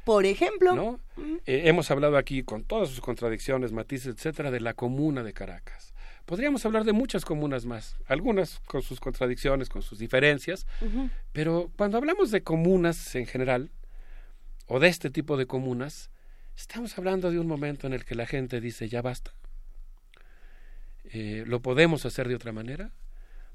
[0.04, 1.00] Por ejemplo, ¿no?
[1.46, 5.94] Eh, hemos hablado aquí con todas sus contradicciones, matices, etcétera, de la comuna de Caracas.
[6.26, 10.68] Podríamos hablar de muchas comunas más, algunas con sus contradicciones, con sus diferencias,
[11.32, 13.72] pero cuando hablamos de comunas en general,
[14.68, 16.10] o de este tipo de comunas,
[16.58, 19.32] estamos hablando de un momento en el que la gente dice ya basta.
[21.06, 22.92] Eh, ¿Lo podemos hacer de otra manera?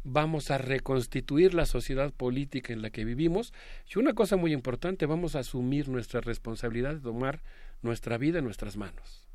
[0.05, 3.53] Vamos a reconstituir la sociedad política en la que vivimos
[3.89, 7.41] y una cosa muy importante, vamos a asumir nuestra responsabilidad de tomar
[7.83, 9.29] nuestra vida en nuestras manos.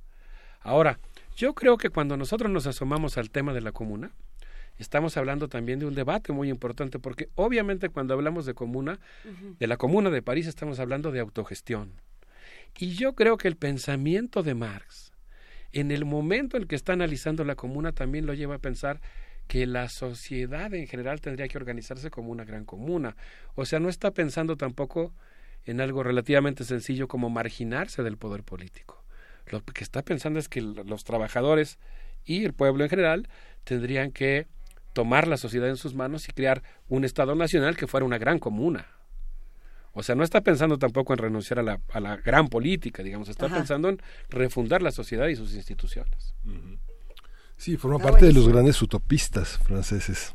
[0.62, 1.00] Ahora,
[1.38, 4.12] yo creo que cuando nosotros nos asomamos al tema de la comuna,
[4.78, 9.00] estamos hablando también de un debate muy importante, porque obviamente cuando hablamos de comuna,
[9.60, 11.94] de la comuna de París, estamos hablando de autogestión.
[12.78, 15.14] Y yo creo que el pensamiento de Marx,
[15.72, 19.00] en el momento en que está analizando la comuna, también lo lleva a pensar
[19.48, 23.16] que la sociedad en general tendría que organizarse como una gran comuna.
[23.56, 25.14] O sea, no está pensando tampoco
[25.66, 29.04] en algo relativamente sencillo como marginarse del poder político.
[29.48, 31.80] Lo que está pensando es que los trabajadores
[32.26, 33.30] y el pueblo en general
[33.64, 34.48] tendrían que
[34.94, 38.40] tomar la sociedad en sus manos y crear un Estado nacional que fuera una gran
[38.40, 38.88] comuna.
[39.94, 43.30] O sea, no está pensando tampoco en renunciar a la, a la gran política, digamos,
[43.30, 43.56] está Ajá.
[43.56, 46.36] pensando en refundar la sociedad y sus instituciones.
[47.58, 50.34] Sí, forma parte de los grandes utopistas franceses,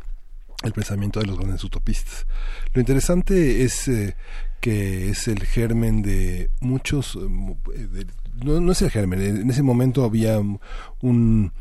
[0.64, 2.26] el pensamiento de los grandes utopistas.
[2.74, 4.16] Lo interesante es eh,
[4.60, 8.06] que es el germen de muchos, eh, eh, de-
[8.44, 11.52] no, no es el germen, en ese momento había un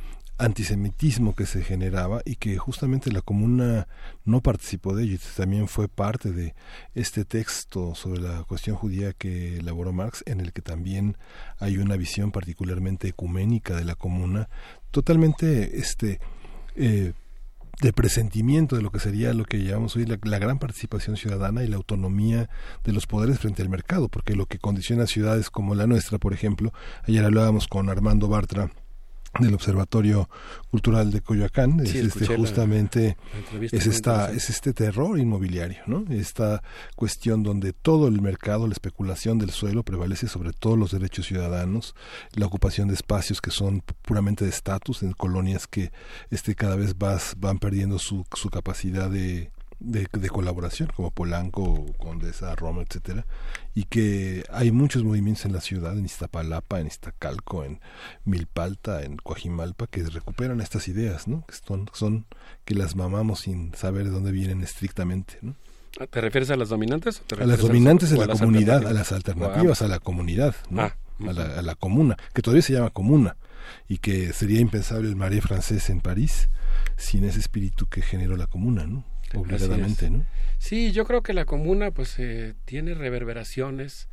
[0.42, 3.88] antisemitismo que se generaba y que justamente la comuna
[4.26, 6.56] no participó de ello, también fue parte de
[6.95, 11.18] este texto sobre la cuestión judía que elaboró Marx, en el que también
[11.60, 14.50] hay una visión particularmente ecuménica de la comuna,
[14.90, 16.20] totalmente este
[16.76, 17.14] eh,
[17.82, 21.64] de presentimiento de lo que sería lo que llamamos hoy la, la gran participación ciudadana
[21.64, 22.50] y la autonomía
[22.84, 26.34] de los poderes frente al mercado, porque lo que condiciona ciudades como la nuestra, por
[26.34, 26.74] ejemplo,
[27.08, 28.72] ayer hablábamos con Armando Bartra
[29.40, 30.30] del Observatorio
[30.69, 33.18] Cultural de Coyoacán, Sí, es este la- justamente
[33.60, 36.03] la es esta es este terror inmobiliario, ¿no?
[36.10, 36.61] Esta
[36.95, 41.95] cuestión donde todo el mercado, la especulación del suelo prevalece sobre todos los derechos ciudadanos,
[42.35, 45.92] la ocupación de espacios que son puramente de estatus en colonias que
[46.30, 49.51] este cada vez vas, van perdiendo su, su capacidad de,
[49.82, 53.26] de, de colaboración, como Polanco, Condesa, Roma, etcétera,
[53.74, 57.82] y que hay muchos movimientos en la ciudad, en Iztapalapa, en Iztacalco, en
[58.24, 61.45] Milpalta, en Coajimalpa, que recuperan estas ideas, ¿no?
[61.48, 62.26] Que son, son
[62.64, 65.56] que las mamamos sin saber de dónde vienen estrictamente, ¿no?
[66.10, 67.19] ¿Te refieres a las dominantes?
[67.19, 70.56] o te A las dominantes de a la comunidad, a las alternativas, a la comunidad,
[70.69, 70.84] ¿no?
[70.84, 70.95] Ah,
[71.27, 73.35] a, la, a la comuna, que todavía se llama comuna,
[73.90, 76.50] y que sería impensable el Marais francés en París
[76.98, 79.03] sin ese espíritu que generó la comuna, ¿no?
[79.40, 80.10] Obligadamente.
[80.10, 80.26] ¿no?
[80.58, 84.08] Sí, yo creo que la comuna pues eh, tiene reverberaciones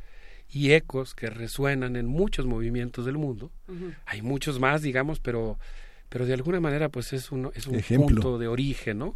[0.51, 3.51] y ecos que resuenan en muchos movimientos del mundo.
[4.05, 5.59] Hay muchos más, digamos, pero
[6.09, 8.07] pero de alguna manera pues es un es un Ejemplo.
[8.07, 9.13] punto de origen, ¿no?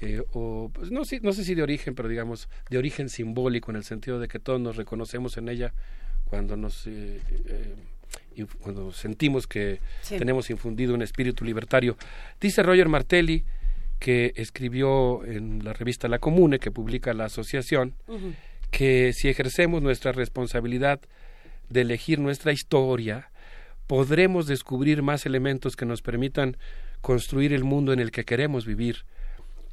[0.00, 3.70] Eh, o pues, no sé no sé si de origen, pero digamos de origen simbólico
[3.70, 5.72] en el sentido de que todos nos reconocemos en ella
[6.24, 7.74] cuando nos eh, eh,
[8.60, 10.16] cuando sentimos que Sí.
[10.18, 11.96] tenemos infundido un espíritu libertario.
[12.40, 13.44] Dice Roger Martelli
[13.98, 17.94] que escribió en la revista La Comune, que publica la asociación,
[18.70, 21.00] que si ejercemos nuestra responsabilidad
[21.68, 23.30] de elegir nuestra historia,
[23.86, 26.56] podremos descubrir más elementos que nos permitan
[27.00, 29.04] construir el mundo en el que queremos vivir.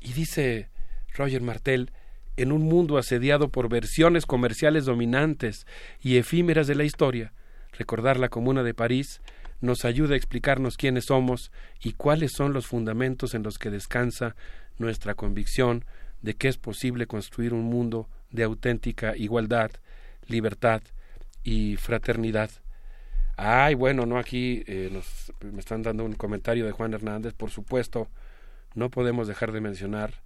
[0.02, 0.70] Y dice
[1.16, 1.92] Roger Martel,
[2.38, 5.68] en un mundo asediado por versiones comerciales dominantes
[6.02, 7.34] y efímeras de la historia,
[7.78, 9.22] recordar la Comuna de París
[9.62, 11.52] nos ayuda a explicarnos quiénes somos
[11.82, 14.36] y cuáles son los fundamentos en los que descansa
[14.78, 15.86] nuestra convicción
[16.22, 19.72] de que es posible construir un mundo de auténtica igualdad,
[20.28, 20.82] libertad
[21.44, 22.50] y fraternidad.
[23.36, 27.50] Ay, bueno, no aquí eh, nos, me están dando un comentario de Juan Hernández, por
[27.50, 28.08] supuesto,
[28.76, 30.22] no podemos dejar de mencionar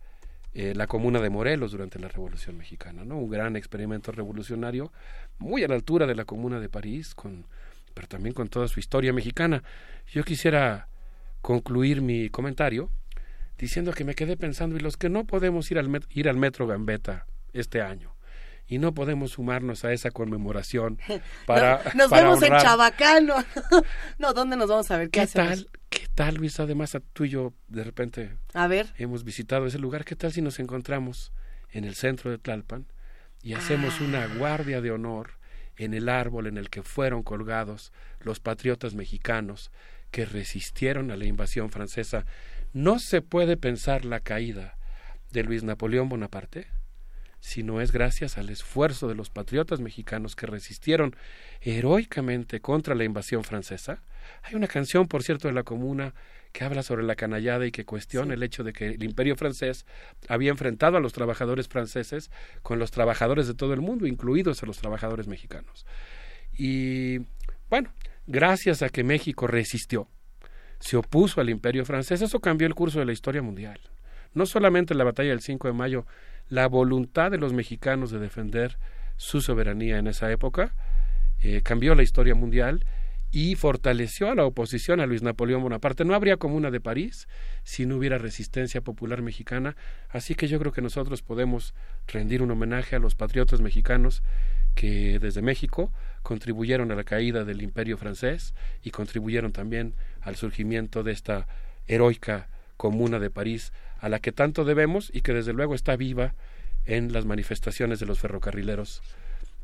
[0.53, 3.17] eh, la comuna de Morelos durante la Revolución Mexicana, ¿no?
[3.17, 4.91] Un gran experimento revolucionario,
[5.38, 7.45] muy a la altura de la comuna de París, con,
[7.98, 9.64] pero también con toda su historia mexicana.
[10.06, 10.88] Yo quisiera
[11.42, 12.92] concluir mi comentario
[13.58, 16.67] diciendo que me quedé pensando y los que no podemos ir al, ir al metro
[16.67, 18.16] Gambetta este año
[18.67, 21.00] y no podemos sumarnos a esa conmemoración
[21.48, 22.56] para nos para vemos en.
[22.59, 23.34] Chabacano
[24.19, 25.50] no dónde nos vamos a ver qué, ¿Qué hacemos?
[25.50, 25.67] tal?
[25.90, 26.59] ¿Qué tal, Luis?
[26.59, 30.06] Además, tú y yo de repente a ver hemos visitado ese lugar.
[30.06, 31.34] ¿Qué tal si nos encontramos
[31.72, 32.85] en el centro de Tlalpan
[33.42, 34.03] y hacemos Ah.
[34.03, 35.36] una guardia de honor
[35.77, 39.72] en el árbol en el que fueron colgados los patriotas mexicanos
[40.11, 42.25] que resistieron a la invasión francesa?
[42.73, 44.77] No se puede pensar la caída
[45.31, 46.67] de Luis Napoleón Bonaparte
[47.39, 51.15] si no es gracias al esfuerzo de los patriotas mexicanos que resistieron
[51.61, 54.01] heroicamente contra la invasión francesa.
[54.43, 56.14] Hay una canción, por cierto, de la comuna
[56.51, 59.85] que habla sobre la canallada y que cuestiona el hecho de que el imperio francés
[60.27, 62.31] había enfrentado a los trabajadores franceses
[62.64, 65.85] con los trabajadores de todo el mundo, incluidos a los trabajadores mexicanos.
[66.57, 67.19] Y
[67.69, 67.91] bueno,
[68.25, 70.07] gracias a que México resistió,
[70.80, 73.80] se opuso al imperio francés, eso cambió el curso de la historia mundial.
[74.33, 76.06] No solamente la batalla del 5 de mayo,
[76.49, 78.77] la voluntad de los mexicanos de defender
[79.15, 80.73] su soberanía en esa época
[81.39, 82.85] eh, cambió la historia mundial
[83.31, 86.06] y fortaleció a la oposición a Luis Napoleón Bonaparte.
[86.06, 87.27] No habría comuna de París
[87.64, 89.75] si no hubiera resistencia popular mexicana,
[90.09, 91.73] así que yo creo que nosotros podemos
[92.07, 94.23] rendir un homenaje a los patriotas mexicanos
[94.75, 95.91] que desde México
[96.23, 101.47] contribuyeron a la caída del imperio francés y contribuyeron también al surgimiento de esta
[101.88, 102.47] heroica
[102.77, 106.35] comuna de París a la que tanto debemos y que desde luego está viva
[106.85, 109.01] en las manifestaciones de los ferrocarrileros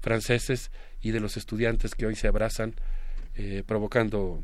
[0.02, 2.74] franceses y de los estudiantes que hoy se abrazan
[3.36, 4.42] eh, provocando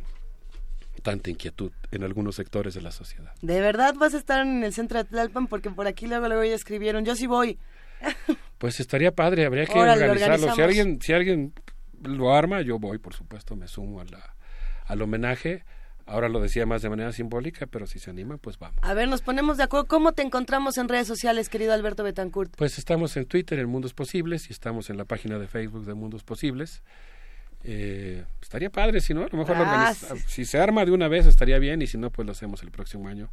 [1.03, 3.33] tanta inquietud en algunos sectores de la sociedad.
[3.41, 6.43] de verdad vas a estar en el centro de Tlalpan porque por aquí luego luego
[6.43, 7.57] ya escribieron yo sí voy
[8.57, 10.53] Pues estaría padre, habría que Órale, organizarlo.
[10.53, 11.53] Si alguien, si alguien
[12.03, 14.35] lo arma, yo voy, por supuesto, me sumo a la,
[14.85, 15.63] al homenaje.
[16.05, 18.79] Ahora lo decía más de manera simbólica, pero si se anima, pues vamos.
[18.81, 22.55] a ver nos ponemos de acuerdo cómo te encontramos en redes sociales querido Alberto Betancourt
[22.57, 25.93] Pues estamos en Twitter, en Mundos Posibles, y estamos en la página de Facebook de
[25.93, 26.81] Mundos Posibles.
[27.63, 30.23] Eh, estaría padre, si no, a lo mejor lo Ah, organiz- sí.
[30.27, 32.71] si se arma de una vez estaría bien, y si no, pues lo hacemos el
[32.71, 33.29] próximo año.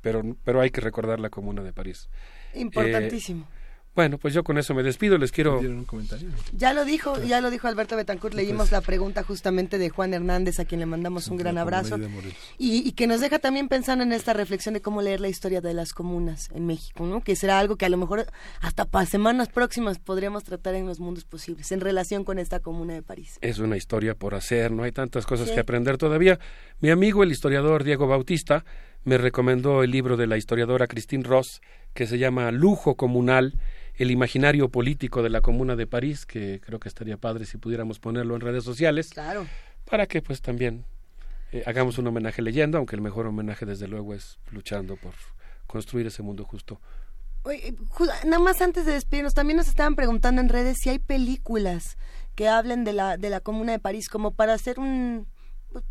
[0.00, 2.08] Pero, pero hay que recordar la Comuna de París.
[2.54, 3.59] importantísimo Eh,
[3.94, 5.18] bueno, pues yo con eso me despido.
[5.18, 5.58] Les quiero.
[5.58, 6.28] un comentario?
[6.56, 10.60] Ya lo dijo, ya lo dijo Alberto Betancourt, leímos la pregunta justamente de Juan Hernández,
[10.60, 11.98] a quien le mandamos un gran abrazo,
[12.58, 15.60] y, y que nos deja también pensando en esta reflexión de cómo leer la historia
[15.60, 17.20] de las comunas en México, ¿no?
[17.22, 18.26] Que será algo que a lo mejor
[18.60, 22.94] hasta para semanas próximas podríamos tratar en los mundos posibles, en relación con esta comuna
[22.94, 23.38] de París.
[23.40, 25.54] es una historia por hacer, no hay tantas cosas Sí.
[25.54, 26.38] que aprender todavía.
[26.80, 28.64] Mi amigo el historiador Diego Bautista
[29.04, 31.60] me recomendó el libro de la historiadora Christine Ross
[31.94, 33.54] que se llama Lujo Comunal,
[34.02, 37.98] el imaginario político de la Comuna de París, que creo que estaría padre si pudiéramos
[37.98, 39.46] ponerlo en redes sociales, Claro.
[39.84, 40.84] para que pues también
[41.52, 45.12] eh, hagamos un homenaje leyendo, aunque el mejor homenaje desde luego es luchando por
[45.66, 46.80] construir ese mundo justo.
[47.42, 50.98] Oye, ju- nada más antes de despedirnos, también nos estaban preguntando en redes si hay
[50.98, 51.96] películas
[52.34, 55.26] que hablen de la, de la Comuna de París, como para hacer un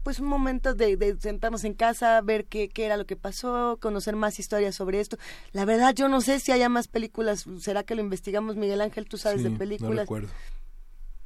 [0.04, 3.78] pues un momento de, de sentarnos en casa, ver qué, qué era lo que pasó,
[3.82, 5.18] conocer más historias sobre esto.
[5.52, 7.46] La verdad, yo no sé si haya más películas.
[7.60, 9.08] ¿Será que lo investigamos, Miguel Ángel?
[9.08, 10.00] ¿Tú sabes Sí, de no películas?
[10.00, 10.30] recuerdo.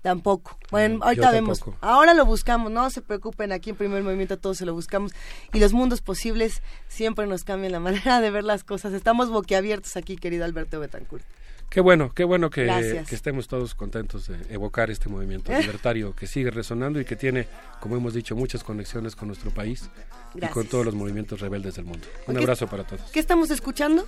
[0.01, 0.57] Tampoco.
[0.69, 1.61] Bueno, ahorita vemos.
[1.79, 5.13] Ahora lo buscamos, no se preocupen, aquí en Primer Movimiento todos se lo buscamos.
[5.53, 8.91] Y los mundos posibles siempre nos cambian la manera de ver las cosas.
[8.93, 11.25] Estamos boquiabiertos aquí, querido Alberto Betancourt.
[11.73, 12.67] Qué bueno, qué bueno que,
[13.09, 17.47] estemos todos contentos de evocar este movimiento libertario que sigue resonando y que tiene,
[17.79, 19.89] como hemos dicho, muchas conexiones con nuestro país
[20.35, 22.05] y con todos los movimientos rebeldes del mundo.
[22.27, 23.09] Un abrazo para todos.
[23.11, 24.05] ¿Qué estamos escuchando?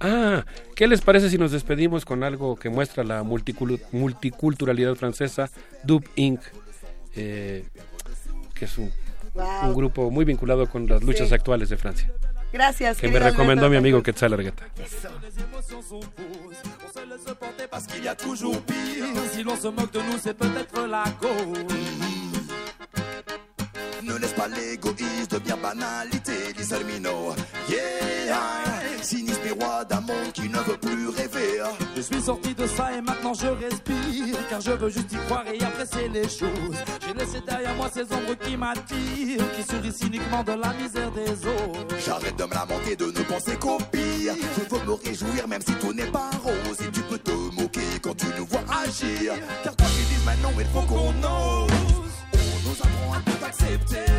[0.00, 0.44] Ah,
[0.76, 5.48] ¿qué les parece si nos despedimos con algo que muestra la multiculturalidad francesa,
[5.84, 6.42] Dub Inc.,
[7.16, 7.64] eh,
[8.52, 8.92] que es un,
[9.32, 9.68] Wow.
[9.68, 11.34] un grupo muy vinculado con las luchas Sí.
[11.34, 12.12] actuales de Francia?
[12.52, 12.98] Gracias.
[12.98, 14.02] Que me recomendó Alberto mi amigo.
[14.02, 14.64] Quetzal Argueta.
[17.70, 19.04] parce qu'il y a toujours pire.
[19.32, 21.66] Si l'on se moque de nous, c'est peut-être la cause.
[24.02, 27.34] Ne laisse pas l'égoïsme devenir banalité, dissermino.
[27.68, 27.78] Yeah,
[29.02, 31.62] sinistre miroir d'un monde qui ne veut plus rêver.
[31.96, 34.36] Je suis sorti de ça et maintenant je respire.
[34.48, 36.76] Car je veux juste y croire et apprécier les choses.
[37.06, 41.30] J'ai laissé derrière moi ces ombres qui m'attirent, qui sourient cyniquement de la misère des
[41.46, 41.96] autres.
[42.04, 44.34] J'arrête de me lamenter, de ne penser qu'au pire.
[44.56, 46.80] Je veux me réjouir même si tout n'est pas rose.
[46.86, 49.34] Et tu peux te moquer quand tu nous vois agir.
[49.64, 51.87] Car quoi qu'ils disent maintenant, il faut qu'on ose.
[52.78, 54.12] Nous apprend à tout accepter.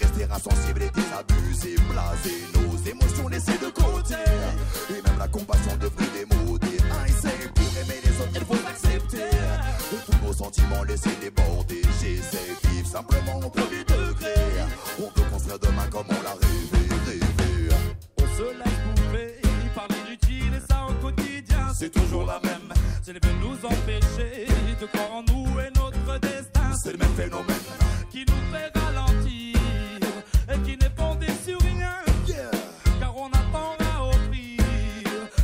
[0.00, 2.44] Rester insensible et désabusé, blasé.
[2.54, 4.14] Nos émotions laissées de côté.
[4.90, 6.58] Et même la compassion devenue mots.
[6.58, 6.78] Des
[7.20, 9.30] c'est pour aimer les autres, il faut accepter.
[9.92, 11.82] De tous nos sentiments laissés déborder.
[12.00, 14.34] J'essaie de vivre simplement au premier degré.
[14.98, 17.76] On peut construire demain comme on l'a rêvé, rêvé.
[18.18, 19.40] On se laisse bouffer
[19.74, 21.68] par l'inutile et ça au quotidien.
[21.72, 22.72] C'est toujours la même.
[23.02, 24.46] C'est veut nous empêcher
[24.80, 26.72] de croire en nous et notre destin.
[26.82, 27.83] C'est le même phénomène
[28.14, 29.56] qui nous fait ralentir
[30.48, 31.96] et qui n'est fondé sur rien.
[33.00, 34.60] Car on attend à offrir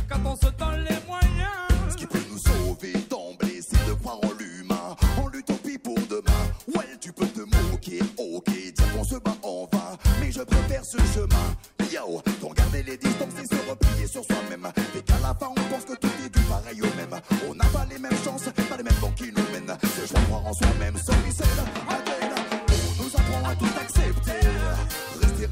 [0.07, 1.67] quand on se donne les moyens.
[1.89, 6.43] Ce qui peut nous sauver d'emblée, c'est de croire en l'humain, en l'utopie pour demain.
[6.73, 10.85] Ouais, tu peux te moquer, ok, dire qu'on se bat en vain, mais je préfère
[10.85, 11.47] ce chemin.
[11.91, 14.71] Yo, pour garder les distances et se replier sur soi-même.
[14.95, 17.19] Et qu'à la fin, on pense que tout est du pareil au même.
[17.49, 19.77] On n'a pas les mêmes chances, pas les mêmes vents qui nous mènent.
[19.83, 21.43] Ce choix de croire en soi-même, celui c'est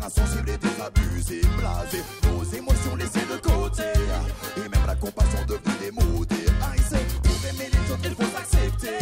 [0.09, 2.03] Rester insensible et désabusé, blasé.
[2.23, 3.83] Nos émotions laissées de côté.
[4.57, 7.05] Et même la compassion devenue des haïs.
[7.21, 8.97] Pour aimer les autres, il faut s'accepter.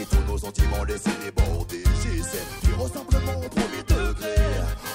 [0.00, 1.84] Et tous nos sentiments laissés déborder.
[2.02, 4.34] J'essaie de vivre simplement au premier degré.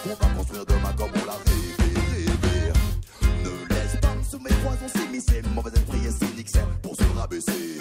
[0.06, 2.74] On va construire demain comme on l'a rêvé, rêvé.
[3.43, 5.42] Ne laisse pas sous mes poisons s'immiscer.
[5.56, 6.51] Mauvais esprit et cynique,
[6.82, 7.80] pour se rabaisser.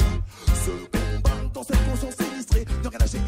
[0.65, 2.65] Se combattre dans cette conscience sinistrée.
[2.85, 3.19] Ne rien lâcher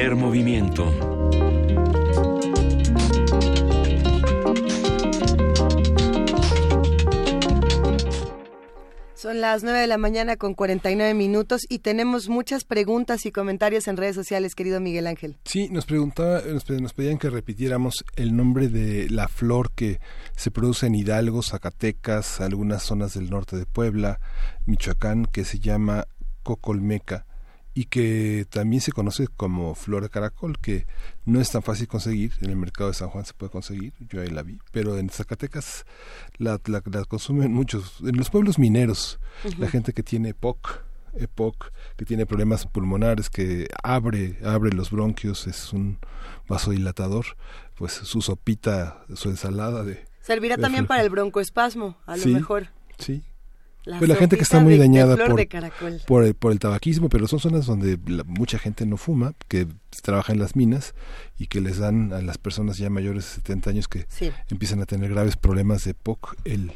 [0.00, 0.90] Primer movimiento.
[9.14, 13.88] Son las 9 de la mañana con 49 minutos y tenemos muchas preguntas y comentarios
[13.88, 15.36] en redes sociales, querido Miguel Ángel.
[15.44, 16.40] Sí, nos preguntaba,
[16.80, 20.00] nos pedían que repitiéramos el nombre de la flor que
[20.34, 24.18] se produce en Hidalgo, Zacatecas, algunas zonas del norte de Puebla,
[24.64, 26.06] Michoacán, que se llama
[26.42, 27.26] cocolmeca
[27.74, 30.86] y que también se conoce como flor de caracol, que
[31.24, 34.20] no es tan fácil conseguir, en el mercado de San Juan se puede conseguir, yo
[34.20, 35.84] ahí la vi, pero en Zacatecas
[36.38, 39.20] la, la, la consumen muchos, en los pueblos mineros,
[39.58, 40.82] la gente que tiene EPOC,
[41.14, 45.98] EPOC, que tiene problemas pulmonares, que abre, abre los bronquios, es un
[46.48, 47.24] vasodilatador,
[47.76, 50.04] pues su sopita, su ensalada de...
[50.20, 50.88] Servirá de también flor.
[50.88, 52.68] para el broncoespasmo, a lo Sí, mejor.
[52.98, 53.22] Sí.
[53.84, 55.48] La Pues la gente que está muy de- dañada por,
[56.06, 59.66] por, el, por el tabaquismo, pero son zonas donde la- mucha gente no fuma, que
[60.02, 60.94] trabaja en las minas
[61.38, 64.30] y que les dan a las personas ya mayores de 70 años que Sí.
[64.50, 66.72] empiezan a tener graves problemas de POC, el,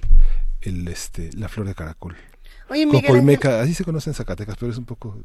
[0.62, 2.16] el, este, la flor de caracol.
[2.70, 5.18] Oye, Miguel Cocolmeca, así se conoce en Zacatecas, pero es un poco...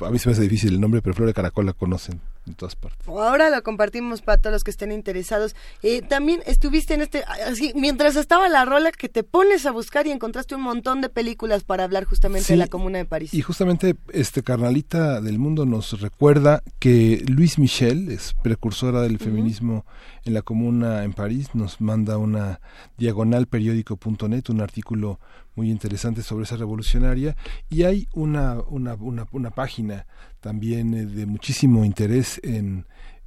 [0.00, 2.56] A mí se me hace difícil el nombre, pero flor de caracol la conocen en
[2.56, 3.08] todas partes.
[3.08, 5.56] Ahora lo compartimos para todos los que estén interesados.
[5.82, 10.06] Eh, también estuviste en este, así, mientras estaba la rola que te pones a buscar
[10.06, 13.32] y encontraste un montón de películas para hablar justamente Sí, de la Comuna de París.
[13.32, 19.84] Y justamente este Carnalita del Mundo nos recuerda que Luis Michel es precursora del feminismo
[20.24, 22.60] en la comuna en París, nos manda una
[22.98, 25.18] diagonal periódico.net, un artículo
[25.54, 27.36] muy interesante sobre esa revolucionaria
[27.68, 30.06] y hay una, una, una, una página
[30.40, 32.86] también eh, de muchísimo interés en,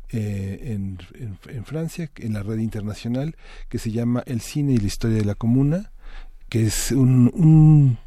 [0.09, 3.35] eh, en, en- en Francia, en la red internacional,
[3.69, 5.91] que se llama El cine y la historia de la comuna,
[6.49, 7.97] que es un, un,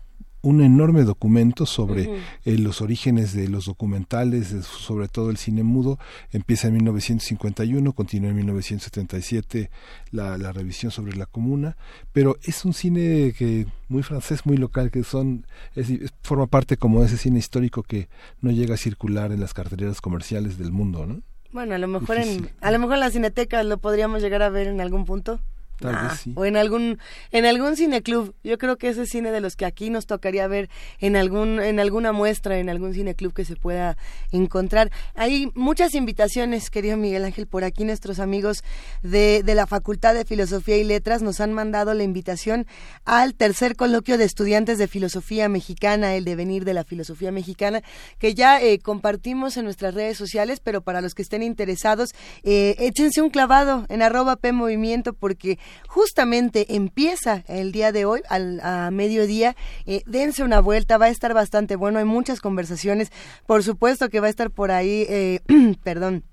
[0.47, 2.05] un enorme documento sobre
[2.45, 5.99] eh, los orígenes de los documentales, de- sobre todo el cine mudo.
[6.33, 9.71] Empieza en 1951, continúa en 1977
[10.11, 11.77] la, la revisión sobre la comuna,
[12.13, 15.89] pero es un cine que muy francés, muy local, que son es-
[16.23, 18.09] forma parte como de ese cine histórico que
[18.41, 21.23] no llega a circular en las carteleras comerciales del mundo, ¿no?
[21.53, 24.51] Bueno, a lo mejor en, a lo mejor en la Cineteca lo podríamos llegar a
[24.51, 25.41] ver en algún punto.
[25.79, 26.33] Tal Ah, vez sí.
[26.37, 26.99] O en algún
[27.33, 28.35] en algún cineclub.
[28.43, 30.69] Yo creo que ese cine de los que aquí nos tocaría ver
[31.01, 33.97] en algún en alguna muestra, en algún cineclub que se pueda
[34.33, 34.91] encontrar.
[35.15, 38.63] Hay muchas invitaciones, querido Miguel Ángel, por aquí nuestros amigos
[39.03, 42.67] de, de la Facultad de Filosofía y Letras nos han mandado la invitación
[43.05, 47.83] al tercer coloquio de estudiantes de filosofía mexicana, el devenir de la filosofía mexicana,
[48.19, 52.11] que ya eh, compartimos en nuestras redes sociales, pero para los que estén interesados,
[52.43, 58.23] eh, échense un clavado en arroba P Movimiento porque justamente empieza el día de hoy
[58.29, 59.57] al, a mediodía.
[59.87, 63.11] Eh, dense una vuelta, va a estar bastante bueno, hay muchas conversaciones.
[63.47, 65.41] Por supuesto que va a estar por ahí, eh,
[65.83, 66.25] perdón.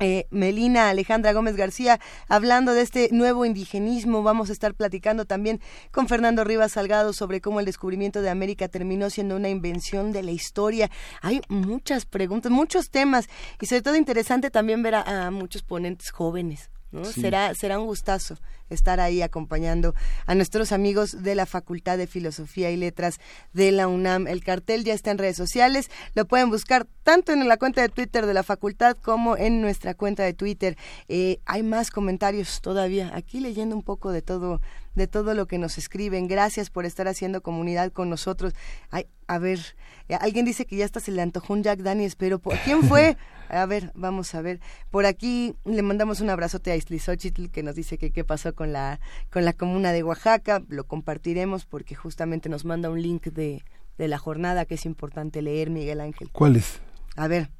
[0.00, 4.24] Eh, Melina Alejandra Gómez García hablando de este nuevo indigenismo.
[4.24, 5.60] Vamos a estar platicando también
[5.92, 10.24] con Fernando Rivas Salgado sobre cómo el descubrimiento de América terminó siendo una invención de
[10.24, 10.90] la historia.
[11.20, 13.28] Hay muchas preguntas, muchos temas
[13.60, 16.70] y sobre todo interesante también ver a, a muchos ponentes jóvenes.
[16.92, 17.04] ¿No?
[17.04, 17.20] Sí.
[17.20, 18.38] Será, será un gustazo
[18.70, 19.94] estar ahí acompañando
[20.26, 23.18] a nuestros amigos de la Facultad de Filosofía y Letras
[23.52, 24.26] de la UNAM.
[24.26, 27.88] El cartel ya está en redes sociales, lo pueden buscar tanto en la cuenta de
[27.88, 30.76] Twitter de la facultad como en nuestra cuenta de Twitter.
[31.08, 34.60] Eh, hay más comentarios todavía, aquí leyendo un poco de todo
[34.94, 36.28] de todo lo que nos escriben.
[36.28, 38.54] Gracias por estar haciendo comunidad con nosotros.
[38.90, 39.60] Ay, a ver,
[40.08, 42.82] eh, alguien dice que ya hasta se le antojó un Jack Daniels, pero ¿por quién
[42.88, 43.16] fue?
[43.48, 44.60] A ver, vamos a ver.
[44.90, 48.72] Por aquí le mandamos un abrazote a Islizochitl que nos dice que qué pasó con
[48.72, 50.62] la con la comuna de Oaxaca.
[50.68, 53.64] Lo compartiremos porque justamente nos manda un link de,
[53.98, 56.30] de la jornada que es importante leer, Miguel Ángel.
[56.32, 56.80] ¿Cuál es?
[57.16, 57.50] A ver.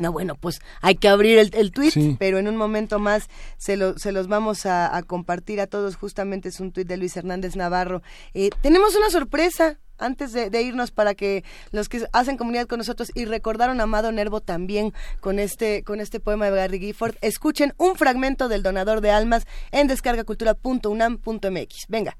[0.00, 2.16] No, bueno, pues hay que abrir el, el tweet, Sí.
[2.18, 5.96] pero en un momento más se, lo, se los vamos a, a compartir a todos.
[5.96, 8.02] Justamente es un tweet de Luis Hernández Navarro.
[8.34, 12.78] Eh, tenemos una sorpresa antes de, de irnos para que los que hacen comunidad con
[12.78, 17.16] nosotros y recordaron a Amado Nervo también con este, con este poema de Gary Gifford,
[17.20, 21.86] escuchen un fragmento del Donador de Almas en descargacultura.unam.mx.
[21.88, 22.16] Venga.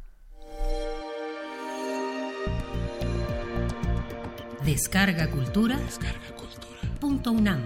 [4.65, 5.77] Descarga Cultura.
[5.77, 6.35] Punto
[7.01, 7.63] UNAM.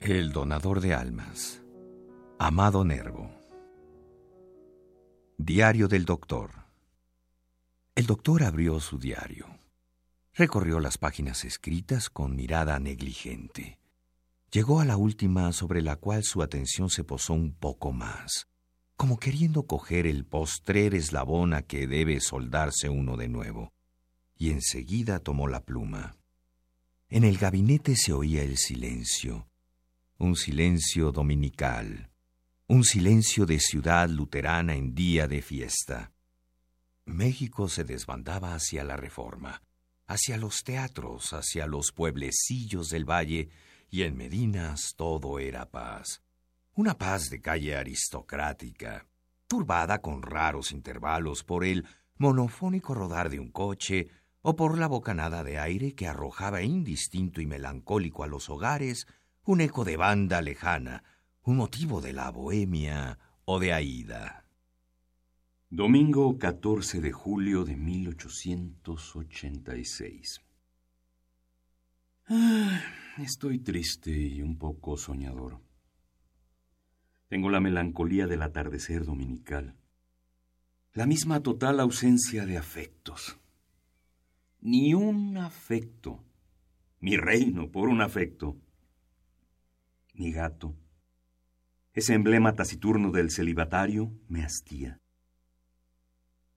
[0.00, 1.60] El donador de almas.
[2.42, 3.30] Amado Nervo.
[5.36, 6.50] Diario del doctor.
[7.94, 9.46] El doctor abrió su diario.
[10.32, 13.78] Recorrió las páginas escritas con mirada negligente.
[14.50, 18.48] Llegó a la última sobre la cual su atención se posó un poco más,
[18.96, 23.74] como queriendo coger el postrer eslabón a que debe soldarse uno de nuevo,
[24.38, 26.16] y enseguida tomó la pluma.
[27.10, 29.46] En el gabinete se oía el silencio,
[30.16, 32.09] un silencio dominical,
[32.70, 36.12] un silencio de ciudad luterana en día de fiesta.
[37.04, 39.60] México se desbandaba hacia la reforma,
[40.06, 43.48] hacia los teatros, hacia los pueblecillos del valle,
[43.90, 46.22] y en Medinas todo era paz.
[46.74, 49.04] Una paz de calle aristocrática,
[49.48, 54.10] turbada con raros intervalos por el monofónico rodar de un coche
[54.42, 59.08] o por la bocanada de aire que arrojaba indistinto y melancólico a los hogares
[59.42, 61.02] un eco de banda lejana,
[61.42, 64.44] un motivo de la bohemia o de Aida.
[65.70, 70.42] Domingo 14 de julio de 1886.
[72.26, 72.82] Ah,
[73.18, 75.62] estoy triste y un poco soñador.
[77.28, 79.76] Tengo la melancolía del atardecer dominical,
[80.92, 83.38] la misma total ausencia de afectos.
[84.60, 86.22] Ni un afecto.
[86.98, 88.58] Mi reino por un afecto.
[90.12, 90.76] Mi gato,
[91.92, 95.00] ese emblema taciturno del celibatario, me hastía.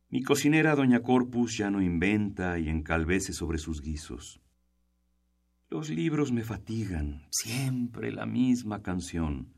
[0.10, 4.42] Mi cocinera, doña Corpus, ya no inventa y encalvece sobre sus guisos.
[5.70, 9.52] Los libros me fatigan, siempre la misma canción.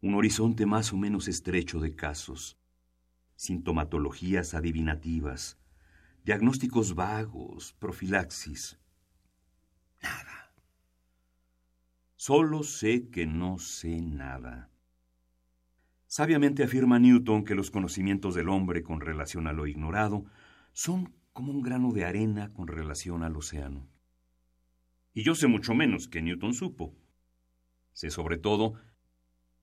[0.00, 2.60] Un horizonte más o menos estrecho de casos,
[3.34, 5.58] sintomatologías adivinativas,
[6.24, 8.78] diagnósticos vagos, profilaxis.
[10.00, 10.37] Nada.
[12.20, 14.72] Solo sé que no sé nada.
[16.08, 20.24] Sabiamente afirma Newton que los conocimientos del hombre con relación a lo ignorado
[20.72, 23.86] son como un grano de arena con relación al océano.
[25.14, 26.92] Y yo sé mucho menos que Newton supo.
[27.92, 28.74] Sé sobre todo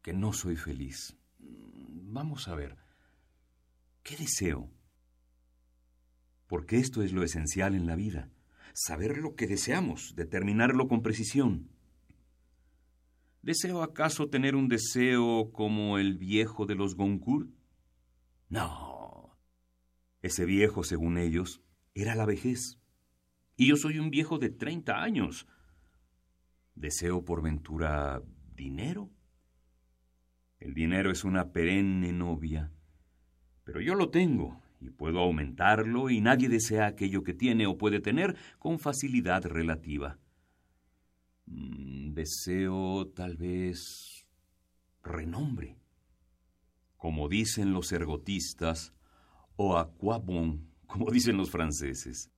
[0.01, 1.17] que no soy feliz.
[1.40, 2.77] Vamos a ver.
[4.01, 4.72] ¿Qué deseo?
[6.48, 8.30] Porque esto es lo esencial en la vida,
[8.72, 11.74] saber lo que deseamos, determinarlo con precisión.
[13.45, 17.48] ¿Deseo acaso tener un deseo como el viejo de los Goncourt?
[18.49, 19.38] No.
[20.24, 21.61] Ese viejo, según ellos,
[21.93, 22.80] era la vejez.
[23.56, 25.45] Y yo soy un viejo de treinta años.
[26.74, 28.19] ¿Deseo por ventura
[28.56, 29.11] dinero?
[30.59, 32.72] El dinero es una perenne novia.
[33.64, 37.99] Pero yo lo tengo y puedo aumentarlo y nadie desea aquello que tiene o puede
[37.99, 40.17] tener con facilidad relativa.
[41.45, 44.25] Mm, deseo tal vez
[45.03, 45.77] renombre.
[46.98, 48.93] Como dicen los ergotistas,
[49.56, 52.32] o à quoi bon, como dicen los franceses.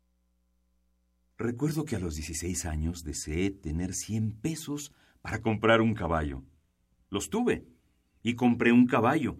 [1.38, 6.44] Recuerdo que a los 16 años deseé tener 100 pesos para comprar un caballo.
[7.10, 7.66] Los tuve
[8.24, 9.38] y compré un caballo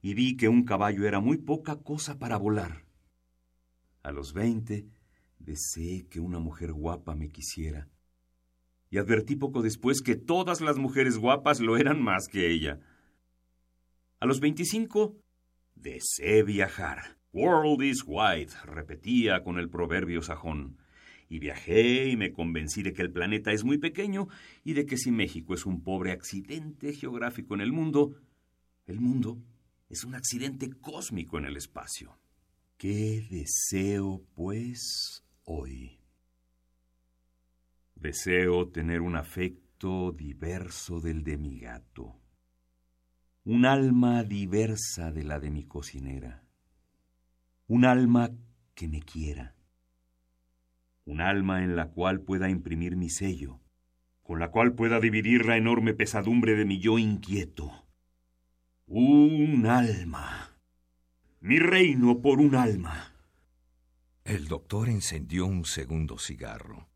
[0.00, 2.84] y vi que un caballo era muy poca cosa para volar.
[4.02, 4.88] A los 20
[5.38, 7.88] deseé que una mujer guapa me quisiera
[8.90, 12.80] y advertí poco después que todas las mujeres guapas lo eran más que ella.
[14.20, 15.16] A los 25
[15.74, 17.18] deseé viajar.
[17.32, 20.78] World is wide, repetía con el proverbio sajón
[21.28, 24.28] y viajé y me convencí de que el planeta es muy pequeño
[24.64, 28.14] y de que si México es un pobre accidente geográfico en el mundo,
[28.86, 29.38] el mundo
[29.88, 32.18] es un accidente cósmico en el espacio.
[32.78, 35.97] ¿Qué deseo, pues, hoy?
[38.00, 42.20] Deseo tener un afecto diverso del de mi gato,
[43.44, 46.44] un alma diversa de la de mi cocinera,
[47.66, 48.30] un alma
[48.74, 49.58] que me quiera
[51.08, 53.60] un alma en la cual pueda imprimir mi sello,
[54.22, 57.86] con la cual pueda dividir la enorme pesadumbre de mi yo inquieto.
[58.86, 60.58] Un alma.
[61.40, 63.14] Mi reino por un alma.
[64.24, 66.90] El doctor encendió un segundo cigarro.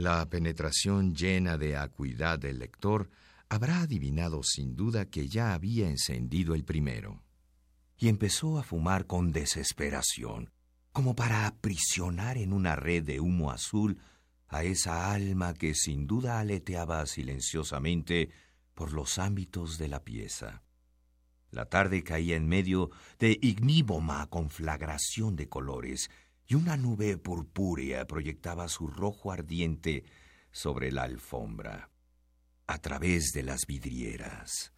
[0.00, 3.10] La penetración llena de acuidad del lector
[3.50, 7.22] habrá adivinado sin duda que ya había encendido el primero.
[7.98, 10.54] Y empezó a fumar con desesperación,
[10.92, 13.98] como para aprisionar en una red de humo azul
[14.48, 18.30] a esa alma que sin duda aleteaba silenciosamente
[18.72, 20.62] por los ámbitos de la pieza.
[21.50, 26.10] La tarde caía en medio de igníboma conflagración de colores,
[26.50, 30.02] y una nube purpúrea proyectaba su rojo ardiente
[30.50, 31.90] sobre la alfombra.
[32.66, 34.72] A través de las vidrieras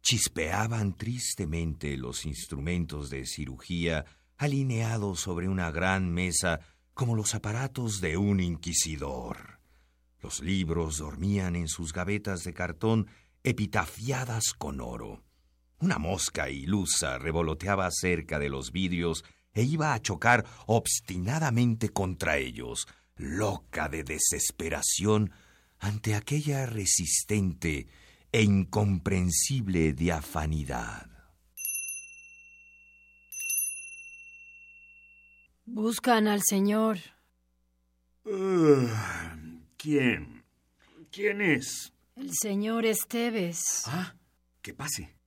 [0.00, 4.04] chispeaban tristemente los instrumentos de cirugía
[4.36, 6.60] alineados sobre una gran mesa
[6.94, 9.58] como los aparatos de un inquisidor.
[10.20, 13.08] Los libros dormían en sus gavetas de cartón
[13.42, 15.24] epitafiadas con oro.
[15.80, 22.86] Una mosca ilusa revoloteaba cerca de los vidrios e iba a chocar obstinadamente contra ellos,
[23.16, 25.32] loca de desesperación
[25.80, 27.88] ante aquella resistente
[28.32, 31.06] e incomprensible diafanidad.
[35.64, 36.98] Buscan al señor.
[39.76, 40.44] ¿Quién?
[41.10, 41.92] ¿Quién es?
[42.16, 43.82] El señor Esteves.
[43.86, 44.14] Ah,
[44.62, 45.17] que pase.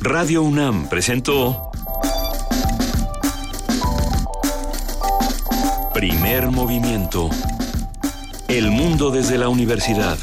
[0.00, 1.70] Radio UNAM presentó
[5.92, 7.28] Primer Movimiento.
[8.48, 10.18] El mundo desde la universidad.